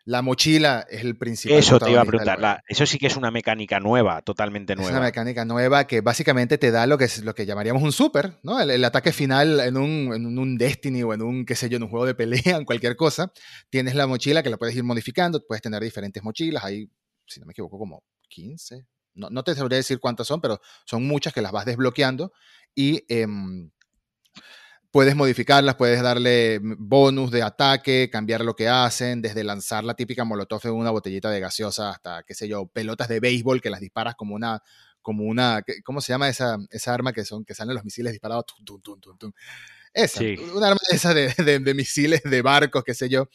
La 0.10 0.24
mochila 0.24 0.88
es 0.90 1.02
el 1.04 1.16
principal. 1.16 1.60
Eso 1.60 1.78
te 1.78 1.92
iba 1.92 2.02
a 2.02 2.06
preguntar. 2.06 2.64
eso 2.68 2.88
sí 2.88 2.98
que 2.98 3.06
es 3.06 3.16
una 3.16 3.30
mecánica 3.30 3.80
nueva, 3.80 4.24
totalmente 4.24 4.76
nueva. 4.76 4.90
Es 4.90 4.96
una 4.96 5.06
mecánica 5.06 5.46
nueva 5.46 5.86
que 5.86 6.02
básicamente 6.02 6.58
te 6.58 6.72
da 6.72 6.88
lo 6.88 6.98
que, 6.98 7.04
es, 7.06 7.24
lo 7.24 7.36
que 7.36 7.46
llamaríamos 7.46 7.84
un 7.84 7.92
super, 7.92 8.40
¿no? 8.42 8.60
El, 8.60 8.84
ataque 8.84 9.12
final 9.12 9.60
en 9.60 9.78
un, 9.78 10.12
en 10.12 10.40
un, 10.40 10.58
Destiny 10.58 11.04
o 11.04 11.14
en 11.14 11.22
un, 11.22 11.46
qué 11.46 11.56
sé 11.56 11.70
yo, 11.70 11.78
en 11.78 11.84
un 11.84 11.90
juego 11.90 12.08
de 12.08 12.16
pelea, 12.16 12.42
en 12.58 12.66
cualquier 12.66 12.96
cosa. 12.96 13.32
Tienes 13.70 13.94
la 13.94 14.08
mochila 14.08 14.42
que 14.42 14.50
la 14.50 14.58
puedes 14.58 14.76
ir 14.76 14.84
modificando, 14.84 15.46
puedes 15.46 15.62
tener 15.62 15.84
diferentes 15.84 16.24
mochilas. 16.24 16.64
Hay, 16.64 16.90
si 17.28 17.40
no 17.40 17.46
me 17.46 17.52
equivoco, 17.52 17.78
como 17.78 18.04
15. 18.30 18.88
No, 19.14 19.30
no 19.30 19.44
te 19.44 19.54
sabría 19.54 19.78
decir 19.78 20.00
cuántas 20.00 20.26
son, 20.26 20.42
pero 20.42 20.60
son 20.86 21.06
muchas 21.06 21.34
que 21.34 21.44
las 21.44 21.52
vas 21.52 21.66
desbloqueando. 21.66 22.34
Y. 22.74 23.06
Em, 23.10 23.70
puedes 24.92 25.16
modificarlas, 25.16 25.76
puedes 25.76 26.02
darle 26.02 26.60
bonus 26.62 27.32
de 27.32 27.44
ataque, 27.44 28.10
cambiar 28.12 28.44
lo 28.44 28.56
que 28.56 28.68
hacen, 28.68 29.22
desde 29.22 29.44
lanzar 29.44 29.84
la 29.84 29.94
típica 29.94 30.24
molotov 30.24 30.62
en 30.66 30.74
una 30.74 30.92
botellita 30.92 31.30
de 31.30 31.40
gaseosa 31.40 31.92
hasta, 31.92 32.24
qué 32.24 32.34
sé 32.34 32.48
yo, 32.48 32.66
pelotas 32.68 33.08
de 33.08 33.20
béisbol 33.20 33.62
que 33.62 33.70
las 33.70 33.80
disparas 33.80 34.16
como 34.16 34.36
una, 34.36 34.62
como 35.02 35.24
una, 35.24 35.64
¿cómo 35.84 36.02
se 36.02 36.14
llama 36.14 36.30
esa, 36.30 36.58
esa 36.72 36.94
arma 36.94 37.14
que 37.14 37.26
son, 37.26 37.46
que 37.46 37.54
salen 37.54 37.76
los 37.76 37.84
misiles 37.84 38.14
disparados? 38.14 38.46
Tum, 38.48 38.82
tum, 38.82 39.00
tum, 39.18 39.32
esa, 39.94 40.24
una 40.54 40.68
arma 40.68 40.80
esa 40.92 41.14
de, 41.14 41.34
de, 41.38 41.74
misiles, 41.74 42.22
de 42.24 42.42
barcos, 42.42 42.84
qué 42.84 42.94
sé 42.94 43.10
yo 43.10 43.30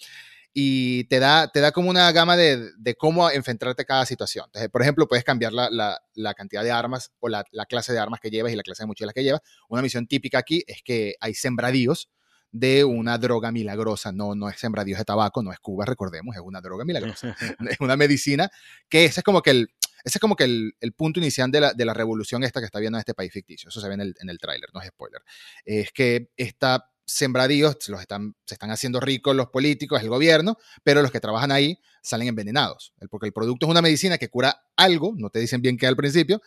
y 0.57 1.05
te 1.05 1.19
da, 1.19 1.49
te 1.49 1.61
da 1.61 1.73
como 1.73 1.91
una 1.91 2.11
gama 2.13 2.37
de, 2.37 2.71
de 2.79 2.95
cómo 2.95 3.29
enfrentarte 3.29 3.83
a 3.83 3.85
cada 3.85 4.07
situación. 4.07 4.45
Entonces, 4.47 4.71
por 4.71 4.83
ejemplo, 4.83 5.09
puedes 5.09 5.25
cambiar 5.25 5.53
la, 5.53 5.69
la, 5.69 6.01
la 6.15 6.33
cantidad 6.35 6.63
de 6.63 6.71
armas 6.71 7.11
o 7.19 7.29
la, 7.29 7.45
la, 7.51 7.67
clase 7.67 7.93
de 7.93 7.99
armas 7.99 8.21
que 8.21 8.31
llevas 8.31 8.53
y 8.53 8.57
la 8.57 8.63
clase 8.63 8.85
de 8.85 8.87
mochilas 8.87 9.13
que 9.13 9.25
llevas. 9.25 9.41
Una 9.69 9.83
misión 9.83 10.07
típica 10.07 10.39
aquí 10.39 10.63
es 10.69 10.81
que 10.85 11.17
hay 11.21 11.35
sembradíos 11.35 12.09
de 12.53 12.85
una 12.85 13.19
droga 13.19 13.51
milagrosa. 13.51 14.13
No, 14.13 14.37
no 14.37 14.49
es 14.49 14.57
sembradíos 14.61 14.99
de 14.99 15.05
tabaco, 15.05 15.43
no 15.43 15.53
es 15.53 15.59
Cuba, 15.59 15.87
recordemos, 15.87 16.37
es 16.37 16.43
una 16.43 16.61
droga 16.61 16.85
milagrosa. 16.85 17.35
es 17.69 17.81
una 17.81 17.97
medicina 17.97 18.49
que 18.89 19.07
ese 19.07 19.21
es 19.21 19.25
como 19.25 19.43
que 19.43 19.51
el, 19.51 19.69
ese 20.05 20.19
es 20.19 20.21
como 20.21 20.37
que 20.37 20.45
el, 20.45 20.77
el 20.79 20.93
punto 20.93 21.19
inicial 21.19 21.51
de 21.51 21.61
la, 21.63 21.73
de 21.73 21.85
la, 21.85 21.95
revolución 21.95 22.45
esta 22.45 22.61
que 22.61 22.67
está 22.67 22.79
viendo 22.79 22.97
en 22.97 23.01
este 23.01 23.15
país 23.15 23.33
ficticio. 23.33 23.71
Eso 23.71 23.81
se 23.81 23.89
ve 23.89 23.95
en 23.95 24.03
el, 24.03 24.15
en 24.21 24.31
el 24.31 24.39
tráiler, 24.39 24.69
no 24.73 24.81
es 24.81 24.87
spoiler. 24.87 25.23
Es 25.65 25.91
que 25.91 26.31
esta 26.37 26.94
sembradíos 27.07 27.77
los 27.89 28.01
están, 28.01 28.35
se 28.47 28.55
están 28.55 28.71
haciendo 28.71 29.01
ricos 29.01 29.37
los 29.37 29.49
políticos, 29.49 30.01
el 30.03 30.09
gobierno, 30.09 30.57
pero 30.83 31.03
los 31.03 31.11
que 31.11 31.21
trabajan 31.21 31.53
ahí 31.53 31.79
salen 32.03 32.29
envenenados. 32.29 32.93
Porque 33.11 33.27
el 33.27 33.33
producto 33.33 33.67
es 33.67 33.71
una 33.71 33.83
medicina 33.83 34.19
que 34.19 34.29
cura 34.29 34.63
algo, 34.77 35.15
no 35.17 35.31
te 35.31 35.39
dicen 35.39 35.63
bien 35.63 35.77
qué 35.77 35.87
al 35.87 35.97
principio, 35.97 36.41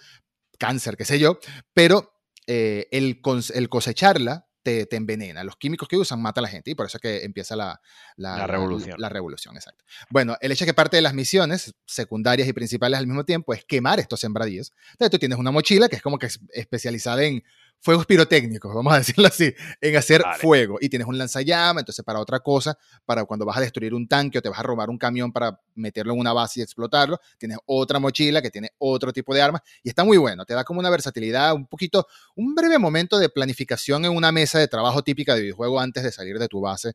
cáncer, 0.57 0.97
qué 0.97 1.05
sé 1.05 1.19
yo, 1.19 1.39
pero 1.73 2.13
eh, 2.47 2.87
el, 2.91 3.21
el, 3.53 3.69
cosecharla 3.69 4.47
te, 4.63 4.85
te, 4.85 4.95
envenena. 4.95 5.43
Los 5.43 5.57
químicos 5.57 5.87
que 5.87 5.97
usan 5.97 6.21
matan 6.21 6.43
a 6.43 6.47
la 6.47 6.49
gente 6.49 6.71
y 6.71 6.75
por 6.75 6.85
eso 6.85 6.97
es 6.97 7.01
que 7.01 7.23
empieza 7.23 7.55
la, 7.55 7.81
la, 8.15 8.47
revolución. 8.47 8.95
La, 8.99 9.09
revolución, 9.09 9.55
exacto. 9.55 9.83
Bueno, 10.09 10.35
el 10.41 10.51
hecho 10.51 10.63
es 10.63 10.67
que 10.67 10.73
parte 10.73 10.97
de 10.97 11.01
las 11.01 11.13
misiones 11.13 11.75
secundarias 11.85 12.47
y 12.47 12.53
principales 12.53 12.99
al 12.99 13.07
mismo 13.07 13.23
tiempo 13.25 13.53
es 13.53 13.65
quemar 13.65 13.99
estos 13.99 14.19
sembradíos. 14.19 14.73
Entonces 14.91 15.11
tú 15.11 15.19
tienes 15.19 15.37
una 15.37 15.51
mochila 15.51 15.89
que 15.89 15.97
es 15.97 16.01
como 16.01 16.17
que 16.17 16.27
es 16.27 16.39
especializada 16.51 17.23
en 17.23 17.43
fuegos 17.79 18.05
pirotécnicos, 18.05 18.73
vamos 18.73 18.93
a 18.93 18.97
decirlo 18.99 19.27
así, 19.27 19.53
en 19.81 19.95
hacer 19.95 20.23
fuego. 20.39 20.77
Y 20.81 20.89
tienes 20.89 21.07
un 21.07 21.17
lanzallamas, 21.17 21.81
entonces 21.81 22.03
para 22.03 22.19
otra 22.19 22.39
cosa, 22.39 22.77
para 23.05 23.25
cuando 23.25 23.45
vas 23.45 23.57
a 23.57 23.61
destruir 23.61 23.93
un 23.93 24.07
tanque 24.07 24.39
o 24.39 24.41
te 24.41 24.49
vas 24.49 24.59
a 24.59 24.63
robar 24.63 24.89
un 24.89 24.97
camión 24.97 25.31
para 25.31 25.59
meterlo 25.75 26.13
en 26.13 26.19
una 26.19 26.33
base 26.33 26.59
y 26.59 26.63
explotarlo, 26.63 27.19
tienes 27.37 27.57
otra 27.65 27.99
mochila 27.99 28.41
que 28.41 28.51
tiene 28.51 28.71
otro 28.77 29.13
tipo 29.13 29.33
de 29.33 29.41
armas 29.41 29.61
y 29.83 29.89
está 29.89 30.03
muy 30.03 30.17
bueno, 30.17 30.45
te 30.45 30.53
da 30.53 30.63
como 30.63 30.79
una 30.79 30.89
versatilidad, 30.89 31.53
un 31.53 31.67
poquito, 31.67 32.07
un 32.35 32.55
breve 32.55 32.77
momento 32.77 33.19
de 33.19 33.29
planificación 33.29 34.05
en 34.05 34.15
una 34.15 34.31
mesa 34.31 34.59
de 34.59 34.67
trabajo 34.67 35.03
típica 35.03 35.35
de 35.35 35.41
videojuego 35.41 35.79
antes 35.79 36.03
de 36.03 36.11
salir 36.11 36.39
de 36.39 36.47
tu 36.47 36.61
base 36.61 36.93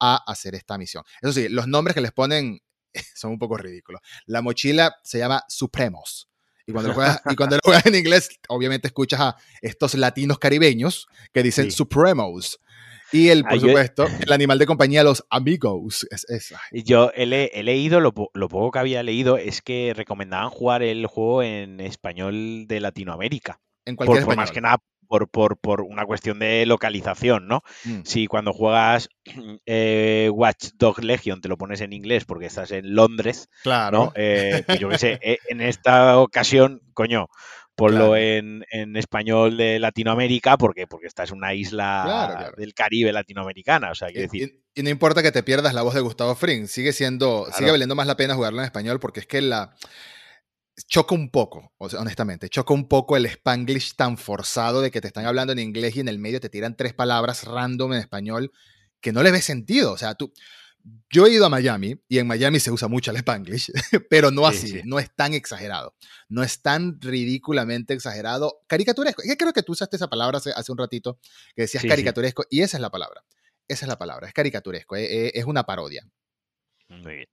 a 0.00 0.16
hacer 0.26 0.54
esta 0.54 0.76
misión. 0.78 1.04
Eso 1.20 1.32
sí, 1.32 1.48
los 1.48 1.68
nombres 1.68 1.94
que 1.94 2.00
les 2.00 2.12
ponen 2.12 2.60
son 3.14 3.32
un 3.32 3.38
poco 3.38 3.56
ridículos. 3.56 4.00
La 4.26 4.42
mochila 4.42 4.96
se 5.02 5.18
llama 5.18 5.44
Supremos. 5.48 6.31
Y 6.66 6.72
cuando, 6.72 6.88
lo 6.88 6.94
juegas, 6.94 7.20
y 7.30 7.36
cuando 7.36 7.56
lo 7.56 7.60
juegas 7.64 7.86
en 7.86 7.94
inglés, 7.94 8.28
obviamente 8.48 8.88
escuchas 8.88 9.20
a 9.20 9.36
estos 9.60 9.94
latinos 9.94 10.38
caribeños 10.38 11.08
que 11.32 11.42
dicen 11.42 11.70
Supremos. 11.70 12.60
Y 13.12 13.28
el, 13.28 13.44
por 13.44 13.60
supuesto, 13.60 14.06
el 14.20 14.32
animal 14.32 14.58
de 14.58 14.66
compañía, 14.66 15.04
los 15.04 15.24
amigos. 15.28 16.06
Es, 16.10 16.54
Yo 16.72 17.12
he, 17.14 17.50
he 17.52 17.62
leído, 17.62 18.00
lo, 18.00 18.14
lo, 18.32 18.48
poco 18.48 18.70
que 18.70 18.78
había 18.78 19.02
leído 19.02 19.36
es 19.36 19.60
que 19.60 19.92
recomendaban 19.94 20.48
jugar 20.48 20.82
el 20.82 21.06
juego 21.06 21.42
en 21.42 21.80
español 21.80 22.66
de 22.66 22.80
Latinoamérica. 22.80 23.60
En 23.84 23.96
cualquier 23.96 24.24
por, 24.24 24.36
más 24.36 24.50
que 24.50 24.62
nada 24.62 24.78
por, 25.12 25.28
por, 25.28 25.58
por, 25.58 25.82
una 25.82 26.06
cuestión 26.06 26.38
de 26.38 26.64
localización, 26.64 27.46
¿no? 27.46 27.62
Mm. 27.84 28.00
Si 28.04 28.26
cuando 28.26 28.54
juegas 28.54 29.10
eh, 29.66 30.30
Watch 30.32 30.70
Dog 30.76 31.04
Legion 31.04 31.42
te 31.42 31.48
lo 31.48 31.58
pones 31.58 31.82
en 31.82 31.92
inglés 31.92 32.24
porque 32.24 32.46
estás 32.46 32.70
en 32.70 32.94
Londres, 32.94 33.50
claro. 33.62 34.12
Eh, 34.14 34.62
pues 34.66 34.78
yo 34.78 34.88
qué 34.88 34.96
sé, 34.96 35.18
eh, 35.22 35.36
en 35.50 35.60
esta 35.60 36.18
ocasión, 36.18 36.80
coño, 36.94 37.28
ponlo 37.74 38.16
en, 38.16 38.64
en, 38.70 38.96
español 38.96 39.58
de 39.58 39.78
Latinoamérica 39.78 40.56
porque, 40.56 40.86
porque 40.86 41.08
esta 41.08 41.24
es 41.24 41.30
una 41.30 41.52
isla 41.52 42.50
del 42.56 42.72
Caribe 42.72 43.12
latinoamericana, 43.12 43.90
o 43.90 43.94
sea, 43.94 44.08
quiero 44.08 44.22
decir... 44.32 44.62
Y, 44.74 44.82
no 44.82 44.88
importa 44.88 45.22
que 45.22 45.32
te 45.32 45.42
pierdas 45.42 45.74
la 45.74 45.82
voz 45.82 45.92
de 45.92 46.00
Gustavo 46.00 46.34
Fring, 46.34 46.68
sigue 46.68 46.94
siendo, 46.94 47.46
sigue 47.52 47.70
valiendo 47.70 47.94
más 47.94 48.06
la 48.06 48.16
pena 48.16 48.34
jugarlo 48.34 48.60
en 48.60 48.64
español 48.64 48.98
porque 48.98 49.20
es 49.20 49.26
que 49.26 49.42
la 49.42 49.74
choca 50.86 51.14
un 51.14 51.30
poco, 51.30 51.72
honestamente, 51.78 52.48
choca 52.48 52.74
un 52.74 52.88
poco 52.88 53.16
el 53.16 53.26
spanglish 53.26 53.94
tan 53.94 54.16
forzado 54.16 54.80
de 54.80 54.90
que 54.90 55.00
te 55.00 55.08
están 55.08 55.26
hablando 55.26 55.52
en 55.52 55.58
inglés 55.58 55.96
y 55.96 56.00
en 56.00 56.08
el 56.08 56.18
medio 56.18 56.40
te 56.40 56.48
tiran 56.48 56.76
tres 56.76 56.94
palabras 56.94 57.44
random 57.44 57.94
en 57.94 58.00
español 58.00 58.52
que 59.00 59.12
no 59.12 59.22
le 59.22 59.30
ves 59.30 59.44
sentido. 59.44 59.92
O 59.92 59.98
sea, 59.98 60.14
tú, 60.14 60.32
yo 61.10 61.26
he 61.26 61.30
ido 61.30 61.46
a 61.46 61.48
Miami 61.48 62.00
y 62.08 62.18
en 62.18 62.26
Miami 62.26 62.58
se 62.60 62.70
usa 62.70 62.88
mucho 62.88 63.10
el 63.10 63.18
spanglish, 63.18 63.70
pero 64.10 64.30
no 64.30 64.46
así, 64.46 64.80
no 64.84 64.98
es 64.98 65.14
tan 65.14 65.34
exagerado, 65.34 65.94
no 66.28 66.42
es 66.42 66.62
tan 66.62 67.00
ridículamente 67.00 67.94
exagerado, 67.94 68.62
caricaturesco. 68.66 69.22
Yo 69.26 69.36
creo 69.36 69.52
que 69.52 69.62
tú 69.62 69.72
usaste 69.72 69.96
esa 69.96 70.08
palabra 70.08 70.38
hace, 70.38 70.72
un 70.72 70.78
ratito, 70.78 71.18
que 71.54 71.62
decías 71.62 71.84
caricaturesco, 71.84 72.44
y 72.50 72.62
esa 72.62 72.78
es 72.78 72.80
la 72.80 72.90
palabra, 72.90 73.22
esa 73.68 73.84
es 73.84 73.88
la 73.88 73.98
palabra, 73.98 74.26
es 74.26 74.34
caricaturesco, 74.34 74.96
eh, 74.96 75.26
eh, 75.26 75.32
es 75.34 75.44
una 75.44 75.64
parodia. 75.64 76.06
Muy 76.88 77.16
bien. 77.16 77.28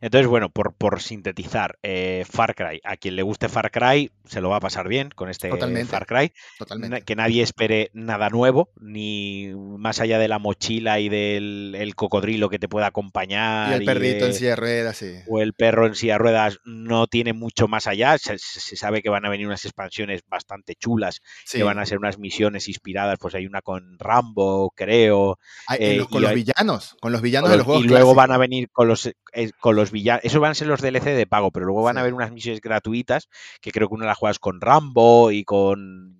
Entonces, 0.00 0.26
bueno, 0.26 0.50
por, 0.50 0.74
por 0.74 1.00
sintetizar, 1.00 1.78
eh, 1.82 2.24
Far 2.28 2.54
Cry, 2.54 2.80
a 2.84 2.96
quien 2.96 3.16
le 3.16 3.22
guste 3.22 3.48
Far 3.48 3.70
Cry, 3.70 4.10
se 4.24 4.40
lo 4.40 4.50
va 4.50 4.56
a 4.56 4.60
pasar 4.60 4.88
bien 4.88 5.10
con 5.10 5.28
este 5.28 5.50
Far 5.86 6.06
Cry. 6.06 6.32
Totalmente. 6.58 7.02
Que 7.02 7.16
nadie 7.16 7.42
espere 7.42 7.90
nada 7.92 8.28
nuevo, 8.28 8.70
ni 8.80 9.52
más 9.54 10.00
allá 10.00 10.18
de 10.18 10.28
la 10.28 10.38
mochila 10.38 11.00
y 11.00 11.08
del 11.08 11.92
cocodrilo 11.96 12.48
que 12.48 12.58
te 12.58 12.68
pueda 12.68 12.86
acompañar. 12.86 13.72
Y 13.72 13.74
el 13.74 13.84
perrito 13.84 14.26
en 14.26 14.34
silla 14.34 14.50
de 14.50 14.56
ruedas, 14.56 14.96
sí. 14.96 15.14
O 15.28 15.40
el 15.40 15.52
perro 15.54 15.86
en 15.86 15.94
silla 15.94 16.14
de 16.14 16.18
ruedas 16.18 16.58
no 16.64 17.06
tiene 17.06 17.32
mucho 17.32 17.68
más 17.68 17.86
allá. 17.86 18.16
Se, 18.18 18.38
sabe 18.38 19.02
que 19.02 19.10
van 19.10 19.24
a 19.24 19.30
venir 19.30 19.46
unas 19.46 19.64
expansiones 19.64 20.22
bastante 20.28 20.74
chulas, 20.74 21.20
que 21.50 21.62
van 21.62 21.78
a 21.78 21.86
ser 21.86 21.98
unas 21.98 22.18
misiones 22.18 22.68
inspiradas, 22.68 23.18
pues 23.20 23.34
hay 23.34 23.46
una 23.46 23.62
con 23.62 23.98
Rambo, 23.98 24.72
creo. 24.74 25.38
Eh, 25.78 26.04
con 26.10 26.22
los 26.22 26.34
villanos, 26.34 26.96
con 27.00 27.12
los 27.12 27.22
villanos 27.22 27.50
de 27.50 27.56
los 27.56 27.66
juegos. 27.66 27.84
Y 27.84 27.88
luego 27.88 28.14
van 28.14 28.32
a 28.32 28.38
venir 28.38 28.68
con 28.70 28.88
los, 28.88 29.06
eh, 29.06 29.50
los 29.72 29.90
villanos. 29.90 30.24
Esos 30.24 30.40
van 30.40 30.52
a 30.52 30.54
ser 30.54 30.68
los 30.68 30.80
DLC 30.80 31.04
de 31.04 31.26
pago, 31.26 31.50
pero 31.50 31.66
luego 31.66 31.82
van 31.82 31.98
a 31.98 32.00
haber 32.00 32.14
unas 32.14 32.32
misiones 32.32 32.60
gratuitas 32.60 33.28
que 33.60 33.72
creo 33.72 33.88
que 33.88 33.94
una 33.94 34.06
las 34.06 34.18
juegas 34.18 34.38
con 34.38 34.60
Rambo 34.60 35.30
y 35.30 35.44
con 35.44 36.18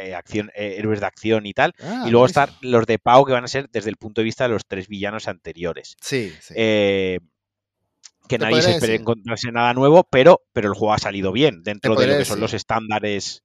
eh, 0.00 0.14
acción, 0.14 0.50
eh, 0.54 0.76
héroes 0.78 1.00
de 1.00 1.06
acción 1.06 1.46
y 1.46 1.52
tal. 1.52 1.74
Ah, 1.80 2.04
y 2.06 2.10
luego 2.10 2.26
están 2.26 2.50
los 2.60 2.86
de 2.86 2.98
pago 2.98 3.24
que 3.24 3.32
van 3.32 3.44
a 3.44 3.48
ser 3.48 3.68
desde 3.70 3.90
el 3.90 3.96
punto 3.96 4.20
de 4.20 4.26
vista 4.26 4.44
de 4.44 4.50
los 4.50 4.66
tres 4.66 4.88
villanos 4.88 5.28
anteriores. 5.28 5.96
Sí, 6.00 6.32
sí. 6.40 6.54
Eh, 6.56 7.20
que 8.28 8.38
nadie 8.38 8.62
se 8.62 8.72
espere 8.72 8.94
encontrarse 8.94 9.52
nada 9.52 9.74
nuevo, 9.74 10.04
pero, 10.04 10.42
pero 10.52 10.68
el 10.68 10.74
juego 10.74 10.94
ha 10.94 10.98
salido 10.98 11.32
bien 11.32 11.62
dentro 11.62 11.94
de 11.96 12.06
lo 12.06 12.18
que 12.18 12.24
son 12.24 12.40
los 12.40 12.54
estándares. 12.54 13.42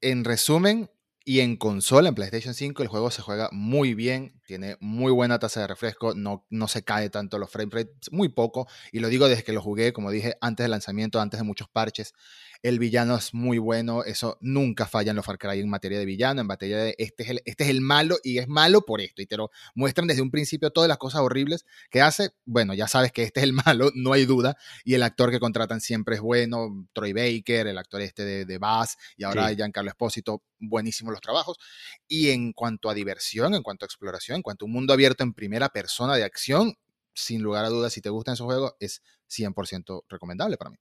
En 0.00 0.24
resumen, 0.24 0.90
y 1.24 1.40
en 1.40 1.56
consola, 1.56 2.08
en 2.08 2.14
PlayStation 2.14 2.54
5, 2.54 2.82
el 2.82 2.88
juego 2.88 3.10
se 3.10 3.22
juega 3.22 3.48
muy 3.52 3.94
bien, 3.94 4.40
tiene 4.46 4.76
muy 4.80 5.12
buena 5.12 5.38
tasa 5.38 5.60
de 5.60 5.66
refresco, 5.66 6.14
no, 6.14 6.46
no 6.50 6.68
se 6.68 6.82
cae 6.82 7.10
tanto 7.10 7.38
los 7.38 7.50
frame 7.50 7.70
rates, 7.72 8.10
muy 8.10 8.28
poco, 8.28 8.66
y 8.90 9.00
lo 9.00 9.08
digo 9.08 9.28
desde 9.28 9.44
que 9.44 9.52
lo 9.52 9.62
jugué, 9.62 9.92
como 9.92 10.10
dije, 10.10 10.36
antes 10.40 10.64
del 10.64 10.72
lanzamiento, 10.72 11.20
antes 11.20 11.38
de 11.38 11.44
muchos 11.44 11.68
parches. 11.68 12.14
El 12.62 12.78
villano 12.78 13.16
es 13.16 13.34
muy 13.34 13.58
bueno, 13.58 14.04
eso 14.04 14.38
nunca 14.40 14.86
falla 14.86 15.10
en 15.10 15.16
los 15.16 15.26
Far 15.26 15.36
Cry 15.36 15.58
en 15.58 15.68
materia 15.68 15.98
de 15.98 16.04
villano, 16.04 16.40
en 16.40 16.46
materia 16.46 16.78
de 16.78 16.94
este 16.96 17.24
es, 17.24 17.30
el, 17.30 17.42
este 17.44 17.64
es 17.64 17.70
el 17.70 17.80
malo 17.80 18.18
y 18.22 18.38
es 18.38 18.46
malo 18.46 18.82
por 18.82 19.00
esto, 19.00 19.20
y 19.20 19.26
te 19.26 19.36
lo 19.36 19.50
muestran 19.74 20.06
desde 20.06 20.22
un 20.22 20.30
principio 20.30 20.70
todas 20.70 20.86
las 20.86 20.98
cosas 20.98 21.22
horribles 21.22 21.66
que 21.90 22.00
hace. 22.00 22.30
Bueno, 22.44 22.72
ya 22.72 22.86
sabes 22.86 23.10
que 23.10 23.24
este 23.24 23.40
es 23.40 23.44
el 23.44 23.52
malo, 23.66 23.90
no 23.96 24.12
hay 24.12 24.26
duda, 24.26 24.56
y 24.84 24.94
el 24.94 25.02
actor 25.02 25.32
que 25.32 25.40
contratan 25.40 25.80
siempre 25.80 26.14
es 26.14 26.20
bueno, 26.20 26.86
Troy 26.92 27.12
Baker, 27.12 27.66
el 27.66 27.78
actor 27.78 28.00
este 28.00 28.24
de, 28.24 28.44
de 28.44 28.58
Bass, 28.58 28.96
y 29.16 29.24
ahora 29.24 29.52
Giancarlo 29.52 29.90
Espósito, 29.90 30.44
buenísimos 30.60 31.12
los 31.12 31.20
trabajos. 31.20 31.58
Y 32.06 32.30
en 32.30 32.52
cuanto 32.52 32.88
a 32.88 32.94
diversión, 32.94 33.54
en 33.54 33.64
cuanto 33.64 33.84
a 33.84 33.86
exploración, 33.86 34.36
en 34.36 34.42
cuanto 34.42 34.64
a 34.64 34.66
un 34.66 34.72
mundo 34.72 34.92
abierto 34.92 35.24
en 35.24 35.34
primera 35.34 35.68
persona 35.68 36.14
de 36.14 36.22
acción, 36.22 36.76
sin 37.12 37.42
lugar 37.42 37.64
a 37.64 37.70
dudas, 37.70 37.92
si 37.92 38.00
te 38.00 38.08
gustan 38.08 38.34
esos 38.34 38.44
juegos, 38.44 38.74
es 38.78 39.02
100% 39.28 40.04
recomendable 40.08 40.56
para 40.56 40.70
mí. 40.70 40.78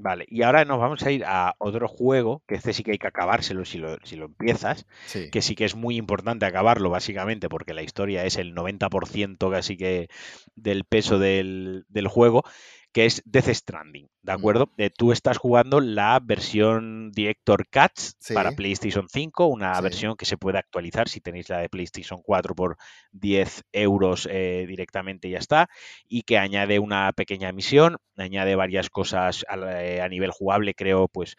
Vale, 0.00 0.26
y 0.28 0.42
ahora 0.42 0.64
nos 0.64 0.78
vamos 0.78 1.02
a 1.02 1.10
ir 1.10 1.24
a 1.24 1.56
otro 1.58 1.88
juego, 1.88 2.44
que 2.46 2.54
este 2.54 2.72
sí 2.72 2.84
que 2.84 2.92
hay 2.92 2.98
que 2.98 3.08
acabárselo 3.08 3.64
si 3.64 3.78
lo, 3.78 3.96
si 4.04 4.14
lo 4.14 4.26
empiezas, 4.26 4.86
que 5.32 5.42
sí 5.42 5.56
que 5.56 5.64
es 5.64 5.74
muy 5.74 5.96
importante 5.96 6.46
acabarlo 6.46 6.88
básicamente 6.88 7.48
porque 7.48 7.74
la 7.74 7.82
historia 7.82 8.24
es 8.24 8.36
el 8.36 8.54
90% 8.54 9.50
casi 9.50 9.76
que 9.76 10.08
del 10.54 10.84
peso 10.84 11.18
del, 11.18 11.84
del 11.88 12.06
juego, 12.06 12.44
que 12.92 13.06
es 13.06 13.22
Death 13.26 13.48
Stranding, 13.48 14.08
¿de 14.28 14.34
acuerdo? 14.34 14.70
Eh, 14.76 14.90
tú 14.94 15.10
estás 15.10 15.38
jugando 15.38 15.80
la 15.80 16.20
versión 16.22 17.10
Director 17.12 17.66
Cuts 17.66 18.18
para 18.34 18.52
PlayStation 18.52 19.08
5, 19.08 19.46
una 19.46 19.80
versión 19.80 20.16
que 20.16 20.26
se 20.26 20.36
puede 20.36 20.58
actualizar 20.58 21.08
si 21.08 21.22
tenéis 21.22 21.48
la 21.48 21.60
de 21.60 21.70
PlayStation 21.70 22.20
4 22.22 22.54
por 22.54 22.76
10 23.12 23.64
euros 23.72 24.28
eh, 24.30 24.66
directamente 24.68 25.28
y 25.28 25.30
ya 25.30 25.38
está, 25.38 25.70
y 26.06 26.22
que 26.22 26.36
añade 26.36 26.78
una 26.78 27.10
pequeña 27.12 27.52
misión, 27.52 27.96
añade 28.18 28.54
varias 28.54 28.90
cosas 28.90 29.46
a, 29.48 29.56
eh, 29.80 30.06
nivel 30.10 30.30
jugable, 30.30 30.74
creo, 30.74 31.08
pues 31.08 31.34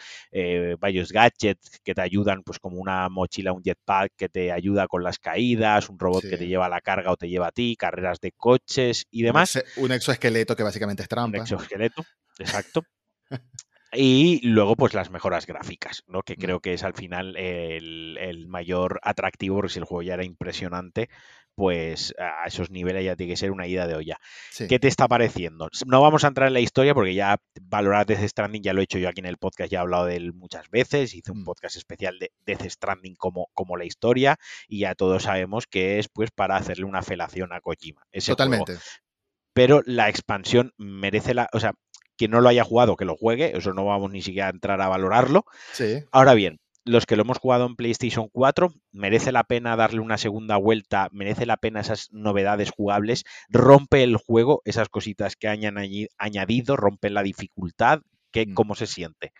varios 0.80 1.12
gadgets 1.12 1.80
que 1.84 1.94
te 1.94 2.02
ayudan, 2.02 2.42
pues 2.42 2.58
como 2.58 2.80
una 2.80 3.08
mochila, 3.10 3.54
un 3.54 3.62
jetpack 3.62 4.14
que 4.18 4.30
te 4.30 4.52
ayuda 4.52 4.88
con 4.88 5.04
las 5.04 5.20
caídas, 5.20 5.90
un 5.90 6.00
robot 6.00 6.24
que 6.24 6.38
te 6.38 6.48
lleva 6.48 6.66
a 6.66 6.70
la 6.70 6.82
carga 6.82 7.12
o 7.12 7.18
te 7.18 7.30
lleva 7.30 7.48
a 7.48 7.52
ti, 7.52 7.76
carreras 7.78 8.20
de 8.20 8.32
coches 8.32 9.06
y 9.12 9.22
demás. 9.22 9.64
Un 9.78 9.92
exoesqueleto 9.92 10.56
que 10.56 10.64
básicamente 10.64 11.04
es 11.04 11.10
trampa. 11.10 11.38
exoesqueleto, 11.38 12.04
exacto. 12.40 12.84
Y 13.92 14.48
luego, 14.48 14.76
pues 14.76 14.94
las 14.94 15.10
mejoras 15.10 15.48
gráficas, 15.48 16.04
¿no? 16.08 16.22
Que 16.22 16.34
mm. 16.34 16.40
creo 16.40 16.60
que 16.60 16.74
es 16.74 16.84
al 16.84 16.94
final 16.94 17.36
el, 17.38 18.46
mayor 18.48 19.00
atractivo, 19.04 19.56
porque 19.56 19.74
si 19.74 19.80
el 19.80 19.86
juego 19.86 20.04
ya 20.04 20.14
era 20.14 20.24
impresionante, 20.24 21.10
pues 21.56 22.14
a 22.20 22.48
esos 22.48 22.70
niveles 22.70 23.04
ya 23.04 23.16
tiene 23.16 23.34
que 23.34 23.38
ser 23.38 23.52
una 23.52 23.68
ida 23.68 23.86
de 23.88 23.96
olla. 23.96 24.18
¿Qué 24.70 24.80
te 24.80 24.88
está 24.88 25.08
pareciendo? 25.08 25.70
No 25.88 26.02
vamos 26.02 26.24
a 26.24 26.28
entrar 26.28 26.48
en 26.48 26.54
la 26.54 26.62
historia 26.62 26.94
porque 26.94 27.14
ya 27.14 27.38
valorar 27.62 28.06
Death 28.06 28.30
Stranding 28.30 28.64
ya 28.64 28.74
lo 28.74 28.80
he 28.80 28.86
hecho 28.86 28.98
yo 28.98 29.10
aquí 29.10 29.20
en 29.20 29.26
el 29.26 29.38
podcast, 29.38 29.72
ya 29.72 29.80
he 29.80 29.82
hablado 29.82 30.06
de 30.06 30.16
él 30.16 30.34
muchas 30.34 30.70
veces, 30.70 31.14
hice 31.14 31.32
un 31.32 31.42
mm. 31.42 31.46
podcast 31.46 31.76
especial 31.76 32.18
de 32.20 32.32
Death 32.46 32.70
Stranding 32.70 33.16
como, 33.16 33.48
como 33.54 33.76
la 33.76 33.86
historia 33.86 34.38
y 34.68 34.80
ya 34.80 34.96
todos 34.96 35.24
sabemos 35.24 35.66
que 35.68 36.00
es 36.00 36.08
pues 36.08 36.32
para 36.32 36.56
hacerle 36.56 36.86
una 36.86 37.02
felación 37.02 37.52
a 37.52 37.60
Kojima. 37.60 38.04
Totalmente 38.26 38.78
pero 39.60 39.82
la 39.86 40.08
expansión 40.08 40.74
merece 40.78 41.34
la. 41.34 41.50
O 41.52 41.60
sea, 41.60 41.74
quien 42.20 42.32
no 42.32 42.42
lo 42.42 42.50
haya 42.50 42.66
jugado, 42.66 42.98
que 42.98 43.06
lo 43.06 43.16
juegue, 43.16 43.58
eso 43.58 43.74
no 43.74 43.86
vamos 43.86 44.12
ni 44.12 44.22
siquiera 44.22 44.48
a 44.48 44.52
entrar 44.52 44.82
a 44.82 44.90
valorarlo. 44.90 45.46
Sí. 45.72 46.04
Ahora 46.12 46.34
bien, 46.34 46.60
los 46.84 47.06
que 47.06 47.16
lo 47.16 47.22
hemos 47.22 47.38
jugado 47.38 47.66
en 47.66 47.78
PlayStation 47.78 48.28
4, 48.28 48.74
merece 48.92 49.32
la 49.32 49.46
pena 49.46 49.78
darle 49.78 50.02
una 50.02 50.18
segunda 50.18 50.58
vuelta, 50.58 51.08
merece 51.14 51.46
la 51.46 51.56
pena 51.56 51.80
esas 51.80 52.12
novedades 52.12 52.72
jugables, 52.72 53.24
rompe 53.48 54.04
el 54.04 54.18
juego, 54.18 54.62
esas 54.66 54.90
cositas 54.90 55.38
que 55.38 55.48
hayan 55.48 55.78
añadido, 56.18 56.76
rompe 56.76 57.10
la 57.10 57.24
dificultad, 57.24 58.02
que, 58.32 58.48
mm. 58.48 58.54
¿cómo 58.54 58.76
se 58.76 58.86
siente? 58.86 59.32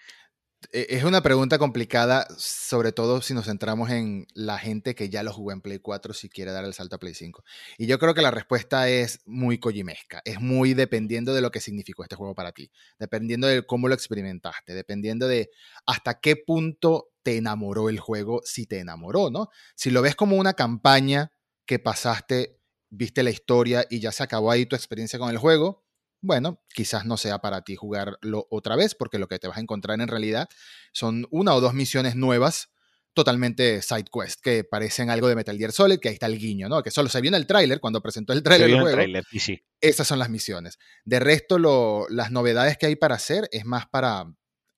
E, 0.72 0.88
es 0.90 1.04
una 1.04 1.22
pregunta 1.22 1.58
complicada, 1.58 2.28
sobre 2.38 2.92
todo 2.92 3.22
si 3.22 3.34
nos 3.34 3.46
centramos 3.46 3.90
en 3.90 4.28
la 4.34 4.58
gente 4.60 4.94
que 4.94 5.10
ya 5.10 5.24
lo 5.24 5.34
jugó 5.34 5.52
en 5.52 5.62
Play 5.62 5.80
4 5.80 6.14
si 6.14 6.30
quiere 6.30 6.52
dar 6.52 6.66
el 6.66 6.74
salto 6.74 6.98
a 6.98 7.00
Play 7.00 7.14
5. 7.14 7.44
Y 7.78 7.88
yo 7.88 7.98
creo 7.98 8.14
que 8.14 8.22
la 8.22 8.32
respuesta 8.32 8.90
es 8.90 9.22
muy 9.26 9.60
kojimesca, 9.60 10.22
es 10.26 10.40
muy 10.42 10.74
dependiendo 10.74 11.34
de 11.34 11.42
lo 11.42 11.52
que 11.52 11.62
significó 11.62 12.04
este 12.04 12.16
juego 12.16 12.36
para 12.36 12.52
ti, 12.52 12.72
dependiendo 13.00 13.48
de 13.48 13.66
cómo 13.66 13.88
lo 13.88 13.96
experimentaste, 13.96 14.74
dependiendo 14.74 15.28
de 15.28 15.50
hasta 15.86 16.20
qué 16.20 16.36
punto 16.36 17.10
te 17.24 17.38
enamoró 17.38 17.90
el 17.90 18.00
juego, 18.00 18.42
si 18.44 18.66
te 18.66 18.80
enamoró, 18.80 19.30
¿no? 19.30 19.50
Si 19.76 19.92
lo 19.92 20.02
ves 20.02 20.16
como 20.16 20.36
una 20.36 20.54
campaña 20.54 21.32
que 21.66 21.80
pasaste, 21.80 22.60
viste 22.90 23.24
la 23.24 23.30
historia 23.30 23.86
y 23.90 24.00
ya 24.00 24.12
se 24.12 24.24
acabó 24.24 24.52
ahí 24.52 24.66
tu 24.66 24.76
experiencia 24.76 25.20
con 25.20 25.30
el 25.30 25.38
juego, 25.38 25.84
bueno, 26.22 26.62
quizás 26.74 27.06
no 27.06 27.18
sea 27.18 27.40
para 27.40 27.62
ti 27.62 27.76
jugarlo 27.76 28.48
otra 28.50 28.76
vez, 28.76 28.96
porque 28.96 29.20
lo 29.20 29.28
que 29.28 29.40
te 29.40 29.48
vas 29.48 29.58
a 29.58 29.62
encontrar 29.62 30.00
en 30.02 30.08
realidad 30.08 30.50
son 30.92 31.28
una 31.32 31.54
o 31.54 31.62
dos 31.62 31.74
misiones 31.74 32.16
nuevas 32.16 32.70
totalmente 33.14 33.82
side 33.82 34.06
quest, 34.12 34.40
que 34.42 34.64
parecen 34.64 35.10
algo 35.10 35.28
de 35.28 35.36
Metal 35.36 35.58
Gear 35.58 35.72
Solid, 35.72 36.00
que 36.00 36.10
ahí 36.10 36.14
está 36.14 36.28
el 36.28 36.38
guiño, 36.38 36.70
¿no? 36.70 36.82
Que 36.84 36.92
solo 36.92 37.10
se 37.10 37.20
vio 37.22 37.30
en 37.30 37.36
el 37.36 37.48
tráiler, 37.48 37.80
cuando 37.80 38.02
presentó 38.02 38.34
el 38.34 38.44
tráiler 38.44 38.70
del 38.70 38.82
juego. 38.82 39.22
sí. 39.32 39.62
Esas 39.82 40.08
son 40.08 40.20
las 40.20 40.30
misiones. 40.30 40.78
De 41.04 41.20
resto, 41.20 41.58
lo, 41.58 42.06
las 42.10 42.32
novedades 42.32 42.78
que 42.78 42.86
hay 42.86 42.96
para 42.96 43.16
hacer 43.16 43.50
es 43.52 43.66
más 43.66 43.88
para 43.88 44.26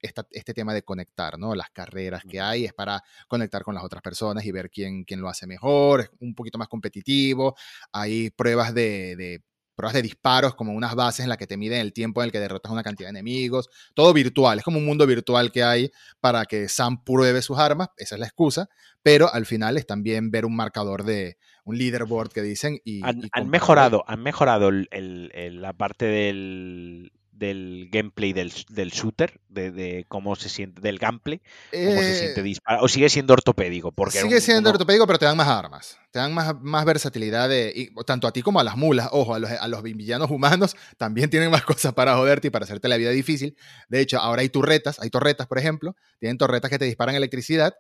este 0.02 0.56
tema 0.56 0.74
de 0.74 0.82
conectar, 0.82 1.38
¿no? 1.38 1.54
Las 1.54 1.70
carreras 1.70 2.24
que 2.28 2.40
hay 2.40 2.66
es 2.66 2.74
para 2.74 3.04
conectar 3.28 3.62
con 3.64 3.76
las 3.76 3.84
otras 3.84 4.02
personas 4.02 4.44
y 4.46 4.52
ver 4.52 4.72
quién, 4.72 5.04
quién 5.04 5.22
lo 5.22 5.30
hace 5.30 5.46
mejor, 5.46 6.02
es 6.02 6.10
un 6.20 6.34
poquito 6.34 6.58
más 6.58 6.68
competitivo. 6.68 7.56
Hay 7.92 8.32
pruebas 8.32 8.74
de 8.74 9.44
pruebas 9.82 9.96
de 9.96 10.04
disparos, 10.04 10.54
como 10.54 10.74
unas 10.74 10.94
bases 10.94 11.24
en 11.24 11.30
las 11.30 11.40
que 11.40 11.48
te 11.48 11.58
miden 11.58 11.82
el 11.82 11.92
tiempo 11.92 12.22
en 12.22 12.28
el 12.28 12.32
que 12.32 12.40
derrotas 12.40 12.72
una 12.72 12.84
cantidad 12.84 13.08
de 13.08 13.18
enemigos, 13.18 13.68
todo 13.96 14.14
virtual, 14.14 14.60
es 14.60 14.64
como 14.64 14.78
un 14.78 14.86
mundo 14.86 15.08
virtual 15.08 15.52
que 15.52 15.64
hay 15.64 15.92
para 16.20 16.46
que 16.46 16.70
Sam 16.70 17.04
pruebe 17.04 17.42
sus 17.42 17.58
armas, 17.58 17.90
esa 17.98 18.14
es 18.14 18.20
la 18.20 18.28
excusa, 18.28 18.70
pero 19.02 19.34
al 19.34 19.48
final 19.48 19.78
es 19.78 19.88
también 19.88 20.30
ver 20.30 20.46
un 20.46 20.56
marcador 20.56 21.04
de 21.04 21.38
un 21.64 21.80
leaderboard 21.80 22.32
que 22.32 22.44
dicen 22.44 22.78
y... 22.86 23.02
Han, 23.04 23.50
mejorado, 23.50 24.04
han 24.08 24.22
mejorado 24.22 24.70
la 24.72 25.74
parte 25.74 26.06
del, 26.06 27.12
del 27.42 27.90
gameplay 27.92 28.34
del, 28.34 28.52
shooter, 28.92 29.42
de, 29.50 30.06
cómo 30.08 30.36
se 30.36 30.48
siente, 30.48 30.80
del 30.80 31.00
gameplay, 31.00 31.42
cómo 31.72 32.00
se 32.00 32.16
siente 32.16 32.42
eh, 32.42 32.44
disparar, 32.44 32.84
o 32.84 32.88
sigue 32.88 33.10
siendo 33.10 33.34
ortopédico. 33.34 33.92
Porque 33.92 34.20
sigue 34.20 34.40
siendo 34.40 34.70
ortopédico, 34.70 35.08
pero 35.08 35.18
te 35.18 35.26
dan 35.26 35.36
más 35.36 35.48
armas, 35.48 35.98
te 36.12 36.20
dan 36.20 36.36
más, 36.36 36.54
más 36.62 36.86
versatilidad, 36.86 37.50
de, 37.50 37.90
tanto 38.06 38.28
a 38.28 38.32
ti 38.32 38.44
como 38.44 38.60
a 38.60 38.64
las 38.64 38.78
mulas, 38.78 39.10
ojo, 39.12 39.34
a 39.34 39.40
los, 39.40 39.50
a 39.50 39.68
los 39.68 39.82
villanos 39.82 40.30
humanos 40.30 40.76
también 40.98 41.32
tienen 41.32 41.50
más 41.50 41.64
cosas 41.64 41.94
para 41.96 42.16
joderte 42.16 42.50
y 42.50 42.52
para 42.52 42.66
hacerte 42.66 42.88
la 42.88 42.98
vida 42.98 43.10
difícil. 43.10 43.58
De 43.90 44.02
hecho, 44.02 44.20
ahora 44.20 44.44
hay 44.44 44.50
torretas, 44.50 45.00
hay 45.00 45.10
torretas, 45.10 45.48
por 45.48 45.58
ejemplo, 45.58 45.96
tienen 46.20 46.38
torretas 46.38 46.70
que 46.70 46.78
te 46.78 46.86
disparan 46.86 47.16
electricidad 47.16 47.74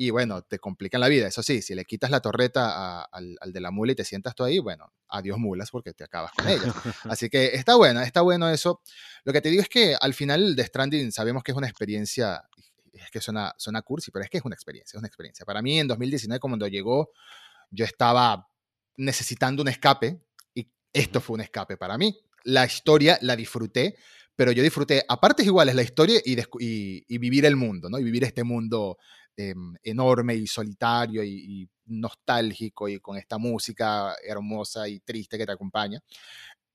y 0.00 0.10
bueno, 0.10 0.42
te 0.42 0.60
complican 0.60 1.00
la 1.00 1.08
vida. 1.08 1.26
Eso 1.26 1.42
sí, 1.42 1.60
si 1.60 1.74
le 1.74 1.84
quitas 1.84 2.08
la 2.08 2.20
torreta 2.20 3.02
al, 3.02 3.36
de 3.44 3.60
la 3.60 3.72
mula 3.72 3.92
y 3.92 3.94
te 3.96 4.04
sientas 4.04 4.32
tú 4.36 4.44
ahí, 4.44 4.60
bueno, 4.60 4.92
adiós 5.08 5.38
mulas 5.38 5.72
porque 5.72 5.92
te 5.92 6.04
acabas 6.04 6.30
con 6.30 6.48
ellas. 6.48 6.72
Así 7.04 7.28
que 7.28 7.46
está 7.46 7.74
bueno, 7.74 8.00
está 8.00 8.20
bueno 8.20 8.48
eso. 8.48 8.80
Lo 9.24 9.32
que 9.32 9.40
te 9.40 9.48
digo 9.50 9.60
es 9.60 9.68
que 9.68 9.96
al 10.00 10.14
final 10.14 10.54
de 10.54 10.64
Stranding 10.64 11.10
sabemos 11.10 11.42
que 11.42 11.50
es 11.50 11.58
una 11.58 11.66
experiencia, 11.66 12.40
es 12.92 13.10
que 13.10 13.20
suena, 13.20 13.52
suena 13.58 13.82
cursi, 13.82 14.12
pero 14.12 14.24
es 14.24 14.30
que 14.30 14.38
es 14.38 14.44
una 14.44 14.54
experiencia, 14.54 14.96
es 14.96 15.00
una 15.00 15.08
experiencia. 15.08 15.44
Para 15.44 15.62
mí 15.62 15.80
en 15.80 15.88
2019 15.88 16.38
cuando 16.38 16.68
llegó, 16.68 17.10
yo 17.72 17.84
estaba 17.84 18.46
necesitando 18.96 19.62
un 19.62 19.68
escape 19.68 20.22
y 20.54 20.70
esto 20.92 21.20
fue 21.20 21.34
un 21.34 21.40
escape 21.40 21.76
para 21.76 21.98
mí. 21.98 22.16
La 22.44 22.64
historia 22.64 23.18
la 23.22 23.34
disfruté, 23.34 23.96
pero 24.36 24.52
yo 24.52 24.62
disfruté 24.62 25.04
a 25.08 25.20
partes 25.20 25.44
iguales 25.44 25.74
la 25.74 25.82
historia 25.82 26.20
y, 26.24 26.38
y, 26.60 27.18
vivir 27.18 27.44
el 27.46 27.56
mundo, 27.56 27.90
¿no? 27.90 27.98
Y 27.98 28.04
vivir 28.04 28.22
este 28.22 28.44
mundo 28.44 28.96
Em, 29.40 29.76
enorme 29.84 30.34
y 30.34 30.48
solitario 30.48 31.22
y, 31.22 31.70
nostálgico 31.86 32.88
y 32.88 32.98
con 32.98 33.16
esta 33.16 33.38
música 33.38 34.16
hermosa 34.26 34.88
y 34.88 34.98
triste 34.98 35.38
que 35.38 35.46
te 35.46 35.52
acompaña. 35.52 36.00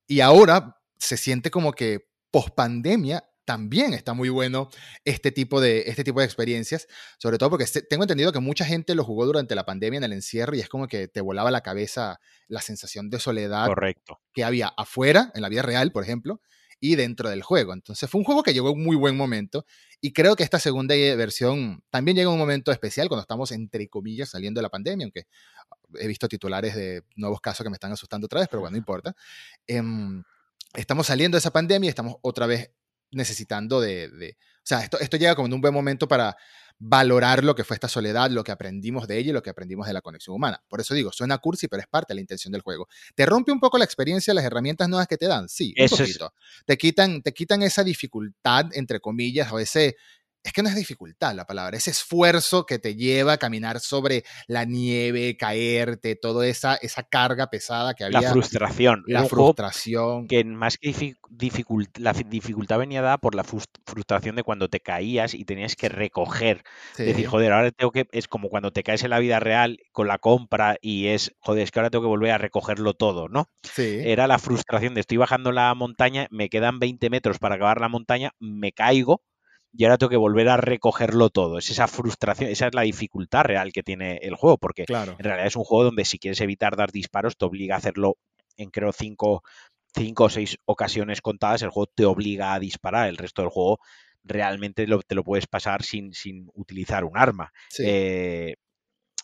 Y 0.07 0.21
ahora 0.21 0.77
se 0.97 1.17
siente 1.17 1.51
como 1.51 1.73
que 1.73 2.07
post 2.31 2.55
pandemia 2.55 3.29
también 3.43 3.93
está 3.93 4.13
muy 4.13 4.29
bueno 4.29 4.69
este 5.03 5.33
tipo 5.33 5.59
de, 5.59 5.83
este 5.87 6.05
tipo 6.05 6.21
de 6.21 6.25
experiencias, 6.25 6.87
sobre 7.19 7.37
todo 7.37 7.49
porque 7.49 7.65
tengo 7.89 8.05
entendido 8.05 8.31
que 8.31 8.39
mucha 8.39 8.63
gente 8.63 8.95
lo 8.95 9.03
jugó 9.03 9.25
durante 9.25 9.55
la 9.55 9.65
pandemia 9.65 9.97
en 9.97 10.05
el 10.05 10.13
encierro 10.13 10.55
y 10.55 10.61
es 10.61 10.69
como 10.69 10.87
que 10.87 11.09
te 11.09 11.19
volaba 11.19 11.51
la 11.51 11.61
cabeza 11.61 12.21
la 12.47 12.61
sensación 12.61 13.09
de 13.09 13.19
soledad 13.19 13.67
Correcto. 13.67 14.21
que 14.33 14.45
había 14.45 14.69
afuera, 14.69 15.33
en 15.35 15.41
la 15.41 15.49
vida 15.49 15.63
real, 15.63 15.91
por 15.91 16.03
ejemplo, 16.03 16.39
y 16.83 16.97
dentro 16.97 17.29
del 17.29 17.43
juego. 17.43 17.71
Entonces 17.71 18.09
fue 18.09 18.19
un 18.19 18.25
juego 18.25 18.43
que 18.43 18.53
llegó 18.53 18.69
en 18.69 18.75
un 18.75 18.83
muy 18.83 18.97
buen 18.97 19.15
momento 19.15 19.65
y 20.01 20.11
creo 20.11 20.35
que 20.35 20.43
esta 20.43 20.59
segunda 20.59 20.93
versión 21.15 21.81
también 21.89 22.17
llega 22.17 22.27
en 22.27 22.33
un 22.33 22.39
momento 22.39 22.73
especial 22.73 23.07
cuando 23.07 23.21
estamos, 23.21 23.53
entre 23.53 23.87
comillas, 23.87 24.31
saliendo 24.31 24.59
de 24.59 24.63
la 24.63 24.69
pandemia, 24.69 25.05
aunque 25.05 25.27
he 25.97 26.07
visto 26.09 26.27
titulares 26.27 26.75
de 26.75 27.03
nuevos 27.15 27.39
casos 27.39 27.63
que 27.63 27.69
me 27.69 27.75
están 27.75 27.93
asustando 27.93 28.25
otra 28.25 28.41
vez, 28.41 28.49
pero 28.49 28.59
bueno, 28.59 28.71
no 28.73 28.77
importa. 28.79 29.15
Em, 29.65 30.25
estamos 30.73 31.07
saliendo 31.07 31.37
de 31.37 31.39
esa 31.39 31.51
pandemia 31.51 31.87
y 31.87 31.89
estamos 31.89 32.17
otra 32.21 32.47
vez 32.47 32.69
necesitando 33.11 33.79
de... 33.79 34.09
de 34.09 34.37
o 34.57 34.65
sea, 34.65 34.81
esto, 34.81 34.99
esto 34.99 35.15
llega 35.15 35.35
como 35.35 35.45
en 35.45 35.53
un 35.53 35.61
buen 35.61 35.73
momento 35.73 36.09
para 36.09 36.35
valorar 36.85 37.45
lo 37.45 37.55
que 37.55 37.63
fue 37.63 37.75
esta 37.75 37.87
soledad, 37.87 38.29
lo 38.29 38.43
que 38.43 38.51
aprendimos 38.51 39.07
de 39.07 39.17
ella 39.17 39.29
y 39.29 39.33
lo 39.33 39.41
que 39.41 39.49
aprendimos 39.49 39.87
de 39.87 39.93
la 39.93 40.01
conexión 40.01 40.35
humana. 40.35 40.61
Por 40.67 40.81
eso 40.81 40.93
digo, 40.93 41.13
suena 41.13 41.37
cursi, 41.37 41.69
pero 41.69 41.81
es 41.81 41.87
parte 41.87 42.11
de 42.11 42.15
la 42.15 42.21
intención 42.21 42.51
del 42.51 42.61
juego. 42.61 42.89
¿Te 43.15 43.25
rompe 43.25 43.53
un 43.53 43.61
poco 43.61 43.77
la 43.77 43.85
experiencia 43.85 44.33
las 44.33 44.43
herramientas 44.43 44.89
nuevas 44.89 45.07
que 45.07 45.17
te 45.17 45.27
dan? 45.27 45.47
Sí, 45.47 45.73
un 45.79 45.87
poquito. 45.87 46.33
Te, 46.65 46.77
quitan, 46.77 47.21
te 47.21 47.33
quitan 47.33 47.61
esa 47.63 47.85
dificultad, 47.85 48.65
entre 48.73 48.99
comillas, 48.99 49.49
o 49.53 49.59
ese 49.59 49.95
es 50.43 50.51
que 50.51 50.61
no 50.61 50.69
es 50.69 50.75
dificultad 50.75 51.33
la 51.35 51.47
palabra, 51.47 51.77
ese 51.77 51.91
esfuerzo 51.91 52.65
que 52.65 52.77
te 52.77 52.95
lleva 52.95 53.33
a 53.33 53.37
caminar 53.37 53.79
sobre 53.79 54.25
la 54.47 54.65
nieve, 54.65 55.37
caerte, 55.37 56.15
toda 56.15 56.45
esa, 56.47 56.75
esa 56.75 57.03
carga 57.03 57.49
pesada 57.49 57.93
que 57.93 58.03
había. 58.03 58.19
La 58.19 58.31
frustración. 58.31 59.03
La 59.07 59.23
frustración. 59.23 60.27
Que 60.27 60.43
más 60.43 60.77
que 60.77 61.15
dificultad, 61.29 62.01
la 62.01 62.11
dificultad 62.13 62.77
venía 62.77 63.01
dada 63.01 63.17
por 63.19 63.35
la 63.35 63.45
frustración 63.45 64.35
de 64.35 64.43
cuando 64.43 64.69
te 64.69 64.81
caías 64.81 65.33
y 65.33 65.45
tenías 65.45 65.77
que 65.77 65.87
recoger. 65.87 66.63
Decir, 66.97 67.25
joder, 67.25 67.53
ahora 67.53 67.71
tengo 67.71 67.91
que. 67.91 68.07
Es 68.11 68.27
como 68.27 68.49
cuando 68.49 68.71
te 68.71 68.83
caes 68.83 69.03
en 69.03 69.11
la 69.11 69.19
vida 69.19 69.39
real 69.39 69.79
con 69.93 70.07
la 70.07 70.17
compra 70.17 70.77
y 70.81 71.07
es, 71.07 71.33
joder, 71.39 71.63
es 71.63 71.71
que 71.71 71.79
ahora 71.79 71.89
tengo 71.89 72.03
que 72.03 72.09
volver 72.09 72.31
a 72.31 72.37
recogerlo 72.37 72.93
todo, 72.93 73.29
¿no? 73.29 73.49
Sí. 73.61 74.01
Era 74.03 74.27
la 74.27 74.39
frustración 74.39 74.93
de 74.93 75.01
estoy 75.01 75.17
bajando 75.17 75.53
la 75.53 75.73
montaña, 75.73 76.27
me 76.31 76.49
quedan 76.49 76.79
20 76.79 77.09
metros 77.09 77.39
para 77.39 77.55
acabar 77.55 77.79
la 77.79 77.87
montaña, 77.87 78.31
me 78.39 78.73
caigo 78.73 79.21
y 79.75 79.85
ahora 79.85 79.97
tengo 79.97 80.11
que 80.11 80.17
volver 80.17 80.49
a 80.49 80.57
recogerlo 80.57 81.29
todo. 81.29 81.57
Es 81.57 81.69
esa 81.69 81.87
frustración, 81.87 82.49
esa 82.49 82.67
es 82.67 82.75
la 82.75 82.83
dificultad 82.83 83.43
real 83.43 83.73
que 83.73 83.83
tiene 83.83 84.17
el 84.21 84.35
juego, 84.35 84.57
porque 84.57 84.85
en 84.87 85.17
realidad 85.17 85.47
es 85.47 85.55
un 85.55 85.63
juego 85.63 85.85
donde 85.85 86.05
si 86.05 86.19
quieres 86.19 86.41
evitar 86.41 86.75
dar 86.75 86.91
disparos, 86.91 87.37
te 87.37 87.45
obliga 87.45 87.75
a 87.75 87.79
hacerlo 87.79 88.17
en 88.55 88.69
creo 88.69 88.91
cinco, 88.91 89.43
cinco 89.95 90.25
o 90.25 90.29
seis 90.29 90.57
ocasiones 90.65 91.21
contadas, 91.21 91.63
el 91.63 91.69
juego 91.69 91.91
te 91.93 92.05
obliga 92.05 92.53
a 92.53 92.59
disparar, 92.59 93.09
el 93.09 93.17
resto 93.17 93.41
del 93.41 93.49
juego 93.49 93.79
realmente 94.23 94.85
te 94.85 95.15
lo 95.15 95.23
puedes 95.23 95.47
pasar 95.47 95.83
sin, 95.83 96.13
sin 96.13 96.49
utilizar 96.53 97.03
un 97.03 97.17
arma. 97.17 97.51
Eh, 97.79 98.55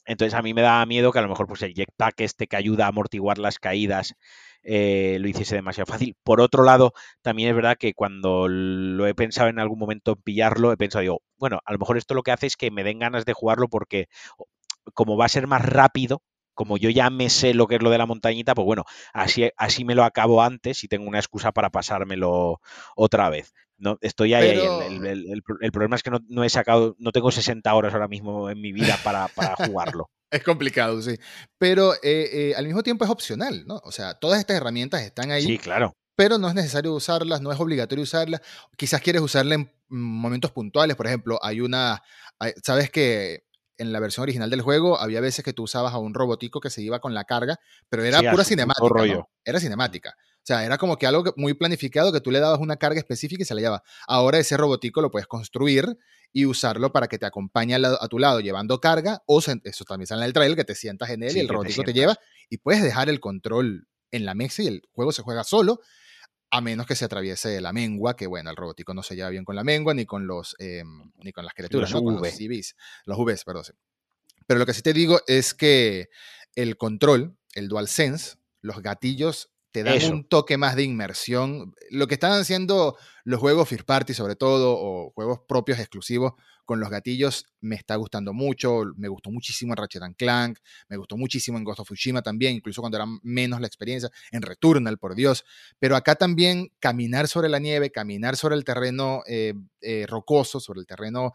entonces 0.09 0.33
a 0.33 0.41
mí 0.41 0.53
me 0.53 0.61
da 0.61 0.85
miedo 0.85 1.11
que 1.11 1.19
a 1.19 1.21
lo 1.21 1.29
mejor 1.29 1.47
pues 1.47 1.61
el 1.61 1.73
jetpack 1.73 2.21
este 2.21 2.47
que 2.47 2.57
ayuda 2.57 2.85
a 2.85 2.89
amortiguar 2.89 3.37
las 3.37 3.59
caídas 3.59 4.15
eh, 4.63 5.17
lo 5.21 5.27
hiciese 5.29 5.55
demasiado 5.55 5.85
fácil. 5.91 6.15
Por 6.23 6.41
otro 6.41 6.63
lado, 6.63 6.93
también 7.21 7.49
es 7.49 7.55
verdad 7.55 7.77
que 7.79 7.93
cuando 7.93 8.47
lo 8.49 9.07
he 9.07 9.15
pensado 9.15 9.49
en 9.49 9.59
algún 9.59 9.79
momento 9.79 10.13
en 10.13 10.21
pillarlo, 10.21 10.71
he 10.71 10.77
pensado, 10.77 11.01
digo, 11.01 11.21
bueno, 11.37 11.59
a 11.65 11.71
lo 11.71 11.79
mejor 11.79 11.97
esto 11.97 12.13
lo 12.13 12.23
que 12.23 12.31
hace 12.31 12.47
es 12.47 12.57
que 12.57 12.71
me 12.71 12.83
den 12.83 12.99
ganas 12.99 13.25
de 13.25 13.33
jugarlo 13.33 13.69
porque 13.69 14.07
como 14.93 15.17
va 15.17 15.25
a 15.25 15.29
ser 15.29 15.47
más 15.47 15.63
rápido, 15.63 16.21
como 16.59 16.77
yo 16.77 16.89
ya 16.89 17.09
me 17.09 17.29
sé 17.29 17.53
lo 17.53 17.67
que 17.67 17.75
es 17.75 17.81
lo 17.81 17.89
de 17.89 17.97
la 17.97 18.05
montañita, 18.05 18.53
pues 18.53 18.65
bueno, 18.65 18.83
así, 19.13 19.49
así 19.55 19.85
me 19.85 19.95
lo 19.95 20.03
acabo 20.03 20.43
antes 20.43 20.83
y 20.83 20.89
tengo 20.89 21.07
una 21.07 21.17
excusa 21.17 21.53
para 21.53 21.69
pasármelo 21.69 22.59
otra 22.97 23.29
vez. 23.29 23.53
No, 23.77 23.97
estoy 24.01 24.33
ahí. 24.33 24.59
El, 24.59 25.71
problema 25.71 25.95
es 25.95 26.03
que 26.03 26.11
no, 26.11 26.43
he 26.43 26.49
sacado, 26.49 26.97
no 26.99 27.13
tengo 27.13 27.31
60 27.31 27.73
horas 27.73 27.93
ahora 27.93 28.09
mismo 28.09 28.49
en 28.49 28.59
mi 28.59 28.73
vida 28.73 28.99
para, 29.05 29.29
jugarlo. 29.65 30.09
es 30.31 30.43
complicado, 30.43 31.01
sí. 31.01 31.15
Pero 31.57 31.93
eh, 31.93 31.99
eh, 32.03 32.53
al 32.57 32.65
mismo 32.65 32.83
tiempo 32.83 33.05
es 33.05 33.09
opcional, 33.09 33.63
¿no? 33.65 33.79
O 33.85 33.93
sea, 33.93 34.15
todas 34.15 34.41
estas 34.41 34.57
herramientas 34.57 35.01
están 35.03 35.31
ahí. 35.31 35.43
Sí, 35.43 35.59
claro. 35.59 35.95
Pero 36.17 36.39
no 36.39 36.49
es 36.49 36.55
necesario 36.55 36.93
usarlas, 36.93 37.39
no 37.39 37.53
es 37.53 37.59
obligatorio 37.61 38.03
usarlas. 38.03 38.41
Quizás 38.75 38.99
quieres 38.99 39.21
usarla 39.21 39.55
en 39.55 39.71
momentos 39.87 40.51
puntuales. 40.51 40.97
Por 40.97 41.07
ejemplo, 41.07 41.39
hay 41.41 41.61
una. 41.61 42.03
Sabes 42.61 42.89
que 42.89 43.45
en 43.79 43.91
la 43.91 43.99
versión 43.99 44.23
original 44.23 44.49
del 44.49 44.61
juego 44.61 44.99
había 44.99 45.21
veces 45.21 45.43
que 45.43 45.53
tú 45.53 45.63
usabas 45.63 45.93
a 45.93 45.97
un 45.97 46.13
robotico 46.13 46.59
que 46.59 46.69
se 46.69 46.81
iba 46.81 46.99
con 46.99 47.13
la 47.13 47.23
carga, 47.23 47.59
pero 47.89 48.03
era 48.03 48.19
pura 48.31 48.43
cinemática. 48.43 49.27
Era 49.43 49.59
cinemática. 49.59 50.15
O 50.19 50.45
sea, 50.49 50.65
era 50.65 50.77
como 50.77 50.97
que 50.97 51.07
algo 51.07 51.33
muy 51.37 51.53
planificado 51.53 52.11
que 52.11 52.21
tú 52.21 52.31
le 52.31 52.39
dabas 52.39 52.59
una 52.59 52.77
carga 52.77 52.99
específica 52.99 53.41
y 53.41 53.45
se 53.45 53.55
la 53.55 53.61
llevaba. 53.61 53.83
Ahora 54.07 54.37
ese 54.37 54.57
robotico 54.57 55.01
lo 55.01 55.11
puedes 55.11 55.27
construir 55.27 55.97
y 56.31 56.45
usarlo 56.45 56.91
para 56.91 57.07
que 57.07 57.17
te 57.17 57.25
acompañe 57.25 57.75
a, 57.75 58.07
tu 58.07 58.19
lado 58.19 58.39
llevando 58.39 58.79
carga 58.79 59.23
o 59.25 59.39
eso 59.39 59.85
también 59.85 60.07
sale 60.07 60.21
en 60.21 60.27
el 60.27 60.33
trailer 60.33 60.57
que 60.57 60.65
te 60.65 60.75
sientas 60.75 61.09
en 61.09 61.23
él 61.23 61.35
y 61.35 61.39
el 61.39 61.47
robotico 61.47 61.83
te, 61.83 61.93
lleva 61.93 62.17
y 62.49 62.57
puedes 62.57 62.83
dejar 62.83 63.09
el 63.09 63.19
control 63.19 63.87
en 64.11 64.25
la 64.25 64.35
mesa 64.35 64.61
y 64.63 64.67
el 64.67 64.81
juego 64.91 65.11
se 65.11 65.23
juega 65.23 65.43
solo 65.43 65.79
a 66.51 66.61
menos 66.61 66.87
que 66.87 66.95
se 66.95 67.05
atraviese 67.05 67.61
la 67.61 67.73
mengua, 67.73 68.15
que 68.15 68.27
bueno, 68.27 68.49
el 68.49 68.55
robotico 68.55 68.93
no 68.93 69.03
se 69.03 69.15
lleva 69.15 69.29
bien 69.29 69.45
con 69.45 69.55
la 69.55 69.63
mengua 69.63 69.93
ni 69.93 70.05
con 70.05 70.27
los 70.27 70.55
em, 70.59 71.11
ni 71.23 71.31
con 71.31 71.45
las 71.45 71.53
criaturas, 71.53 71.91
los 71.91 72.01
¿no? 72.01 72.05
Con 72.05 72.21
los 72.21 72.33
CVs, 72.33 72.75
los 73.05 73.17
Vs, 73.17 73.43
perdón. 73.45 73.63
Pero 74.47 74.59
lo 74.59 74.65
que 74.65 74.73
sí 74.73 74.81
te 74.81 74.93
digo 74.93 75.21
es 75.27 75.53
que 75.53 76.09
el 76.55 76.75
control, 76.77 77.37
el 77.53 77.67
DualSense, 77.67 78.37
los 78.61 78.81
gatillos 78.81 79.51
te 79.71 79.83
dan 79.83 80.03
un 80.11 80.27
toque 80.27 80.57
más 80.57 80.75
de 80.75 80.83
inmersión. 80.83 81.75
Lo 81.91 82.07
que 82.07 82.15
están 82.15 82.31
haciendo 82.31 82.97
los 83.23 83.39
juegos 83.39 83.69
First 83.69 83.85
Party, 83.85 84.15
sobre 84.15 84.35
todo, 84.35 84.75
o 84.75 85.11
juegos 85.11 85.41
propios 85.47 85.77
exclusivos 85.77 86.33
con 86.69 86.79
los 86.79 86.91
gatillos, 86.91 87.47
me 87.61 87.75
está 87.75 87.95
gustando 87.95 88.31
mucho. 88.31 88.83
Me 88.95 89.07
gustó 89.07 89.31
muchísimo 89.31 89.73
en 89.73 89.77
Ratchet 89.77 90.03
Clank, 90.15 90.59
me 90.87 90.97
gustó 90.97 91.17
muchísimo 91.17 91.57
en 91.57 91.63
Ghost 91.63 91.79
of 91.79 91.87
Tsushima 91.87 92.21
también, 92.21 92.53
incluso 92.53 92.81
cuando 92.81 92.99
era 92.99 93.07
menos 93.23 93.59
la 93.59 93.65
experiencia, 93.65 94.11
en 94.29 94.43
Returnal, 94.43 94.99
por 94.99 95.15
Dios. 95.15 95.45
Pero 95.79 95.95
acá 95.95 96.13
también 96.13 96.71
caminar 96.77 97.27
sobre 97.27 97.49
la 97.49 97.57
nieve, 97.57 97.89
caminar 97.89 98.35
sobre 98.35 98.53
el 98.55 98.63
terreno 98.63 99.23
eh, 99.25 99.55
eh, 99.81 100.05
rocoso, 100.07 100.59
sobre 100.59 100.81
el 100.81 100.85
terreno 100.85 101.33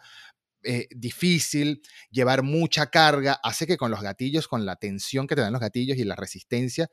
eh, 0.62 0.86
difícil, 0.94 1.82
llevar 2.12 2.44
mucha 2.44 2.86
carga, 2.86 3.40
hace 3.42 3.66
que 3.66 3.76
con 3.76 3.90
los 3.90 4.02
gatillos, 4.02 4.46
con 4.46 4.64
la 4.64 4.76
tensión 4.76 5.26
que 5.26 5.34
te 5.34 5.40
dan 5.40 5.52
los 5.52 5.60
gatillos 5.60 5.98
y 5.98 6.04
la 6.04 6.14
resistencia, 6.14 6.88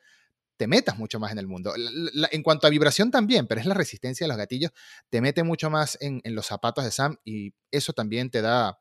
te 0.62 0.68
metas 0.68 0.96
mucho 0.96 1.20
más 1.20 1.32
en 1.32 1.40
el 1.40 1.48
mundo. 1.48 1.74
en 1.76 2.44
cuanto 2.44 2.68
a 2.68 2.70
vibración 2.70 3.10
también, 3.10 3.48
pero 3.48 3.60
es 3.60 3.66
la 3.66 3.74
resistencia 3.74 4.26
de 4.26 4.28
los 4.28 4.38
gatillos, 4.38 4.70
te 5.10 5.20
mete 5.20 5.42
mucho 5.42 5.72
más 5.72 5.98
en, 6.02 6.22
los 6.36 6.46
zapatos 6.46 6.84
de 6.84 6.92
Sam 6.92 7.18
y 7.26 7.56
eso 7.72 7.94
también 7.94 8.30
te 8.30 8.44
da... 8.44 8.78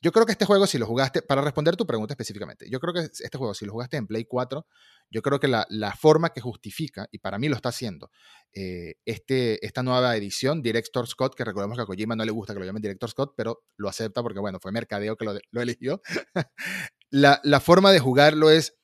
Yo 0.00 0.12
creo 0.12 0.26
que 0.26 0.30
este 0.30 0.44
juego, 0.44 0.68
si 0.68 0.78
lo 0.78 0.86
jugaste, 0.86 1.22
para 1.22 1.42
responder 1.42 1.74
tu 1.74 1.88
pregunta 1.88 2.12
específicamente, 2.12 2.70
yo 2.70 2.78
creo 2.78 2.94
que 2.94 3.00
este 3.00 3.36
juego, 3.36 3.52
si 3.52 3.66
lo 3.66 3.72
jugaste 3.72 3.96
en 3.96 4.06
Play 4.06 4.26
4, 4.26 4.64
yo 5.10 5.22
creo 5.22 5.40
que 5.40 5.48
la, 5.48 5.66
forma 6.00 6.28
que 6.28 6.40
justifica, 6.40 7.08
y 7.10 7.18
para 7.18 7.36
mí 7.36 7.48
lo 7.48 7.56
está 7.56 7.70
haciendo, 7.70 8.12
eh, 8.52 8.94
este, 9.04 9.66
esta 9.66 9.82
nueva 9.82 10.14
edición, 10.14 10.62
Director 10.62 11.04
Scott, 11.08 11.34
que 11.34 11.44
recordemos 11.44 11.76
que 11.76 11.82
a 11.82 11.86
Kojima 11.86 12.14
no 12.14 12.24
le 12.24 12.30
gusta 12.30 12.52
que 12.54 12.60
lo 12.60 12.64
llamen 12.64 12.80
Director 12.80 13.10
Scott, 13.10 13.34
pero 13.36 13.64
lo 13.76 13.88
acepta 13.88 14.22
porque, 14.22 14.38
bueno, 14.38 14.60
fue 14.60 14.70
Mercadeo 14.70 15.16
que 15.16 15.24
lo, 15.24 15.60
eligió. 15.60 16.00
la 17.10 17.60
forma 17.60 17.90
de 17.90 17.98
jugarlo 17.98 18.50
es 18.50 18.76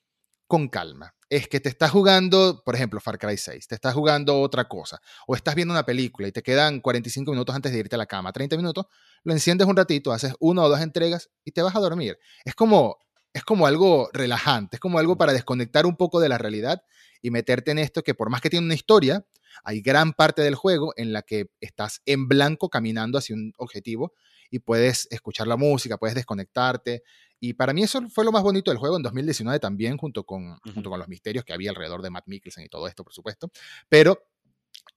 con 0.47 0.67
calma 0.67 1.15
es 1.29 1.47
que 1.47 1.59
te 1.59 1.69
estás 1.69 1.91
jugando, 1.91 2.61
por 2.63 2.75
ejemplo, 2.75 2.99
Far 2.99 3.17
Cry 3.17 3.37
6, 3.37 3.67
te 3.67 3.75
estás 3.75 3.93
jugando 3.93 4.39
otra 4.41 4.67
cosa, 4.67 5.01
o 5.27 5.35
estás 5.35 5.55
viendo 5.55 5.73
una 5.73 5.85
película 5.85 6.27
y 6.27 6.31
te 6.31 6.43
quedan 6.43 6.81
45 6.81 7.31
minutos 7.31 7.55
antes 7.55 7.71
de 7.71 7.79
irte 7.79 7.95
a 7.95 7.97
la 7.97 8.05
cama, 8.05 8.31
30 8.31 8.57
minutos, 8.57 8.85
lo 9.23 9.33
enciendes 9.33 9.67
un 9.67 9.75
ratito, 9.75 10.11
haces 10.11 10.35
una 10.39 10.63
o 10.63 10.69
dos 10.69 10.81
entregas 10.81 11.29
y 11.43 11.51
te 11.51 11.61
vas 11.61 11.75
a 11.75 11.79
dormir. 11.79 12.19
Es 12.43 12.53
como, 12.53 12.97
es 13.33 13.43
como 13.43 13.65
algo 13.65 14.09
relajante, 14.13 14.77
es 14.77 14.79
como 14.79 14.99
algo 14.99 15.17
para 15.17 15.33
desconectar 15.33 15.85
un 15.85 15.95
poco 15.95 16.19
de 16.19 16.29
la 16.29 16.37
realidad 16.37 16.83
y 17.21 17.31
meterte 17.31 17.71
en 17.71 17.79
esto 17.79 18.03
que 18.03 18.13
por 18.13 18.29
más 18.29 18.41
que 18.41 18.49
tiene 18.49 18.65
una 18.65 18.75
historia, 18.75 19.25
hay 19.63 19.81
gran 19.81 20.13
parte 20.13 20.41
del 20.41 20.55
juego 20.55 20.93
en 20.95 21.11
la 21.11 21.23
que 21.23 21.49
estás 21.59 22.01
en 22.05 22.27
blanco 22.27 22.69
caminando 22.69 23.17
hacia 23.17 23.35
un 23.35 23.53
objetivo 23.57 24.13
y 24.49 24.59
puedes 24.59 25.07
escuchar 25.11 25.47
la 25.47 25.57
música, 25.57 25.97
puedes 25.97 26.15
desconectarte. 26.15 27.03
Y 27.39 27.53
para 27.53 27.73
mí 27.73 27.83
eso 27.83 28.01
fue 28.09 28.25
lo 28.25 28.31
más 28.31 28.43
bonito 28.43 28.71
del 28.71 28.77
juego 28.77 28.97
en 28.97 29.03
2019 29.03 29.59
también, 29.59 29.97
junto 29.97 30.23
con, 30.23 30.57
junto 30.73 30.89
con 30.89 30.99
los 30.99 31.07
misterios 31.07 31.43
que 31.43 31.53
había 31.53 31.69
alrededor 31.69 32.01
de 32.01 32.09
Matt 32.09 32.27
Mikkelsen 32.27 32.63
y 32.63 32.69
todo 32.69 32.87
esto, 32.87 33.03
por 33.03 33.13
supuesto. 33.13 33.51
Pero 33.89 34.27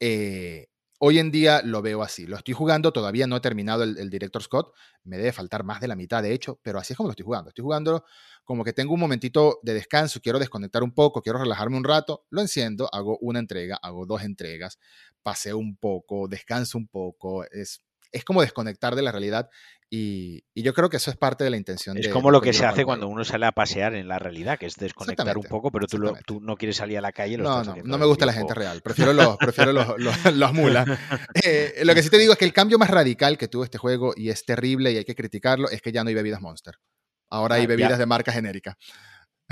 eh, 0.00 0.68
hoy 0.98 1.18
en 1.18 1.30
día 1.30 1.62
lo 1.62 1.82
veo 1.82 2.02
así. 2.02 2.26
Lo 2.26 2.36
estoy 2.36 2.54
jugando, 2.54 2.92
todavía 2.92 3.26
no 3.26 3.36
he 3.36 3.40
terminado 3.40 3.84
el, 3.84 4.10
Director 4.10 4.42
Scott, 4.42 4.74
me 5.04 5.16
debe 5.16 5.32
faltar 5.32 5.64
más 5.64 5.80
de 5.80 5.88
la 5.88 5.96
mitad, 5.96 6.22
de 6.22 6.32
hecho, 6.32 6.58
pero 6.62 6.78
así 6.78 6.92
es 6.92 6.96
como 6.96 7.08
lo 7.08 7.12
estoy 7.12 7.24
jugando. 7.24 7.50
Estoy 7.50 7.62
jugando 7.62 8.04
como 8.44 8.64
que 8.64 8.72
tengo 8.72 8.94
un 8.94 9.00
momentito 9.00 9.60
de 9.62 9.74
descanso, 9.74 10.20
quiero 10.20 10.38
desconectar 10.38 10.82
un 10.82 10.92
poco, 10.92 11.22
quiero 11.22 11.38
relajarme 11.38 11.76
un 11.76 11.84
rato, 11.84 12.24
lo 12.30 12.40
enciendo, 12.40 12.88
hago 12.92 13.18
una 13.20 13.38
entrega, 13.38 13.78
hago 13.82 14.06
dos 14.06 14.22
entregas, 14.22 14.78
paseo 15.22 15.58
un 15.58 15.76
poco, 15.76 16.28
descanso 16.28 16.78
un 16.78 16.88
poco, 16.88 17.44
es 17.44 17.82
es 18.12 18.24
como 18.24 18.40
desconectar 18.40 18.94
de 18.94 19.02
la 19.02 19.12
realidad 19.12 19.48
y, 19.90 20.44
yo 20.54 20.74
creo 20.74 20.90
que 20.90 20.98
eso 20.98 21.10
es 21.10 21.16
parte 21.16 21.44
de 21.44 21.50
la 21.50 21.56
intención. 21.56 21.96
Es 21.96 22.08
como 22.08 22.30
lo 22.30 22.40
que 22.40 22.52
se 22.52 22.66
hace 22.66 22.84
cuando 22.84 23.08
uno 23.08 23.24
sale 23.24 23.46
a 23.46 23.52
pasear 23.52 23.94
en 23.94 24.06
la 24.06 24.18
realidad, 24.18 24.58
que 24.58 24.66
es 24.66 24.74
desconectar 24.74 25.38
un 25.38 25.44
poco, 25.44 25.70
pero 25.70 25.86
tú, 25.86 25.98
tú, 26.26 26.40
no 26.40 26.56
quieres 26.56 26.76
salir 26.76 26.98
a 26.98 27.00
la 27.00 27.12
calle. 27.12 27.38
no, 27.38 27.64
no, 27.64 27.76
no 27.82 27.98
me 27.98 28.06
gusta 28.06 28.26
la 28.26 28.32
gente 28.32 28.54
real, 28.54 28.82
prefiero 28.82 29.12
los, 29.12 29.36
prefiero 29.38 29.72
los, 29.72 29.98
los, 29.98 30.52
mulas. 30.52 30.86
Eh, 31.42 31.80
lo 31.84 31.94
que 31.94 32.02
sí 32.02 32.10
te 32.10 32.18
digo 32.18 32.32
es 32.32 32.38
que 32.38 32.44
el 32.44 32.52
cambio 32.52 32.78
más 32.78 32.90
radical 32.90 33.38
que 33.38 33.48
tuvo 33.48 33.64
este 33.64 33.78
juego, 33.78 34.12
y 34.14 34.28
es 34.28 34.44
terrible 34.44 34.92
y 34.92 34.98
hay 34.98 35.04
que 35.04 35.14
criticarlo, 35.14 35.70
es 35.70 35.80
que 35.80 35.92
ya 35.92 36.04
no 36.04 36.08
hay 36.08 36.14
bebidas 36.14 36.42
Monster. 36.42 36.74
Ahora 37.30 37.56
hay 37.56 37.64
ah, 37.64 37.68
bebidas 37.68 37.98
de 37.98 38.06
marca 38.06 38.32
genérica. 38.32 38.76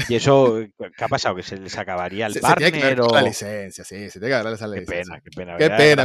¿Y 0.08 0.16
eso 0.16 0.58
qué 0.78 1.04
ha 1.04 1.08
pasado? 1.08 1.36
¿Que 1.36 1.42
se 1.42 1.56
les 1.56 1.76
acabaría 1.78 2.26
el 2.26 2.34
se, 2.34 2.40
partner? 2.40 2.70
Se 2.70 2.78
tiene 2.78 2.94
que 2.94 3.00
o... 3.00 3.14
la 3.14 3.22
licencia, 3.22 3.84
sí, 3.84 4.10
se 4.10 4.18
tiene 4.18 4.36
que 4.36 4.42
dar 4.42 4.52
esa 4.52 4.68
licencia. 4.68 4.94
Qué 4.94 5.02
pena, 5.02 5.20
qué 5.22 5.30
pena. 5.30 5.56
Qué 5.56 5.70
pena, 5.70 6.02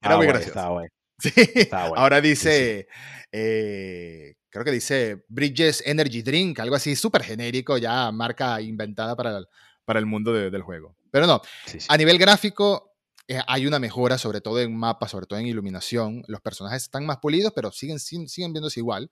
era, 0.00 0.16
muy 0.16 0.26
gracioso. 0.26 0.82
Sí, 1.22 1.68
ahora 1.70 2.20
dice, 2.20 2.88
eh, 3.30 4.34
creo 4.50 4.64
que 4.64 4.72
dice 4.72 5.24
Bridges 5.28 5.82
Energy 5.86 6.22
Drink, 6.22 6.58
algo 6.60 6.74
así 6.74 6.96
súper 6.96 7.22
genérico, 7.22 7.78
ya 7.78 8.10
marca 8.10 8.60
inventada 8.60 9.14
para 9.14 9.38
el, 9.38 9.46
para 9.84 10.00
el 10.00 10.06
mundo 10.06 10.32
del 10.32 10.62
juego. 10.62 10.96
Pero 11.10 11.26
no, 11.26 11.40
a 11.88 11.96
nivel 11.96 12.18
gráfico 12.18 12.92
eh, 13.28 13.40
hay 13.46 13.66
una 13.66 13.78
mejora, 13.78 14.18
sobre 14.18 14.40
todo 14.40 14.60
en 14.60 14.76
mapa, 14.76 15.08
sobre 15.08 15.26
todo 15.26 15.38
en 15.38 15.46
iluminación. 15.46 16.22
Los 16.26 16.40
personajes 16.40 16.82
están 16.82 17.06
más 17.06 17.18
pulidos, 17.18 17.52
pero 17.54 17.70
siguen, 17.70 17.98
siguen 17.98 18.52
viéndose 18.52 18.80
igual. 18.80 19.10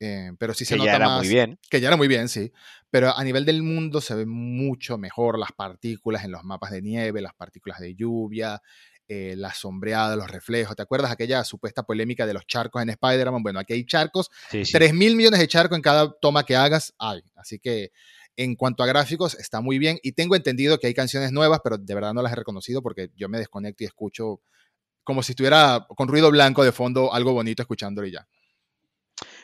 Eh, 0.00 0.30
pero 0.38 0.54
sí 0.54 0.64
se 0.64 0.74
que 0.74 0.78
nota 0.78 0.90
ya 0.90 0.96
era 0.96 1.16
muy 1.16 1.28
bien. 1.28 1.58
Que 1.68 1.80
ya 1.80 1.88
era 1.88 1.96
muy 1.96 2.08
bien, 2.08 2.28
sí. 2.28 2.52
Pero 2.90 3.14
a 3.16 3.24
nivel 3.24 3.44
del 3.44 3.62
mundo 3.62 4.00
se 4.00 4.14
ve 4.14 4.26
mucho 4.26 4.96
mejor 4.96 5.38
las 5.38 5.52
partículas 5.52 6.24
en 6.24 6.30
los 6.30 6.44
mapas 6.44 6.70
de 6.70 6.82
nieve, 6.82 7.20
las 7.20 7.34
partículas 7.34 7.80
de 7.80 7.94
lluvia, 7.94 8.62
eh, 9.08 9.34
la 9.36 9.54
sombreada, 9.54 10.16
los 10.16 10.30
reflejos. 10.30 10.76
¿Te 10.76 10.82
acuerdas 10.82 11.10
aquella 11.10 11.42
supuesta 11.44 11.82
polémica 11.82 12.26
de 12.26 12.34
los 12.34 12.46
charcos 12.46 12.82
en 12.82 12.90
Spider-Man? 12.90 13.42
Bueno, 13.42 13.58
aquí 13.58 13.72
hay 13.72 13.84
charcos, 13.84 14.30
tres 14.50 14.92
mil 14.92 15.16
millones 15.16 15.40
de 15.40 15.48
charcos 15.48 15.76
en 15.76 15.82
cada 15.82 16.12
toma 16.20 16.44
que 16.44 16.56
hagas 16.56 16.94
hay. 16.98 17.22
Así 17.34 17.58
que 17.58 17.90
en 18.36 18.54
cuanto 18.54 18.84
a 18.84 18.86
gráficos, 18.86 19.34
está 19.34 19.60
muy 19.60 19.78
bien. 19.78 19.98
Y 20.02 20.12
tengo 20.12 20.36
entendido 20.36 20.78
que 20.78 20.86
hay 20.86 20.94
canciones 20.94 21.32
nuevas, 21.32 21.60
pero 21.64 21.76
de 21.76 21.94
verdad 21.94 22.14
no 22.14 22.22
las 22.22 22.32
he 22.32 22.36
reconocido 22.36 22.82
porque 22.82 23.10
yo 23.16 23.28
me 23.28 23.38
desconecto 23.38 23.82
y 23.82 23.86
escucho 23.86 24.40
como 25.02 25.22
si 25.22 25.32
estuviera 25.32 25.86
con 25.88 26.06
ruido 26.06 26.30
blanco 26.30 26.62
de 26.62 26.70
fondo, 26.70 27.12
algo 27.12 27.32
bonito 27.32 27.62
escuchándolo 27.62 28.06
y 28.06 28.12
ya. 28.12 28.28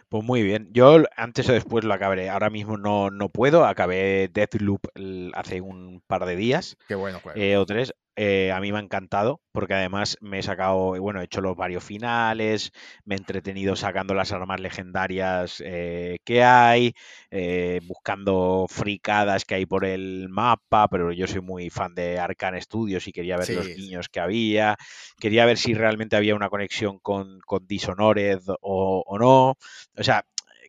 Pues 0.09 0.23
muy 0.23 0.43
bien. 0.43 0.69
Yo 0.73 1.03
antes 1.17 1.49
o 1.49 1.53
después 1.53 1.85
lo 1.85 1.95
acabaré. 1.95 2.29
Ahora 2.29 2.51
mismo 2.51 2.77
no, 2.77 3.11
no 3.11 3.31
puedo. 3.31 3.65
Acabé 3.65 4.29
Deathloop 4.33 4.87
hace 5.35 5.61
un 5.61 6.03
par 6.07 6.27
de 6.27 6.37
días. 6.37 6.77
Qué 6.87 6.95
bueno 6.95 7.21
eh, 7.35 7.57
o 7.57 7.67
tres. 7.67 7.95
Eh, 8.17 8.53
a 8.53 8.61
mí 8.61 8.71
me 8.71 8.79
ha 8.79 8.81
encantado 8.83 9.41
porque 9.51 9.75
además 9.75 10.17
me 10.21 10.39
he 10.39 10.43
sacado, 10.43 11.01
bueno, 11.01 11.21
he 11.21 11.25
hecho 11.25 11.41
los 11.41 11.57
varios 11.57 11.83
finales, 11.83 12.71
me 13.05 13.17
he 13.17 13.19
entretenido 13.19 13.75
sacando 13.75 14.15
las 14.15 14.31
armas 14.33 14.61
legendarias 14.61 15.61
eh, 15.65 16.19
que 16.25 16.45
hay, 16.45 16.95
eh, 17.31 17.81
buscando 17.85 18.67
fricadas 18.69 19.45
que 19.45 19.57
hay 19.57 19.67
por 19.67 19.85
el 19.85 20.29
mapa, 20.29 20.87
pero 20.89 21.13
yo 21.13 21.27
soy 21.27 21.41
muy 21.41 21.71
fan 21.71 21.95
de 21.95 22.19
Arcan 22.21 22.61
Studios 22.61 23.09
y 23.09 23.13
quería 23.13 23.37
ver 23.37 23.51
los 23.51 23.75
niños 23.75 24.09
que 24.09 24.21
había, 24.21 24.77
quería 25.19 25.45
ver 25.47 25.59
si 25.59 25.75
realmente 25.75 26.17
había 26.17 26.35
una 26.37 26.51
conexión 26.51 26.99
con, 27.01 27.41
con 27.41 27.67
Dishonored 27.67 28.43
o, 28.61 29.03
o 29.07 29.19
no. 29.19 29.57
O 29.97 30.03
sea, 30.03 30.25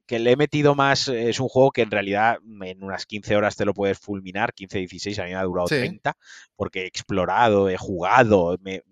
que 0.06 0.20
le 0.20 0.32
he 0.32 0.36
metido 0.36 0.76
más, 0.76 1.08
es 1.08 1.40
un 1.40 1.48
juego 1.48 1.72
que 1.72 1.82
en 1.82 1.92
realidad 1.92 2.38
en 2.62 2.84
unas 2.84 3.06
15 3.06 3.36
horas 3.36 3.56
te 3.56 3.66
lo 3.66 3.74
puedes 3.74 3.98
fulminar, 3.98 4.54
15, 4.54 4.80
16, 4.80 5.20
a 5.20 5.24
mí 5.24 5.30
me 5.32 5.36
ha 5.36 5.44
durado 5.44 5.68
30, 5.68 6.14
porque 6.56 6.84
he 6.84 6.86
explorado, 6.86 7.70
he 7.70 7.78
jugado, 7.78 8.58
me, 8.62 8.84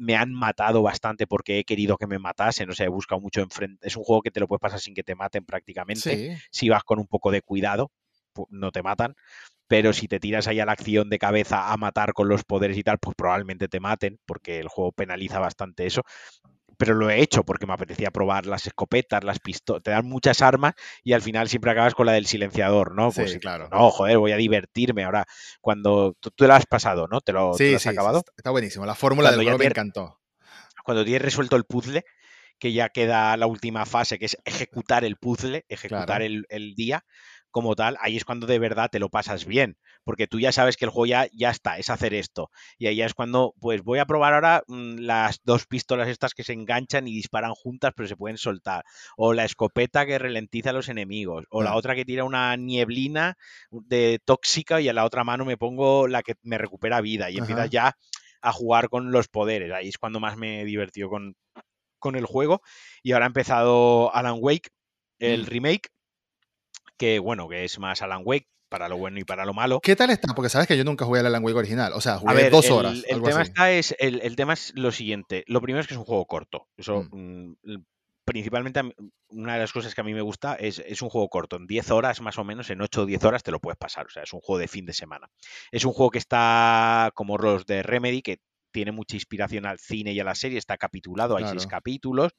me 0.00 0.16
han 0.16 0.32
matado 0.32 0.82
bastante 0.82 1.26
porque 1.26 1.58
he 1.58 1.64
querido 1.64 1.98
que 1.98 2.06
me 2.06 2.18
matasen, 2.18 2.70
o 2.70 2.72
sea, 2.72 2.86
he 2.86 2.88
buscado 2.88 3.20
mucho 3.20 3.42
enfrente. 3.42 3.86
Es 3.86 3.96
un 3.96 4.02
juego 4.02 4.22
que 4.22 4.30
te 4.30 4.40
lo 4.40 4.48
puedes 4.48 4.60
pasar 4.60 4.80
sin 4.80 4.94
que 4.94 5.02
te 5.02 5.14
maten 5.14 5.44
prácticamente. 5.44 6.40
Si 6.50 6.70
vas 6.70 6.84
con 6.84 6.98
un 6.98 7.06
poco 7.06 7.30
de 7.30 7.42
cuidado, 7.42 7.92
no 8.48 8.72
te 8.72 8.82
matan. 8.82 9.14
Pero 9.66 9.92
si 9.92 10.08
te 10.08 10.18
tiras 10.18 10.48
ahí 10.48 10.58
a 10.58 10.64
la 10.64 10.72
acción 10.72 11.10
de 11.10 11.18
cabeza 11.18 11.70
a 11.70 11.76
matar 11.76 12.12
con 12.12 12.28
los 12.28 12.44
poderes 12.44 12.76
y 12.78 12.82
tal, 12.82 12.98
pues 12.98 13.14
probablemente 13.14 13.68
te 13.68 13.78
maten, 13.78 14.18
porque 14.26 14.58
el 14.58 14.68
juego 14.68 14.90
penaliza 14.90 15.38
bastante 15.38 15.86
eso 15.86 16.02
pero 16.80 16.94
lo 16.94 17.10
he 17.10 17.20
hecho 17.20 17.44
porque 17.44 17.66
me 17.66 17.74
apetecía 17.74 18.10
probar 18.10 18.46
las 18.46 18.66
escopetas, 18.66 19.22
las 19.22 19.38
pistolas, 19.38 19.82
te 19.82 19.90
dan 19.90 20.06
muchas 20.06 20.40
armas 20.40 20.72
y 21.04 21.12
al 21.12 21.20
final 21.20 21.46
siempre 21.46 21.70
acabas 21.70 21.94
con 21.94 22.06
la 22.06 22.12
del 22.12 22.24
silenciador, 22.24 22.94
¿no? 22.94 23.12
Pues 23.12 23.32
sí, 23.32 23.38
claro. 23.38 23.68
No, 23.70 23.90
joder, 23.90 24.16
voy 24.16 24.32
a 24.32 24.38
divertirme. 24.38 25.04
Ahora, 25.04 25.26
cuando 25.60 26.16
tú, 26.18 26.30
te 26.30 26.46
lo 26.46 26.54
has 26.54 26.64
pasado, 26.64 27.06
¿no? 27.06 27.20
¿Te 27.20 27.34
lo, 27.34 27.52
has 27.52 27.86
acabado? 27.86 28.24
Está 28.34 28.50
buenísimo. 28.50 28.86
La 28.86 28.94
fórmula 28.94 29.30
del 29.30 29.42
juego 29.42 29.58
me 29.58 29.66
encantó. 29.66 30.22
Cuando 30.82 31.04
tienes 31.04 31.20
resuelto 31.20 31.56
el 31.56 31.64
puzzle, 31.64 32.02
que 32.58 32.72
ya 32.72 32.88
queda 32.88 33.36
la 33.36 33.46
última 33.46 33.84
fase, 33.84 34.18
que 34.18 34.24
es 34.24 34.38
ejecutar 34.46 35.04
el 35.04 35.16
puzzle, 35.16 35.66
ejecutar 35.68 36.22
el, 36.22 36.46
el, 36.48 36.74
día, 36.74 37.04
como 37.50 37.74
tal, 37.74 37.96
ahí 38.00 38.16
es 38.16 38.24
cuando 38.24 38.46
de 38.46 38.58
verdad 38.58 38.88
te 38.90 38.98
lo 38.98 39.08
pasas 39.08 39.44
bien, 39.44 39.76
porque 40.04 40.26
tú 40.26 40.40
ya 40.40 40.52
sabes 40.52 40.76
que 40.76 40.84
el 40.84 40.90
juego 40.90 41.06
ya, 41.06 41.28
ya 41.32 41.50
está, 41.50 41.78
es 41.78 41.90
hacer 41.90 42.14
esto. 42.14 42.50
Y 42.78 42.86
ahí 42.86 43.02
es 43.02 43.14
cuando, 43.14 43.54
pues 43.60 43.82
voy 43.82 43.98
a 43.98 44.06
probar 44.06 44.34
ahora 44.34 44.62
mm, 44.66 44.98
las 44.98 45.40
dos 45.44 45.66
pistolas 45.66 46.08
estas 46.08 46.34
que 46.34 46.44
se 46.44 46.52
enganchan 46.52 47.08
y 47.08 47.14
disparan 47.14 47.52
juntas, 47.54 47.92
pero 47.96 48.08
se 48.08 48.16
pueden 48.16 48.38
soltar. 48.38 48.84
O 49.16 49.32
la 49.32 49.44
escopeta 49.44 50.06
que 50.06 50.18
ralentiza 50.18 50.70
a 50.70 50.74
los 50.74 50.88
enemigos. 50.88 51.44
O 51.50 51.62
la 51.62 51.74
otra 51.74 51.94
que 51.94 52.04
tira 52.04 52.24
una 52.24 52.56
nieblina 52.56 53.36
de 53.70 54.20
tóxica 54.24 54.80
y 54.80 54.88
a 54.88 54.92
la 54.92 55.04
otra 55.04 55.24
mano 55.24 55.44
me 55.44 55.56
pongo 55.56 56.08
la 56.08 56.22
que 56.22 56.34
me 56.42 56.58
recupera 56.58 57.00
vida. 57.00 57.30
Y 57.30 57.38
empiezas 57.38 57.70
ya 57.70 57.96
a 58.42 58.52
jugar 58.52 58.88
con 58.88 59.12
los 59.12 59.28
poderes. 59.28 59.72
Ahí 59.72 59.88
es 59.88 59.98
cuando 59.98 60.20
más 60.20 60.36
me 60.36 60.62
he 60.62 60.64
divertido 60.64 61.08
con, 61.10 61.34
con 61.98 62.16
el 62.16 62.26
juego. 62.26 62.62
Y 63.02 63.12
ahora 63.12 63.26
ha 63.26 63.28
empezado 63.28 64.14
Alan 64.14 64.36
Wake, 64.38 64.70
el 65.18 65.42
mm. 65.42 65.46
remake 65.46 65.90
que 67.00 67.18
bueno, 67.18 67.48
que 67.48 67.64
es 67.64 67.78
más 67.78 68.02
Alan 68.02 68.20
Wake, 68.26 68.46
para 68.68 68.86
lo 68.86 68.98
bueno 68.98 69.18
y 69.18 69.24
para 69.24 69.46
lo 69.46 69.54
malo. 69.54 69.80
¿Qué 69.80 69.96
tal 69.96 70.10
está? 70.10 70.34
Porque 70.34 70.50
sabes 70.50 70.68
que 70.68 70.76
yo 70.76 70.84
nunca 70.84 71.06
jugué 71.06 71.20
a 71.20 71.22
la 71.22 71.38
Wake 71.38 71.56
original. 71.56 71.94
O 71.94 72.00
sea, 72.02 72.18
jugué 72.18 72.50
dos 72.50 72.70
horas. 72.70 73.02
El, 73.08 73.22
tema 73.22 73.40
Está 73.40 73.72
es, 73.72 73.96
el, 73.98 74.36
tema 74.36 74.52
es 74.52 74.74
lo 74.76 74.92
siguiente. 74.92 75.42
Lo 75.46 75.62
primero 75.62 75.80
es 75.80 75.86
que 75.86 75.94
es 75.94 75.98
un 75.98 76.04
juego 76.04 76.26
corto. 76.26 76.68
Eso, 76.76 77.08
mm. 77.10 77.54
Mm, 77.62 77.84
principalmente, 78.26 78.82
una 79.28 79.54
de 79.54 79.60
las 79.60 79.72
cosas 79.72 79.94
que 79.94 80.02
a 80.02 80.04
mí 80.04 80.12
me 80.12 80.20
gusta 80.20 80.56
es, 80.56 80.78
es 80.78 81.00
un 81.00 81.08
juego 81.08 81.30
corto. 81.30 81.56
En 81.56 81.66
10 81.66 81.90
horas, 81.90 82.20
más 82.20 82.36
o 82.36 82.44
menos, 82.44 82.68
en 82.68 82.82
8 82.82 83.00
o 83.00 83.06
10 83.06 83.24
horas 83.24 83.42
te 83.42 83.50
lo 83.50 83.60
puedes 83.60 83.78
pasar. 83.78 84.04
O 84.04 84.10
sea, 84.10 84.24
es 84.24 84.34
un 84.34 84.40
juego 84.40 84.58
de 84.58 84.68
fin 84.68 84.84
de 84.84 84.92
semana. 84.92 85.30
Es 85.72 85.86
un 85.86 85.94
juego 85.94 86.10
que 86.10 86.18
está 86.18 87.12
como 87.14 87.38
los 87.38 87.64
de 87.64 87.82
Remedy, 87.82 88.20
que 88.20 88.40
tiene 88.72 88.92
mucha 88.92 89.16
inspiración 89.16 89.64
al 89.64 89.78
cine 89.78 90.12
y 90.12 90.20
a 90.20 90.24
la 90.24 90.34
serie, 90.34 90.58
está 90.58 90.76
capitulado, 90.76 91.38
hay 91.38 91.46
seis 91.46 91.66
capítulos. 91.66 92.32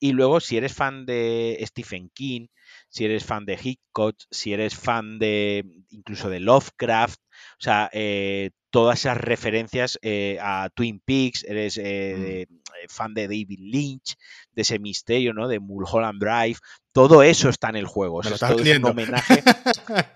Y 0.00 0.12
luego, 0.12 0.40
si 0.40 0.56
eres 0.56 0.74
fan 0.74 1.06
de 1.06 1.62
Stephen 1.66 2.10
King, 2.10 2.48
si 2.88 3.04
eres 3.04 3.24
fan 3.24 3.44
de 3.46 3.58
Hitchcock, 3.62 4.16
si 4.30 4.52
eres 4.52 4.74
fan 4.74 5.18
de 5.18 5.64
incluso 5.90 6.30
de 6.30 6.40
Lovecraft, 6.40 7.20
o 7.58 7.60
sea, 7.62 7.90
eh, 7.92 8.50
todas 8.70 9.00
esas 9.00 9.16
referencias 9.16 9.98
eh, 10.02 10.38
a 10.40 10.70
Twin 10.74 11.00
Peaks, 11.04 11.44
eres 11.44 11.78
eh, 11.82 12.46
mm. 12.48 12.88
fan 12.88 13.14
de 13.14 13.22
David 13.22 13.58
Lynch, 13.60 14.16
de 14.52 14.62
ese 14.62 14.78
misterio, 14.78 15.34
¿no? 15.34 15.48
De 15.48 15.60
Mulholland 15.60 16.20
Drive, 16.20 16.58
todo 16.92 17.22
eso 17.22 17.48
está 17.48 17.68
en 17.68 17.76
el 17.76 17.86
juego. 17.86 18.20
es 18.22 18.42
un 18.42 18.84
homenaje. 18.84 19.42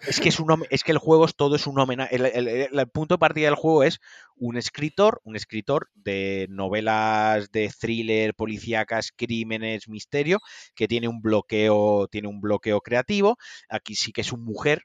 es 0.07 0.21
que 0.21 0.29
es 0.29 0.41
un 0.41 0.65
es 0.71 0.83
que 0.83 0.93
el 0.93 0.99
juego 0.99 1.25
es 1.25 1.37
todo 1.37 1.57
es 1.57 1.67
un 1.67 1.79
homenaje. 1.79 2.17
El, 2.17 2.89
punto 2.89 3.15
de 3.15 3.19
partida 3.19 3.47
del 3.47 3.55
juego 3.55 3.85
es 3.85 4.01
un 4.37 4.57
escritor, 4.57 5.21
un 5.25 5.37
escritor 5.37 5.89
de 5.95 6.47
novelas 6.51 7.51
de 7.53 7.71
thriller, 7.79 8.35
policíacas, 8.35 9.13
crímenes, 9.15 9.89
misterio, 9.89 10.41
que 10.75 10.89
tiene 10.89 11.07
un 11.07 11.21
bloqueo, 11.21 12.09
tiene 12.09 12.29
un 12.29 12.41
bloqueo 12.41 12.81
creativo. 12.81 13.37
Aquí 13.69 13.95
sí 13.95 14.13
que 14.13 14.23
es 14.23 14.33
una 14.33 14.45
mujer, 14.45 14.83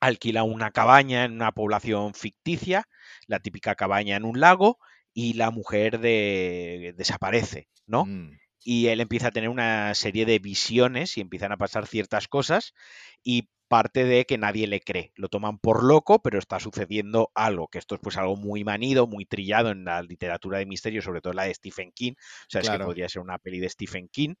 alquila 0.00 0.42
una 0.44 0.70
cabaña 0.70 1.24
en 1.24 1.32
una 1.32 1.52
población 1.52 2.14
ficticia, 2.14 2.84
la 3.26 3.40
típica 3.40 3.74
cabaña 3.74 4.16
en 4.16 4.24
un 4.24 4.40
lago, 4.40 4.78
y 5.12 5.34
la 5.34 5.50
mujer 5.50 5.98
de, 6.00 6.94
desaparece, 6.96 7.68
¿no? 7.86 8.06
Mm 8.06 8.40
y 8.62 8.88
él 8.88 9.00
empieza 9.00 9.28
a 9.28 9.30
tener 9.30 9.48
una 9.48 9.94
serie 9.94 10.26
de 10.26 10.38
visiones 10.38 11.16
y 11.16 11.20
empiezan 11.20 11.52
a 11.52 11.56
pasar 11.56 11.86
ciertas 11.86 12.28
cosas 12.28 12.74
y 13.22 13.48
parte 13.70 14.04
de 14.04 14.26
que 14.26 14.36
nadie 14.36 14.66
le 14.66 14.80
cree. 14.80 15.12
Lo 15.14 15.28
toman 15.28 15.58
por 15.58 15.84
loco, 15.84 16.20
pero 16.20 16.40
está 16.40 16.58
sucediendo 16.58 17.30
algo, 17.36 17.68
que 17.68 17.78
esto 17.78 17.94
es 17.94 18.00
pues 18.00 18.16
algo 18.16 18.34
muy 18.34 18.64
manido, 18.64 19.06
muy 19.06 19.26
trillado 19.26 19.70
en 19.70 19.84
la 19.84 20.02
literatura 20.02 20.58
de 20.58 20.66
misterio, 20.66 21.02
sobre 21.02 21.20
todo 21.20 21.34
la 21.34 21.44
de 21.44 21.54
Stephen 21.54 21.92
King. 21.92 22.14
O 22.18 22.46
sea, 22.48 22.62
es 22.62 22.68
que 22.68 22.78
podría 22.80 23.08
ser 23.08 23.22
una 23.22 23.38
peli 23.38 23.60
de 23.60 23.68
Stephen 23.68 24.08
King. 24.08 24.34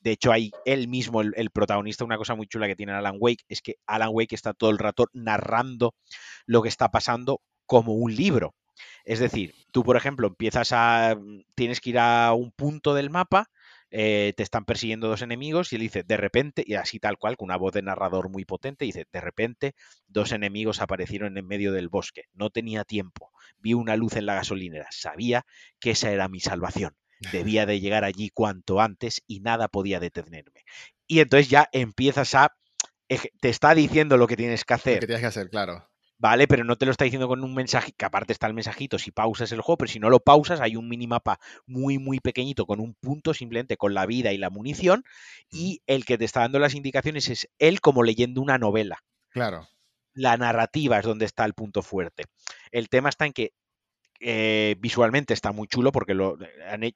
De 0.00 0.10
hecho, 0.10 0.32
hay 0.32 0.50
él 0.66 0.88
mismo, 0.88 1.22
el, 1.22 1.32
el, 1.36 1.48
protagonista, 1.48 2.04
una 2.04 2.18
cosa 2.18 2.34
muy 2.34 2.46
chula 2.46 2.66
que 2.66 2.76
tiene 2.76 2.92
Alan 2.92 3.16
Wake, 3.18 3.44
es 3.48 3.62
que 3.62 3.76
Alan 3.86 4.10
Wake 4.12 4.34
está 4.34 4.52
todo 4.52 4.68
el 4.68 4.76
rato 4.76 5.06
narrando 5.14 5.94
lo 6.44 6.60
que 6.60 6.68
está 6.68 6.90
pasando 6.90 7.40
como 7.64 7.94
un 7.94 8.14
libro. 8.14 8.54
Es 9.06 9.18
decir, 9.18 9.54
tú, 9.70 9.82
por 9.82 9.96
ejemplo, 9.96 10.26
empiezas 10.26 10.72
a. 10.72 11.16
tienes 11.54 11.80
que 11.80 11.90
ir 11.90 11.98
a 11.98 12.34
un 12.34 12.52
punto 12.52 12.92
del 12.92 13.08
mapa 13.08 13.48
eh, 13.96 14.32
te 14.36 14.42
están 14.42 14.64
persiguiendo 14.64 15.06
dos 15.06 15.22
enemigos 15.22 15.72
y 15.72 15.76
él 15.76 15.82
dice, 15.82 16.02
de 16.02 16.16
repente, 16.16 16.64
y 16.66 16.74
así 16.74 16.98
tal 16.98 17.16
cual, 17.16 17.36
con 17.36 17.46
una 17.46 17.56
voz 17.56 17.72
de 17.74 17.82
narrador 17.82 18.28
muy 18.28 18.44
potente, 18.44 18.84
dice, 18.84 19.06
de 19.12 19.20
repente 19.20 19.76
dos 20.08 20.32
enemigos 20.32 20.82
aparecieron 20.82 21.38
en 21.38 21.46
medio 21.46 21.72
del 21.72 21.88
bosque, 21.88 22.24
no 22.32 22.50
tenía 22.50 22.82
tiempo, 22.82 23.30
vi 23.58 23.72
una 23.72 23.94
luz 23.94 24.16
en 24.16 24.26
la 24.26 24.34
gasolinera, 24.34 24.88
sabía 24.90 25.46
que 25.78 25.92
esa 25.92 26.10
era 26.10 26.26
mi 26.26 26.40
salvación, 26.40 26.96
debía 27.30 27.66
de 27.66 27.78
llegar 27.78 28.02
allí 28.02 28.30
cuanto 28.30 28.80
antes 28.80 29.22
y 29.28 29.38
nada 29.38 29.68
podía 29.68 30.00
detenerme. 30.00 30.64
Y 31.06 31.20
entonces 31.20 31.48
ya 31.48 31.68
empiezas 31.70 32.34
a... 32.34 32.52
Te 33.06 33.48
está 33.48 33.76
diciendo 33.76 34.16
lo 34.16 34.26
que 34.26 34.36
tienes 34.36 34.64
que 34.64 34.74
hacer. 34.74 34.94
Lo 34.94 35.00
que 35.02 35.06
tienes 35.06 35.20
que 35.20 35.28
hacer, 35.28 35.50
claro. 35.50 35.88
¿Vale? 36.24 36.48
Pero 36.48 36.64
no 36.64 36.76
te 36.76 36.86
lo 36.86 36.90
está 36.90 37.04
diciendo 37.04 37.28
con 37.28 37.44
un 37.44 37.54
mensaje, 37.54 37.92
que 37.92 38.06
aparte 38.06 38.32
está 38.32 38.46
el 38.46 38.54
mensajito 38.54 38.98
si 38.98 39.10
pausas 39.10 39.52
el 39.52 39.60
juego, 39.60 39.76
pero 39.76 39.92
si 39.92 40.00
no 40.00 40.08
lo 40.08 40.20
pausas 40.20 40.58
hay 40.62 40.74
un 40.74 40.88
minimapa 40.88 41.38
muy, 41.66 41.98
muy 41.98 42.18
pequeñito 42.18 42.64
con 42.64 42.80
un 42.80 42.94
punto 42.94 43.34
simplemente 43.34 43.76
con 43.76 43.92
la 43.92 44.06
vida 44.06 44.32
y 44.32 44.38
la 44.38 44.48
munición 44.48 45.04
y 45.50 45.82
el 45.86 46.06
que 46.06 46.16
te 46.16 46.24
está 46.24 46.40
dando 46.40 46.58
las 46.58 46.74
indicaciones 46.74 47.28
es 47.28 47.50
él 47.58 47.82
como 47.82 48.02
leyendo 48.02 48.40
una 48.40 48.56
novela. 48.56 49.04
Claro. 49.28 49.68
La 50.14 50.38
narrativa 50.38 50.98
es 50.98 51.04
donde 51.04 51.26
está 51.26 51.44
el 51.44 51.52
punto 51.52 51.82
fuerte. 51.82 52.24
El 52.70 52.88
tema 52.88 53.10
está 53.10 53.26
en 53.26 53.34
que 53.34 53.52
eh, 54.20 54.76
visualmente 54.78 55.34
está 55.34 55.52
muy 55.52 55.66
chulo 55.68 55.92
porque 55.92 56.14
lo, 56.14 56.38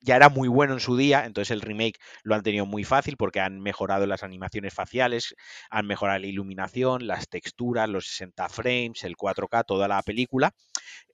ya 0.00 0.16
era 0.16 0.28
muy 0.28 0.48
bueno 0.48 0.74
en 0.74 0.80
su 0.80 0.96
día, 0.96 1.24
entonces 1.24 1.50
el 1.50 1.60
remake 1.60 1.98
lo 2.22 2.34
han 2.34 2.42
tenido 2.42 2.66
muy 2.66 2.84
fácil 2.84 3.16
porque 3.16 3.40
han 3.40 3.60
mejorado 3.60 4.06
las 4.06 4.22
animaciones 4.22 4.72
faciales, 4.72 5.34
han 5.70 5.86
mejorado 5.86 6.20
la 6.20 6.26
iluminación, 6.26 7.06
las 7.06 7.28
texturas, 7.28 7.88
los 7.88 8.06
60 8.06 8.48
frames, 8.48 9.04
el 9.04 9.16
4K, 9.16 9.64
toda 9.66 9.88
la 9.88 10.02
película. 10.02 10.54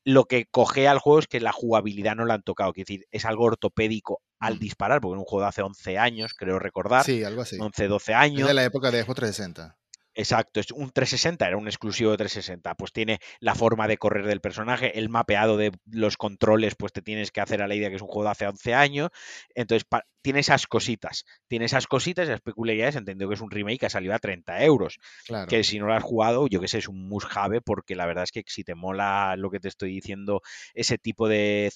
Lo 0.04 0.24
que 0.24 0.46
coge 0.46 0.86
al 0.86 0.98
juego 0.98 1.20
es 1.20 1.26
que 1.26 1.40
la 1.40 1.52
jugabilidad 1.52 2.14
no 2.14 2.26
la 2.26 2.34
han 2.34 2.42
tocado, 2.42 2.70
es 2.76 2.86
decir, 2.86 3.06
es 3.10 3.24
algo 3.24 3.44
ortopédico 3.44 4.20
al 4.38 4.58
disparar, 4.58 5.00
porque 5.00 5.16
es 5.16 5.20
un 5.20 5.24
juego 5.24 5.42
de 5.42 5.48
hace 5.48 5.62
11 5.62 5.98
años, 5.98 6.34
creo 6.34 6.58
recordar. 6.58 7.04
Sí, 7.04 7.24
algo 7.24 7.42
así. 7.42 7.56
11, 7.58 7.88
12 7.88 8.14
años. 8.14 8.40
Es 8.42 8.46
de 8.48 8.54
la 8.54 8.64
época 8.64 8.90
de 8.90 9.02
Xbox 9.02 9.16
360. 9.16 9.78
Exacto, 10.14 10.60
es 10.60 10.70
un 10.70 10.90
360, 10.90 11.46
era 11.46 11.56
un 11.56 11.66
exclusivo 11.66 12.12
de 12.12 12.18
360. 12.18 12.74
Pues 12.76 12.92
tiene 12.92 13.18
la 13.40 13.54
forma 13.54 13.88
de 13.88 13.98
correr 13.98 14.26
del 14.26 14.40
personaje, 14.40 14.98
el 14.98 15.08
mapeado 15.08 15.56
de 15.56 15.72
los 15.90 16.16
controles, 16.16 16.74
pues 16.76 16.92
te 16.92 17.02
tienes 17.02 17.32
que 17.32 17.40
hacer 17.40 17.62
a 17.62 17.68
la 17.68 17.74
idea 17.74 17.90
que 17.90 17.96
es 17.96 18.02
un 18.02 18.08
juego 18.08 18.24
de 18.24 18.30
hace 18.30 18.46
11 18.46 18.74
años. 18.74 19.10
Entonces, 19.54 19.86
tiene 20.22 20.40
esas 20.40 20.66
cositas, 20.66 21.24
tiene 21.48 21.66
esas 21.66 21.86
cositas, 21.86 22.28
esas 22.28 22.40
peculiaridades, 22.40 22.96
entendido 22.96 23.28
que 23.28 23.34
es 23.34 23.40
un 23.42 23.50
remake 23.50 23.80
que 23.80 23.86
ha 23.86 23.90
salido 23.90 24.14
a 24.14 24.18
30 24.18 24.64
euros. 24.64 24.98
Que 25.48 25.64
si 25.64 25.78
no 25.78 25.86
lo 25.86 25.94
has 25.94 26.02
jugado, 26.02 26.46
yo 26.46 26.60
que 26.60 26.68
sé, 26.68 26.78
es 26.78 26.88
un 26.88 27.08
must 27.08 27.28
porque 27.64 27.94
la 27.94 28.06
verdad 28.06 28.24
es 28.24 28.32
que 28.32 28.42
si 28.46 28.64
te 28.64 28.74
mola 28.74 29.34
lo 29.36 29.50
que 29.50 29.60
te 29.60 29.68
estoy 29.68 29.90
diciendo, 29.90 30.40
ese 30.72 30.96
tipo 30.96 31.28
de 31.28 31.70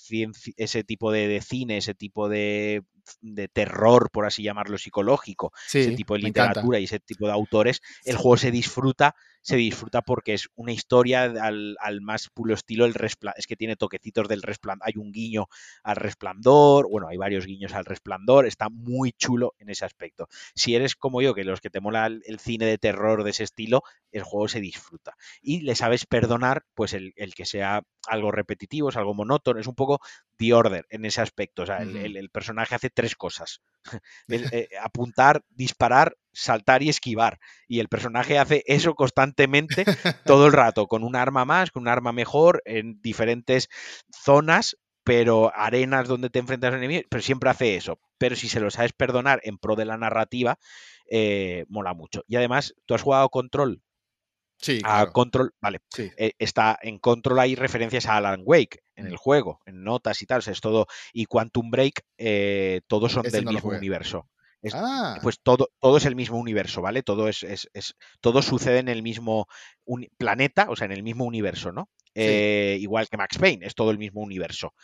ese 0.57 0.85
tipo 0.85 1.13
de, 1.13 1.41
cine, 1.43 1.77
ese 1.77 1.95
tipo 1.95 2.29
de, 2.29 2.83
terror, 3.53 4.11
por 4.11 4.27
así 4.27 4.43
llamarlo, 4.43 4.79
psicológico, 4.79 5.53
ese 5.67 5.93
tipo 5.93 6.15
de 6.15 6.21
literatura 6.21 6.79
y 6.79 6.85
ese 6.85 7.01
tipo 7.01 7.27
de 7.27 7.33
autores, 7.33 7.81
el 8.05 8.17
juego 8.17 8.37
se 8.37 8.51
disfruta 8.51 9.15
se 9.41 9.57
disfruta 9.57 10.03
porque 10.03 10.35
es 10.35 10.49
una 10.55 10.73
historia 10.73 11.23
al, 11.23 12.01
más 12.01 12.29
puro 12.29 12.55
estilo 12.55 12.85
el 12.85 12.95
resplandor. 12.95 13.39
Es 13.39 13.47
que 13.47 13.57
tiene 13.57 13.77
toquecitos 13.77 14.29
del 14.29 14.43
resplandor. 14.43 14.87
Hay 14.87 14.95
un 14.97 15.13
guiño 15.13 15.47
al 15.83 15.97
resplandor, 15.97 16.89
bueno, 16.91 17.09
hay 17.09 17.17
varios 17.17 17.47
guiños 17.47 17.73
al 17.75 17.85
resplandor. 17.85 18.47
Está 18.47 18.69
muy 18.69 19.13
chulo 19.13 19.55
en 19.59 19.71
ese 19.71 19.85
aspecto. 19.85 20.29
Si 20.55 20.75
eres 20.75 20.97
como 20.97 21.23
yo, 21.23 21.35
que 21.35 21.45
los 21.45 21.61
que 21.61 21.71
te 21.71 21.81
mola 21.81 22.07
el, 22.07 22.39
cine 22.39 22.67
de 22.67 22.79
terror 22.79 23.25
de 23.25 23.31
ese 23.31 23.45
estilo, 23.45 23.83
el 24.13 24.23
juego 24.23 24.49
se 24.49 24.61
disfruta. 24.61 25.15
Y 25.41 25.61
le 25.63 25.75
sabes 25.75 26.07
perdonar, 26.07 26.65
pues 26.75 26.93
el, 26.93 27.13
que 27.35 27.45
sea 27.45 27.83
algo 28.07 28.31
repetitivo, 28.31 28.89
es 28.89 28.97
algo 28.97 29.15
monótono, 29.15 29.61
es 29.61 29.67
un 29.67 29.75
poco 29.75 30.01
The 30.37 30.55
Order 30.55 30.87
en 30.91 31.05
ese 31.05 31.21
aspecto. 31.21 31.63
O 31.63 31.67
sea, 31.67 31.79
el, 31.79 32.31
personaje 32.31 32.75
hace 32.75 32.91
tres 32.91 33.17
cosas. 33.17 33.61
Eh, 34.29 34.69
apuntar, 34.81 35.43
disparar 35.51 36.17
saltar 36.39 36.83
y 36.83 36.89
esquivar. 36.89 37.39
Y 37.67 37.81
el 37.81 37.89
personaje 37.89 38.39
hace 38.39 38.63
eso 38.67 38.95
constantemente 38.95 39.85
todo 40.25 40.47
el 40.47 40.53
rato, 40.53 40.87
con 40.87 41.03
un 41.03 41.17
arma 41.17 41.45
más, 41.45 41.71
con 41.71 41.83
un 41.83 41.89
arma 41.89 42.13
mejor, 42.13 42.63
en 42.65 43.01
diferentes 43.03 43.69
zonas, 44.13 44.77
pero 45.05 45.53
arenas 45.55 46.07
donde 46.07 46.31
te 46.31 46.39
enfrentas 46.39 46.73
a 46.73 46.77
enemigos, 46.77 47.07
pero 47.11 47.23
siempre 47.23 47.51
hace 47.51 47.77
eso. 47.77 47.99
Pero 48.19 48.37
si 48.37 48.49
se 48.49 48.61
lo 48.61 48.71
sabes 48.71 48.93
perdonar 48.93 49.41
en 49.43 49.59
pro 49.59 49.75
de 49.75 49.85
la 49.85 49.97
narrativa, 49.97 50.59
eh, 51.11 51.65
mola 51.69 51.95
mucho. 51.95 52.23
Y 52.29 52.37
además, 52.37 52.75
¿tú 52.87 52.95
has 52.95 53.03
jugado 53.03 53.29
Control? 53.31 53.83
Sí. 54.61 54.81
A 54.85 55.07
Control, 55.11 55.55
vale. 55.61 55.81
Eh, 55.97 56.33
está 56.39 56.79
en 56.83 56.99
Control 56.99 57.39
hay 57.39 57.55
referencias 57.55 58.07
a 58.07 58.17
Alan 58.17 58.43
Wake 58.45 58.81
en 58.97 59.07
el 59.07 59.17
juego, 59.17 59.61
en 59.67 59.85
notas 59.85 60.21
y 60.21 60.27
tal. 60.27 60.43
es 60.45 60.61
todo. 60.61 60.87
Y 61.13 61.27
Quantum 61.27 61.71
Break, 61.71 62.03
eh, 62.17 62.81
todos 62.89 63.13
son 63.13 63.23
del 63.23 63.47
mismo 63.47 63.71
universo. 63.71 64.29
Ah. 64.73 65.19
Pues 65.23 65.41
todo, 65.43 65.69
todo 65.79 65.97
es 65.97 66.05
el 66.05 66.17
mismo 66.17 66.39
universo, 66.39 66.83
¿vale? 66.83 67.03
Todo 67.03 67.29
es, 67.29 67.43
es, 67.45 67.95
todo 68.21 68.43
sucede 68.43 68.79
en 68.79 68.89
el 68.89 69.03
mismo 69.03 69.47
planeta, 70.17 70.67
o 70.69 70.77
sea, 70.77 70.87
en 70.87 70.93
el 70.93 71.03
mismo 71.03 71.25
universo, 71.25 71.73
¿no? 71.73 71.89
Eh, 72.15 72.77
igual 72.81 73.09
que 73.09 73.17
Max 73.17 73.39
Payne, 73.39 73.67
es 73.67 73.75
todo 73.75 73.91
el 73.91 73.99
mismo 73.99 74.21
universo 74.21 74.75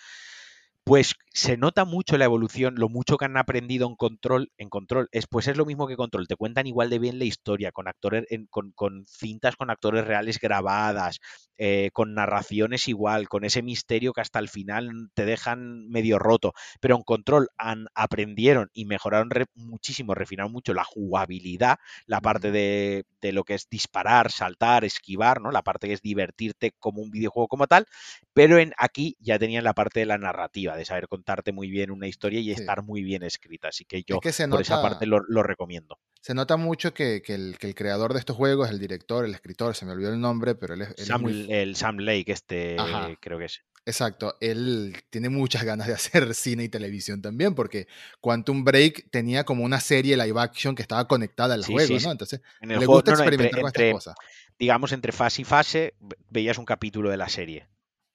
pues 0.84 1.14
se 1.32 1.56
nota 1.56 1.86
mucho 1.86 2.18
la 2.18 2.26
evolución, 2.26 2.74
lo 2.76 2.90
mucho 2.90 3.16
que 3.16 3.24
han 3.24 3.38
aprendido 3.38 3.88
en 3.88 3.96
control, 3.96 4.52
en 4.58 4.68
control, 4.68 5.08
es 5.12 5.26
pues 5.26 5.48
es 5.48 5.56
lo 5.56 5.64
mismo 5.64 5.86
que 5.88 5.96
control, 5.96 6.28
te 6.28 6.36
cuentan 6.36 6.66
igual 6.66 6.90
de 6.90 6.98
bien 6.98 7.18
la 7.18 7.24
historia, 7.24 7.72
con 7.72 7.88
actores, 7.88 8.26
con, 8.50 9.06
cintas 9.08 9.56
con 9.56 9.70
actores 9.70 10.06
reales 10.06 10.38
grabadas, 10.38 11.20
eh, 11.56 11.90
con 11.94 12.14
narraciones 12.14 12.86
igual, 12.86 13.28
con 13.28 13.44
ese 13.44 13.62
misterio 13.62 14.12
que 14.12 14.20
hasta 14.20 14.38
el 14.38 14.48
final 14.50 14.90
te 15.14 15.24
dejan 15.24 15.88
medio 15.88 16.18
roto. 16.18 16.52
Pero 16.80 16.96
en 16.96 17.02
control 17.02 17.48
han, 17.56 17.86
aprendieron 17.94 18.68
y 18.74 18.84
mejoraron 18.84 19.30
muchísimo, 19.54 20.14
refinaron 20.14 20.52
mucho 20.52 20.74
la 20.74 20.84
jugabilidad, 20.84 21.78
la 22.06 22.20
parte 22.20 22.50
de, 22.50 23.06
de 23.22 23.32
lo 23.32 23.44
que 23.44 23.54
es 23.54 23.68
disparar, 23.70 24.30
saltar, 24.30 24.84
esquivar, 24.84 25.40
¿no? 25.40 25.50
La 25.50 25.62
parte 25.62 25.88
que 25.88 25.94
es 25.94 26.02
divertirte 26.02 26.72
como 26.78 27.00
un 27.02 27.10
videojuego 27.10 27.48
como 27.48 27.66
tal, 27.66 27.86
pero 28.32 28.58
en 28.58 28.72
aquí 28.76 29.16
ya 29.20 29.38
tenían 29.38 29.64
la 29.64 29.74
parte 29.74 30.00
de 30.00 30.06
la 30.06 30.18
narrativa 30.18 30.73
de 30.76 30.84
saber 30.84 31.08
contarte 31.08 31.52
muy 31.52 31.70
bien 31.70 31.90
una 31.90 32.06
historia 32.06 32.40
y 32.40 32.50
estar 32.50 32.82
muy 32.82 33.02
bien 33.02 33.22
escrita. 33.22 33.68
Así 33.68 33.84
que 33.84 34.02
yo 34.02 34.20
por 34.20 34.60
esa 34.60 34.82
parte 34.82 35.06
lo, 35.06 35.20
recomiendo. 35.42 35.98
se 36.20 36.34
nota 36.34 36.56
mucho 36.56 36.94
que, 36.94 37.22
el, 37.26 37.56
creador 37.74 38.12
de 38.12 38.18
estos 38.18 38.36
juegos, 38.36 38.70
el 38.70 38.78
director, 38.78 39.24
el 39.24 39.34
escritor, 39.34 39.74
se 39.74 39.84
me 39.86 39.92
olvidó 39.92 40.12
el 40.12 40.20
nombre, 40.20 40.54
pero 40.54 40.74
él 40.74 40.82
es, 40.82 40.94
Sam, 41.06 41.26
El 41.26 41.76
Sam 41.76 41.98
Lake, 41.98 42.32
este, 42.32 42.76
creo 43.20 43.38
que 43.38 43.46
es. 43.46 43.62
Exacto, 43.86 44.34
él 44.40 44.96
tiene 45.10 45.28
muchas 45.28 45.62
ganas 45.64 45.86
de 45.86 45.92
hacer 45.92 46.34
cine 46.34 46.64
y 46.64 46.68
televisión 46.68 47.20
también, 47.20 47.54
porque 47.54 47.86
Quantum 48.20 48.64
Break 48.64 49.10
tenía 49.10 49.44
como 49.44 49.64
una 49.64 49.80
serie 49.80 50.16
live 50.16 50.40
action 50.40 50.74
que 50.74 50.82
estaba 50.82 51.06
conectada 51.06 51.54
al 51.54 51.64
juego, 51.64 51.98
¿no? 52.00 52.12
Entonces, 52.12 52.40
le 52.62 52.86
gusta 52.86 53.12
experimentar 53.12 53.60
con 53.60 53.68
estas 53.68 53.92
cosas. 53.92 54.14
Digamos, 54.58 54.92
entre 54.92 55.12
fase 55.12 55.42
y 55.42 55.44
fase, 55.44 55.94
veías 56.30 56.58
un 56.58 56.64
capítulo 56.64 57.10
de 57.10 57.16
la 57.16 57.28
serie. 57.28 57.66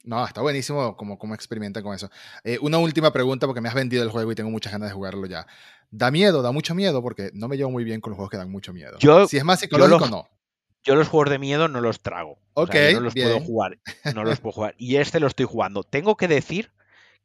No, 0.03 0.25
está 0.25 0.41
buenísimo 0.41 0.95
como, 0.95 1.19
como 1.19 1.35
experimentan 1.35 1.83
con 1.83 1.93
eso. 1.93 2.09
Eh, 2.43 2.57
una 2.61 2.77
última 2.77 3.11
pregunta, 3.11 3.45
porque 3.45 3.61
me 3.61 3.69
has 3.69 3.75
vendido 3.75 4.03
el 4.03 4.09
juego 4.09 4.31
y 4.31 4.35
tengo 4.35 4.49
muchas 4.49 4.71
ganas 4.71 4.89
de 4.89 4.95
jugarlo 4.95 5.25
ya. 5.27 5.45
Da 5.91 6.09
miedo, 6.11 6.41
da 6.41 6.51
mucho 6.51 6.73
miedo, 6.73 7.01
porque 7.01 7.31
no 7.33 7.47
me 7.47 7.57
llevo 7.57 7.71
muy 7.71 7.83
bien 7.83 7.99
con 7.99 8.11
los 8.11 8.15
juegos 8.15 8.31
que 8.31 8.37
dan 8.37 8.51
mucho 8.51 8.73
miedo. 8.73 8.97
si 9.27 9.37
es 9.37 9.43
más 9.43 9.59
psicológico, 9.59 10.07
no. 10.07 10.27
Yo 10.83 10.95
los 10.95 11.09
juegos 11.09 11.29
de 11.29 11.39
miedo 11.39 11.67
no 11.67 11.81
los 11.81 12.01
trago. 12.01 12.39
Ok. 12.53 12.73
no 12.93 13.01
los 13.01 13.13
puedo 13.13 13.39
jugar. 13.41 13.79
No 14.15 14.23
los 14.23 14.39
puedo 14.39 14.53
jugar. 14.53 14.75
Y 14.77 14.95
este 14.95 15.19
lo 15.19 15.27
estoy 15.27 15.45
jugando. 15.45 15.83
Tengo 15.83 16.15
que 16.15 16.27
decir, 16.27 16.71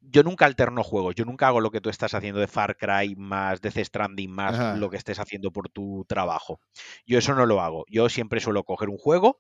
yo 0.01 0.23
nunca 0.23 0.45
alterno 0.45 0.83
juegos. 0.83 1.15
Yo 1.15 1.25
nunca 1.25 1.49
hago 1.49 1.61
lo 1.61 1.71
que 1.71 1.81
tú 1.81 1.89
estás 1.89 2.15
haciendo 2.15 2.41
de 2.41 2.49
Far 2.49 2.77
Cry 2.77 3.15
más 3.17 3.61
Death 3.61 3.79
Stranding 3.79 4.31
más 4.31 4.79
lo 4.79 4.91
que 4.91 4.97
estés 4.97 5.19
haciendo 5.19 5.53
por 5.53 5.69
tu 5.69 6.05
trabajo. 6.09 6.61
Yo 7.07 7.19
eso 7.19 7.35
no 7.35 7.47
lo 7.47 7.61
hago. 7.61 7.85
Yo 7.89 8.09
siempre 8.09 8.41
suelo 8.41 8.65
coger 8.65 8.89
un 8.89 8.99
juego 8.99 9.39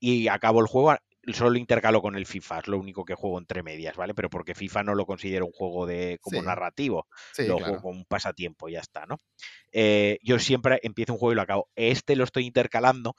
y 0.00 0.28
acabo 0.28 0.60
el 0.60 0.66
juego 0.66 0.96
solo 1.32 1.58
intercalo 1.58 2.00
con 2.02 2.16
el 2.16 2.26
FIFA, 2.26 2.60
es 2.60 2.68
lo 2.68 2.78
único 2.78 3.04
que 3.04 3.14
juego 3.14 3.38
entre 3.38 3.62
medias, 3.62 3.96
¿vale? 3.96 4.14
Pero 4.14 4.30
porque 4.30 4.54
FIFA 4.54 4.82
no 4.84 4.94
lo 4.94 5.06
considero 5.06 5.46
un 5.46 5.52
juego 5.52 5.86
de 5.86 6.18
como 6.20 6.42
narrativo, 6.42 7.06
lo 7.38 7.58
juego 7.58 7.82
como 7.82 7.98
un 7.98 8.04
pasatiempo, 8.04 8.68
ya 8.68 8.80
está, 8.80 9.06
¿no? 9.06 9.20
Eh, 9.72 10.18
yo 10.22 10.38
siempre 10.38 10.80
empiezo 10.82 11.12
un 11.12 11.18
juego 11.18 11.32
y 11.32 11.36
lo 11.36 11.42
acabo. 11.42 11.68
Este 11.76 12.16
lo 12.16 12.24
estoy 12.24 12.46
intercalando 12.46 13.14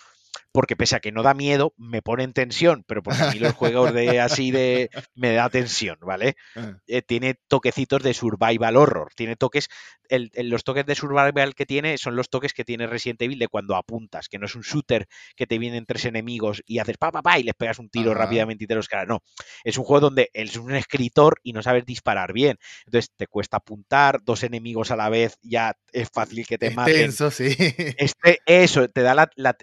porque 0.51 0.75
pese 0.75 0.95
a 0.95 0.99
que 0.99 1.11
no 1.11 1.23
da 1.23 1.33
miedo, 1.33 1.73
me 1.77 2.01
pone 2.01 2.23
en 2.23 2.33
tensión, 2.33 2.83
pero 2.87 3.03
porque 3.03 3.21
a 3.21 3.31
mí 3.31 3.39
los 3.39 3.53
juegos 3.53 3.93
de 3.93 4.19
así 4.19 4.51
de 4.51 4.89
me 5.15 5.33
da 5.33 5.49
tensión, 5.49 5.97
¿vale? 6.01 6.35
Ah. 6.55 6.77
Eh, 6.87 7.01
tiene 7.01 7.35
toquecitos 7.47 8.01
de 8.03 8.13
survival 8.13 8.77
horror, 8.77 9.11
tiene 9.15 9.35
toques, 9.35 9.69
el, 10.09 10.31
los 10.35 10.63
toques 10.63 10.85
de 10.85 10.95
survival 10.95 11.53
que 11.53 11.65
tiene 11.65 11.97
son 11.97 12.15
los 12.15 12.29
toques 12.29 12.53
que 12.53 12.65
tiene 12.65 12.87
Resident 12.87 13.21
Evil 13.21 13.39
de 13.39 13.47
cuando 13.47 13.75
apuntas, 13.75 14.27
que 14.27 14.39
no 14.39 14.47
es 14.47 14.55
un 14.55 14.63
shooter 14.63 15.07
que 15.35 15.45
te 15.45 15.59
vienen 15.59 15.85
tres 15.85 16.05
enemigos 16.05 16.63
y 16.65 16.79
haces 16.79 16.97
pa 16.97 17.11
pa 17.11 17.21
pa 17.21 17.37
y 17.37 17.43
les 17.43 17.53
pegas 17.53 17.79
un 17.79 17.89
tiro 17.89 18.13
rápidamente 18.13 18.63
y 18.63 18.67
te 18.67 18.75
los 18.75 18.87
caras, 18.87 19.07
no, 19.07 19.19
es 19.63 19.77
un 19.77 19.83
juego 19.83 20.01
donde 20.01 20.29
es 20.33 20.55
un 20.57 20.73
escritor 20.73 21.39
y 21.43 21.53
no 21.53 21.61
sabes 21.61 21.85
disparar 21.85 22.33
bien, 22.33 22.57
entonces 22.85 23.11
te 23.15 23.27
cuesta 23.27 23.57
apuntar, 23.57 24.23
dos 24.23 24.43
enemigos 24.43 24.89
a 24.91 24.95
la 24.95 25.09
vez 25.09 25.37
ya 25.41 25.75
es 25.93 26.09
fácil 26.11 26.38
que 26.45 26.57
te 26.57 26.67
es 26.67 26.75
maten. 26.75 27.11
sí. 27.11 27.55
Este, 27.97 28.39
eso, 28.45 28.87
te 28.89 29.01
da 29.01 29.13
la, 29.13 29.29
la 29.35 29.57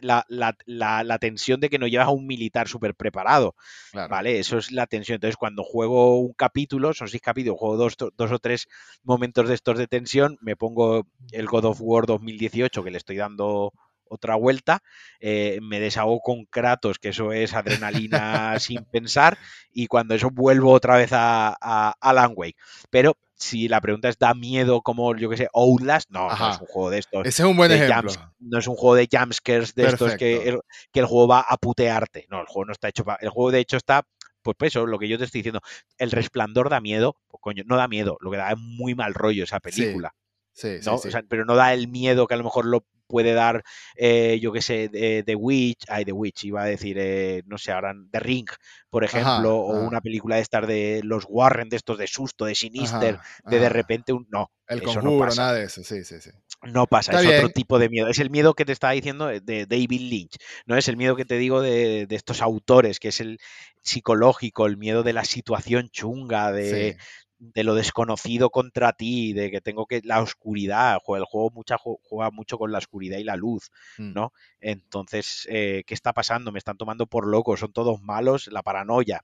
la, 0.66 1.18
tensión 1.18 1.61
de 1.61 1.70
que 1.70 1.79
no 1.79 1.87
llevas 1.87 2.09
a 2.09 2.11
un 2.11 2.27
militar 2.27 2.68
súper 2.68 2.95
preparado. 2.95 3.55
¿Vale? 3.93 4.39
Eso 4.39 4.59
es 4.59 4.72
la 4.72 4.87
tensión. 4.87 5.16
Entonces, 5.16 5.37
cuando 5.37 5.62
juego 5.62 6.18
un 6.20 6.33
capítulo, 6.33 6.93
son 6.93 7.09
seis 7.09 7.22
capítulos, 7.22 7.59
juego 7.59 7.77
dos, 7.77 7.97
dos 8.16 8.33
o 8.33 8.39
tres 8.39 8.68
momentos 9.03 9.49
de 9.49 9.55
estos 9.55 9.79
de 9.79 9.87
tensión, 9.87 10.39
me 10.41 10.57
pongo 10.57 11.07
el 11.33 11.47
God 11.47 11.66
of 11.66 11.79
War 11.81 12.07
2018, 12.07 12.85
que 12.85 12.91
le 12.91 12.99
estoy 12.99 13.16
dando 13.16 13.72
otra 14.09 14.37
vuelta, 14.37 14.83
eh, 15.20 15.59
me 15.62 15.81
deshago 15.81 16.20
con 16.20 16.45
Kratos, 16.45 16.99
que 16.99 17.09
eso 17.09 17.33
es 17.33 17.55
adrenalina 17.55 18.59
sin 18.61 18.85
pensar, 18.85 19.39
y 19.72 19.87
cuando 19.87 20.14
eso 20.14 20.31
vuelvo 20.31 20.72
otra 20.72 20.97
vez 20.97 21.12
a, 21.12 21.57
a 21.61 21.95
Alan 22.01 22.33
Wake. 22.35 22.57
Pero 22.91 23.16
si 23.37 23.68
la 23.68 23.80
pregunta 23.80 24.09
es, 24.09 24.18
¿da 24.18 24.34
miedo 24.34 24.80
como, 24.80 25.14
yo 25.16 25.28
que 25.28 25.37
sé, 25.37 25.49
Outlast? 25.53 26.11
No, 26.11 26.28
no 26.28 26.51
es 26.51 26.61
un 26.61 26.66
juego 26.66 26.91
de 26.91 26.99
estos. 26.99 27.26
Ese 27.26 27.43
es 27.43 27.49
un 27.49 27.57
buen 27.57 27.70
ejemplo. 27.70 28.12
no 28.39 28.59
es 28.59 28.66
un 28.66 28.76
juego 28.76 28.97
de 28.97 29.09
jumpscares 29.11 29.74
de 29.74 29.87
estos 29.87 30.14
que 30.16 30.49
el, 30.49 30.61
que 30.93 31.01
el, 31.01 31.07
juego 31.07 31.28
va 31.28 31.41
a 31.41 31.57
putearte. 31.57 32.26
No, 32.30 32.41
el 32.41 32.47
juego 32.47 32.66
no 32.66 32.72
está 32.72 32.89
hecho 32.89 33.05
para... 33.05 33.18
El 33.20 33.30
juego, 33.30 33.51
de 33.51 33.61
hecho, 33.61 33.76
está... 33.76 34.07
Pues, 34.43 34.57
pues 34.59 34.72
eso, 34.72 34.87
lo 34.87 34.99
que 34.99 35.09
yo 35.09 35.18
te 35.18 35.24
estoy 35.24 35.41
diciendo. 35.41 35.61
El 35.99 36.11
resplandor 36.12 36.70
da 36.70 36.80
miedo. 36.80 37.16
Pues 37.28 37.41
coño, 37.41 37.64
no 37.66 37.76
da 37.76 37.89
miedo. 37.89 38.16
Lo 38.20 38.30
que 38.30 38.37
da 38.37 38.53
es 38.53 38.59
muy 38.59 38.95
mal 38.95 39.12
rollo 39.12 39.45
esa 39.45 39.61
película. 39.61 40.14
Sí, 40.53 40.80
sí, 40.80 40.91
sí, 41.03 41.11
pero 41.28 41.45
no 41.45 41.55
da 41.55 41.74
el 41.74 41.89
miedo 41.89 42.26
que 42.26 42.34
a 42.34 42.39
lo 42.39 42.45
mejor 42.45 42.64
lo 42.64 42.87
puede 43.07 43.33
dar, 43.33 43.63
eh, 43.97 44.39
yo 44.41 44.53
qué 44.53 44.63
sé, 44.63 44.89
de, 44.89 45.23
The 45.25 45.35
Witch, 45.35 45.85
ay, 45.89 46.05
The 46.05 46.13
Witch, 46.13 46.45
iba 46.45 46.63
a 46.63 46.67
decir, 46.67 46.97
eh, 46.99 47.43
no 47.47 47.59
sé, 47.59 47.73
ahora 47.73 47.95
The 48.11 48.21
Ring, 48.21 48.49
por 48.91 49.05
ejemplo, 49.05 49.57
o 49.57 49.87
una 49.87 50.01
película 50.01 50.37
de 50.37 50.43
estar 50.43 50.67
de 50.67 51.01
los 51.05 51.27
Warren, 51.29 51.69
de 51.69 51.77
estos 51.77 51.99
de 51.99 52.07
susto, 52.07 52.45
de 52.45 52.55
Sinister, 52.55 53.19
de 53.45 53.59
de 53.59 53.69
repente 53.69 54.13
un. 54.13 54.27
No. 54.31 54.51
El 54.69 54.83
conjuro, 54.83 55.33
nada 55.37 55.55
de 55.55 55.65
eso, 55.65 55.85
sí, 55.85 56.03
sí, 56.03 56.21
sí. 56.21 56.31
No 56.63 56.89
pasa, 56.89 57.21
es 57.21 57.39
otro 57.39 57.51
tipo 57.51 57.79
de 57.79 57.89
miedo. 57.89 58.09
Es 58.09 58.19
el 58.19 58.31
miedo 58.31 58.55
que 58.55 58.65
te 58.65 58.73
estaba 58.73 58.95
diciendo 58.95 59.27
de 59.29 59.67
David 59.67 60.01
Lynch, 60.01 60.37
no 60.65 60.77
es 60.77 60.89
el 60.89 60.97
miedo 60.97 61.15
que 61.15 61.25
te 61.25 61.39
digo 61.39 61.61
de, 61.61 62.07
de 62.09 62.17
estos 62.17 62.43
autores, 62.43 62.99
que 62.99 63.09
es 63.09 63.21
el 63.21 63.39
psicológico, 63.83 64.67
el 64.67 64.77
miedo 64.77 65.03
de 65.05 65.13
la 65.13 65.25
situación 65.25 65.89
chunga, 65.91 66.51
de, 66.51 66.97
de 67.39 67.64
lo 67.64 67.74
desconocido 67.74 68.51
contra 68.51 68.93
ti, 68.93 69.32
de 69.32 69.51
que 69.51 69.61
tengo 69.61 69.87
que 69.87 70.01
la 70.05 70.20
oscuridad, 70.20 70.95
el 70.95 71.24
juego 71.24 71.51
mucha, 71.51 71.76
juega 71.78 72.30
mucho 72.30 72.59
con 72.59 72.72
la 72.72 72.78
oscuridad 72.78 73.18
y 73.18 73.24
la 73.24 73.37
luz, 73.37 73.70
mm. 73.99 74.12
¿no? 74.12 74.32
Entonces, 74.61 75.47
eh, 75.51 75.84
¿qué 75.87 75.95
está 75.95 76.12
pasando? 76.12 76.53
Me 76.53 76.59
están 76.59 76.76
tomando 76.76 77.07
por 77.07 77.26
loco, 77.26 77.57
son 77.57 77.72
todos 77.72 78.01
malos, 78.01 78.49
la 78.49 78.62
paranoia, 78.62 79.22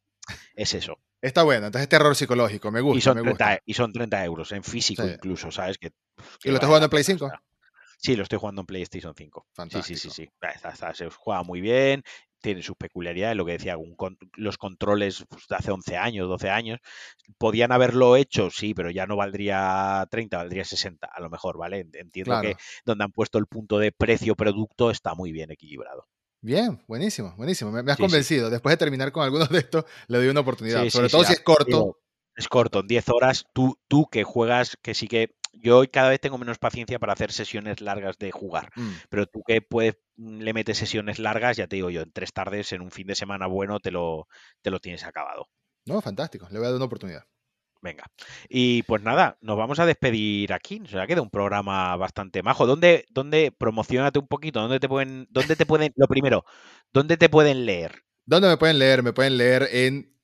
es 0.55 0.75
eso. 0.75 0.99
Está 1.21 1.45
bueno, 1.45 1.67
entonces 1.67 1.85
es 1.85 1.89
terror 1.89 2.17
psicológico, 2.17 2.71
me 2.73 2.81
gusta. 2.81 2.99
Y 2.99 3.01
son, 3.01 3.17
me 3.19 3.23
30, 3.23 3.61
Y 3.65 3.75
son 3.75 3.93
30 3.93 4.25
euros, 4.25 4.53
en 4.53 4.65
físico 4.65 5.07
incluso, 5.07 5.51
¿sabes? 5.51 5.79
Que, 5.79 5.93
¿Y 6.43 6.49
lo 6.49 6.55
estás 6.55 6.67
jugando 6.67 6.87
en 6.87 6.91
Play 6.91 7.05
5? 7.05 7.31
Sí, 7.99 8.17
lo 8.17 8.25
estoy 8.25 8.41
jugando 8.41 8.63
en 8.63 8.67
PlayStation 8.67 9.15
5. 9.17 9.47
Fantástico. 9.53 9.87
Sí, 9.87 9.95
sí, 9.95 10.11
sí, 10.11 10.25
sí. 10.25 10.95
se 10.95 11.09
juega 11.11 11.45
muy 11.45 11.61
bien 11.61 12.03
tiene 12.43 12.63
sus 12.63 12.77
peculiaridades, 12.77 13.37
lo 13.37 13.47
que 13.47 13.53
decía, 13.53 13.77
los 14.37 14.59
controles 14.59 15.25
pues, 15.29 15.47
de 15.49 15.57
hace 15.57 15.71
11 15.71 15.97
años, 15.97 16.29
12 16.29 16.51
años, 16.51 16.81
podían 17.39 17.73
haberlo 17.73 18.17
hecho, 18.17 18.51
sí, 18.51 18.75
pero 18.75 18.91
ya 18.91 19.07
no 19.07 19.17
valdría 19.17 20.07
30, 20.11 20.37
valdría 20.37 20.65
60, 20.65 21.09
a 21.11 21.21
lo 21.21 21.31
mejor, 21.31 21.57
¿vale? 21.57 21.87
Entiendo 21.95 22.41
que 22.43 22.57
donde 22.85 23.05
han 23.05 23.13
puesto 23.13 23.39
el 23.39 23.47
punto 23.47 23.79
de 23.79 23.93
precio-producto 23.93 24.91
está 24.91 25.15
muy 25.15 25.33
bien 25.33 25.51
equilibrado. 25.51 26.07
Bien, 26.43 26.83
buenísimo, 26.89 27.35
buenísimo. 27.37 27.71
Me, 27.71 27.91
has 27.91 27.97
convencido. 27.97 28.51
Después 28.51 28.73
de 28.73 28.77
terminar 28.77 29.13
con 29.13 29.23
algunos 29.23 29.49
de 29.49 29.61
estos, 29.61 29.85
le 30.09 30.19
doy 30.19 30.29
una 30.29 30.41
oportunidad. 30.41 30.89
Sobre 30.91 31.09
todo 31.09 31.25
si 31.25 31.33
es 31.33 31.41
corto. 31.41 31.99
Es 32.35 32.49
corto, 32.49 32.81
en 32.81 32.89
10 32.89 33.09
horas. 33.11 33.47
Tú, 33.53 33.79
tú 33.89 34.07
que 34.11 34.25
juegas, 34.25 34.77
que 34.83 34.95
sí 34.95 35.07
que 35.07 35.37
yo 35.63 35.83
cada 35.91 36.11
vez 36.11 36.21
tengo 36.21 36.39
menos 36.39 36.59
paciencia 36.59 36.99
para 36.99 37.13
hacer 37.13 37.33
sesiones 37.33 37.81
largas 37.81 38.19
de 38.19 38.31
jugar, 38.33 38.71
mm. 38.77 38.91
pero 39.09 39.27
tú 39.27 39.43
que 39.47 39.63
puedes, 39.63 39.97
mm, 40.17 40.41
le 40.41 40.53
metes 40.53 40.79
sesiones 40.79 41.19
largas, 41.19 41.57
ya 41.57 41.67
te 41.67 41.77
digo 41.77 41.91
yo, 41.91 42.03
en 42.03 42.13
tres 42.13 42.33
tardes, 42.33 42.73
en 42.73 42.83
un 42.83 42.91
fin 42.91 43.07
de 43.07 43.15
semana 43.15 43.47
bueno, 43.47 43.81
te 43.81 43.91
lo, 43.91 44.29
te 44.61 44.71
lo 44.71 44.81
tienes 44.81 45.05
acabado. 45.05 45.49
No, 45.87 46.01
fantástico, 46.01 46.49
le 46.51 46.59
voy 46.59 46.67
a 46.67 46.71
dar 46.71 46.77
una 46.77 46.87
oportunidad. 46.87 47.25
Venga. 47.83 48.05
Y 48.49 48.85
pues 48.85 49.03
nada, 49.03 49.37
nos 49.41 49.59
vamos 49.59 49.81
a 49.81 49.87
despedir 49.87 50.53
aquí. 50.53 50.81
Se 50.89 51.01
ha 51.01 51.07
quedado 51.09 51.25
un 51.25 51.31
programa 51.31 51.97
bastante 51.97 52.41
majo. 52.41 52.65
¿Dónde, 52.65 53.07
dónde 53.11 53.51
promocionate 53.51 54.21
un 54.21 54.29
poquito? 54.29 54.61
¿Dónde 54.61 54.79
te 54.79 54.89
pueden, 54.89 55.27
dónde 55.31 55.57
te 55.57 55.67
pueden, 55.67 55.93
lo 55.97 56.07
primero, 56.07 56.45
dónde 56.93 57.17
te 57.17 57.29
pueden 57.29 57.67
leer? 57.67 58.05
¿Dónde 58.25 58.49
me 58.49 58.57
pueden 58.57 58.79
leer? 58.79 59.03
Me 59.03 59.13
pueden 59.13 59.37
leer 59.37 59.69
en 59.73 60.17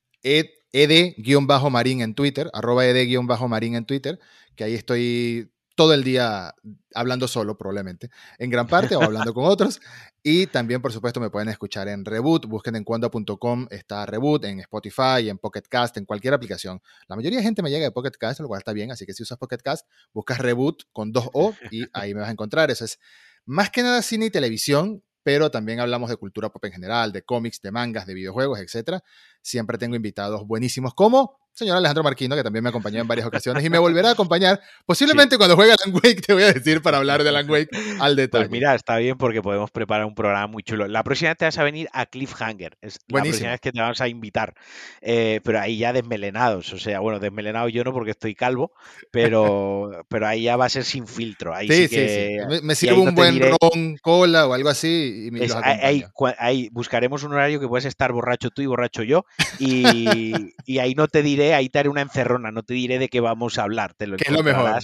ed-marín 0.73 2.03
en 2.03 2.15
Twitter, 2.15 2.51
arroba 2.53 2.87
ed-marín 2.87 3.75
en 3.75 3.85
Twitter 3.85 4.19
que 4.59 4.65
ahí 4.65 4.75
estoy 4.75 5.53
todo 5.77 5.95
el 5.95 6.03
día 6.03 6.53
hablando 6.93 7.29
solo 7.29 7.57
probablemente, 7.57 8.11
en 8.41 8.51
gran 8.51 8.67
parte, 8.67 8.97
o 8.97 9.01
hablando 9.01 9.33
con 9.33 9.45
otros. 9.45 9.81
Y 10.25 10.49
también, 10.49 10.83
por 10.83 10.93
supuesto, 10.93 11.21
me 11.21 11.31
pueden 11.31 11.49
escuchar 11.49 11.87
en 11.87 12.05
Reboot, 12.05 12.47
busquen 12.47 12.75
en 12.75 12.83
cuando.com, 12.83 13.69
está 13.71 14.05
Reboot, 14.05 14.45
en 14.47 14.59
Spotify, 14.59 15.29
en 15.29 15.39
Pocket 15.39 15.63
Cast, 15.69 15.97
en 15.97 16.05
cualquier 16.05 16.35
aplicación. 16.35 16.83
La 17.07 17.15
mayoría 17.15 17.39
de 17.39 17.45
gente 17.45 17.63
me 17.63 17.71
llega 17.71 17.85
de 17.85 17.93
Pocket 17.93 18.11
Cast, 18.19 18.41
lo 18.41 18.49
cual 18.49 18.59
está 18.59 18.73
bien, 18.73 18.91
así 18.91 19.07
que 19.07 19.13
si 19.13 19.23
usas 19.23 19.39
Pocket 19.39 19.59
Cast, 19.59 19.87
buscas 20.13 20.39
Reboot 20.39 20.83
con 20.93 21.13
dos 21.13 21.31
O 21.33 21.55
y 21.71 21.85
ahí 21.93 22.13
me 22.13 22.21
vas 22.21 22.29
a 22.29 22.33
encontrar. 22.33 22.73
Eso 22.73 22.85
es 22.85 22.99
más 23.47 23.71
que 23.71 23.85
nada 23.85 24.03
cine 24.03 24.27
y 24.27 24.31
televisión, 24.31 25.05
pero 25.29 25.51
también 25.51 25.79
hablamos 25.79 26.09
de 26.09 26.17
cultura 26.17 26.49
pop 26.49 26.65
en 26.65 26.73
general, 26.73 27.13
de 27.13 27.21
cómics, 27.21 27.61
de 27.61 27.71
mangas, 27.71 28.07
de 28.07 28.15
videojuegos, 28.15 28.61
etc. 28.61 29.03
Siempre 29.43 29.77
tengo 29.77 29.95
invitados 29.95 30.47
buenísimos 30.47 30.95
como 30.95 31.39
señor 31.59 31.77
Alejandro 31.77 32.05
Marquino, 32.05 32.37
que 32.37 32.43
también 32.43 32.63
me 32.63 32.71
acompañó 32.71 33.01
en 33.01 33.09
varias 33.09 33.27
ocasiones 33.29 33.65
y 33.65 33.71
me 33.71 33.79
volverá 33.79 34.11
a 34.11 34.13
acompañar. 34.13 34.61
Posiblemente 34.87 35.37
cuando 35.37 35.57
juegue 35.57 35.73
Alan 35.73 35.95
Wake 35.95 36.23
te 36.23 36.33
voy 36.33 36.45
a 36.45 36.53
decir 36.53 36.81
para 36.81 36.99
hablar 36.99 37.23
de 37.23 37.29
Alan 37.29 37.51
Wake 37.51 37.71
al 38.01 38.17
detalle. 38.17 38.45
Pues 38.45 38.51
mira, 38.51 38.75
está 38.75 38.97
bien 38.97 39.19
porque 39.19 39.43
podemos 39.43 39.71
preparar 39.71 40.07
un 40.07 40.15
programa 40.15 40.47
muy 40.47 40.63
chulo. 40.63 40.87
La 40.87 41.03
próxima 41.03 41.31
vez 41.31 41.39
te 41.39 41.45
vas 41.45 41.59
a 41.59 41.65
venir 41.65 41.89
a 41.93 42.07
Cliffhanger. 42.07 42.79
Es 42.81 42.99
la 43.09 43.23
próxima 43.23 43.51
vez 43.51 43.61
que 43.61 43.73
te 43.73 43.81
vamos 43.81 44.01
a 44.01 44.09
invitar. 44.09 44.55
Eh, 45.01 45.41
pero 45.43 45.61
ahí 45.61 45.79
ya 45.79 45.93
desmelenados. 45.93 46.73
O 46.73 46.79
sea, 46.79 47.01
bueno, 47.01 47.19
desmelenado 47.19 47.69
yo 47.69 47.83
no 47.85 47.93
porque 47.93 48.13
estoy 48.13 48.35
calvo, 48.35 48.73
pero, 49.11 49.91
pero 50.09 50.27
ahí 50.27 50.45
ya 50.45 50.57
va 50.57 50.67
a 50.67 50.69
ser 50.69 50.85
sin 50.85 51.07
filtro. 51.07 51.55
Ahí 51.55 51.69
sí, 51.69 51.89
sí, 51.89 52.09
sí, 52.09 52.63
Me, 52.63 52.75
sirve 52.75 52.99
un 52.99 53.15
buen 53.15 53.41
ron, 53.41 53.97
cola 54.01 54.47
o 54.47 54.55
algo 54.55 54.69
así 54.69 55.27
y 55.27 55.31
me 55.31 55.47
ahí, 55.63 56.05
ahí, 56.39 56.69
buscaremos 56.73 57.23
un 57.25 57.33
horario 57.33 57.59
que 57.59 57.67
puedes 57.67 57.85
estar 57.85 58.13
borracho 58.13 58.51
tú 58.51 58.63
y 58.63 58.67
borracho 58.67 59.03
yo 59.03 59.25
y, 59.59 60.55
y 60.65 60.79
ahí 60.79 60.95
no 60.95 61.09
te 61.09 61.23
diré 61.23 61.48
ahí 61.55 61.69
te 61.69 61.79
haré 61.79 61.89
una 61.89 62.03
encerrona, 62.03 62.51
no 62.51 62.63
te 62.63 62.75
diré 62.75 62.99
de 62.99 63.09
qué 63.09 63.21
vamos 63.21 63.59
a 63.59 63.63
hablar, 63.63 63.95
te 63.95 64.07
lo, 64.07 64.17
lo 64.31 64.43
mejor. 64.43 64.81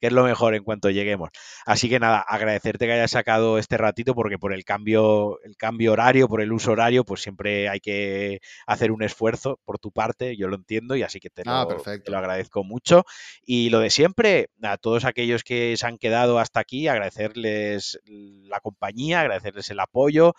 que 0.00 0.08
es 0.08 0.12
lo 0.12 0.24
mejor 0.24 0.54
en 0.54 0.64
cuanto 0.64 0.90
lleguemos. 0.90 1.30
Así 1.64 1.88
que 1.88 1.98
nada, 1.98 2.20
agradecerte 2.20 2.86
que 2.86 2.92
hayas 2.92 3.10
sacado 3.10 3.58
este 3.58 3.76
ratito 3.76 4.14
porque 4.14 4.38
por 4.38 4.52
el 4.52 4.64
cambio, 4.64 5.38
el 5.42 5.56
cambio 5.56 5.92
horario, 5.92 6.28
por 6.28 6.40
el 6.40 6.52
uso 6.52 6.72
horario, 6.72 7.04
pues 7.04 7.22
siempre 7.22 7.68
hay 7.68 7.80
que 7.80 8.40
hacer 8.66 8.92
un 8.92 9.02
esfuerzo 9.02 9.58
por 9.64 9.78
tu 9.78 9.92
parte, 9.92 10.36
yo 10.36 10.48
lo 10.48 10.56
entiendo 10.56 10.96
y 10.96 11.02
así 11.02 11.20
que 11.20 11.30
te, 11.30 11.42
ah, 11.46 11.66
lo, 11.68 11.82
lo, 12.06 12.18
agradezco 12.18 12.64
mucho. 12.64 13.04
Y 13.44 13.70
lo 13.70 13.80
de 13.80 13.90
siempre, 13.90 14.50
a 14.62 14.76
todos 14.76 15.04
aquellos 15.04 15.44
que 15.44 15.76
se 15.76 15.86
han 15.86 15.98
quedado 15.98 16.38
hasta 16.38 16.60
aquí, 16.60 16.88
agradecerles 16.88 18.00
la 18.04 18.60
compañía, 18.60 19.20
agradecerles 19.20 19.70
el 19.70 19.80
apoyo 19.80 20.34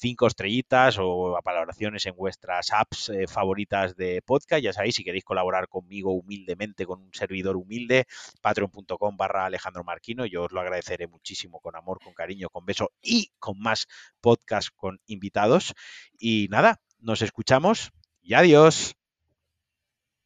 cinco 0.00 0.26
estrellitas 0.26 0.96
o 0.98 1.38
valoraciones 1.44 2.06
en 2.06 2.16
vuestras 2.16 2.72
apps 2.72 3.10
eh, 3.10 3.26
favoritas 3.26 3.96
de 3.96 4.22
podcast. 4.22 4.62
Ya 4.62 4.72
sabéis, 4.72 4.96
si 4.96 5.04
queréis 5.04 5.24
colaborar 5.24 5.68
conmigo 5.68 6.12
humildemente, 6.12 6.86
con 6.86 7.02
un 7.02 7.12
servidor 7.12 7.56
humilde, 7.56 8.06
patreon.com 8.40 9.16
barra 9.16 9.46
Alejandro 9.46 9.84
Marquino. 9.84 10.26
Yo 10.26 10.44
os 10.44 10.52
lo 10.52 10.60
agradeceré 10.60 11.06
muchísimo 11.06 11.60
con 11.60 11.76
amor, 11.76 11.98
con 12.02 12.14
cariño, 12.14 12.48
con 12.48 12.64
beso 12.64 12.90
y 13.02 13.30
con 13.38 13.58
más 13.60 13.86
podcast 14.20 14.70
con 14.74 15.00
invitados. 15.06 15.74
Y 16.18 16.48
nada, 16.50 16.80
nos 16.98 17.22
escuchamos 17.22 17.90
y 18.22 18.34
adiós. 18.34 18.99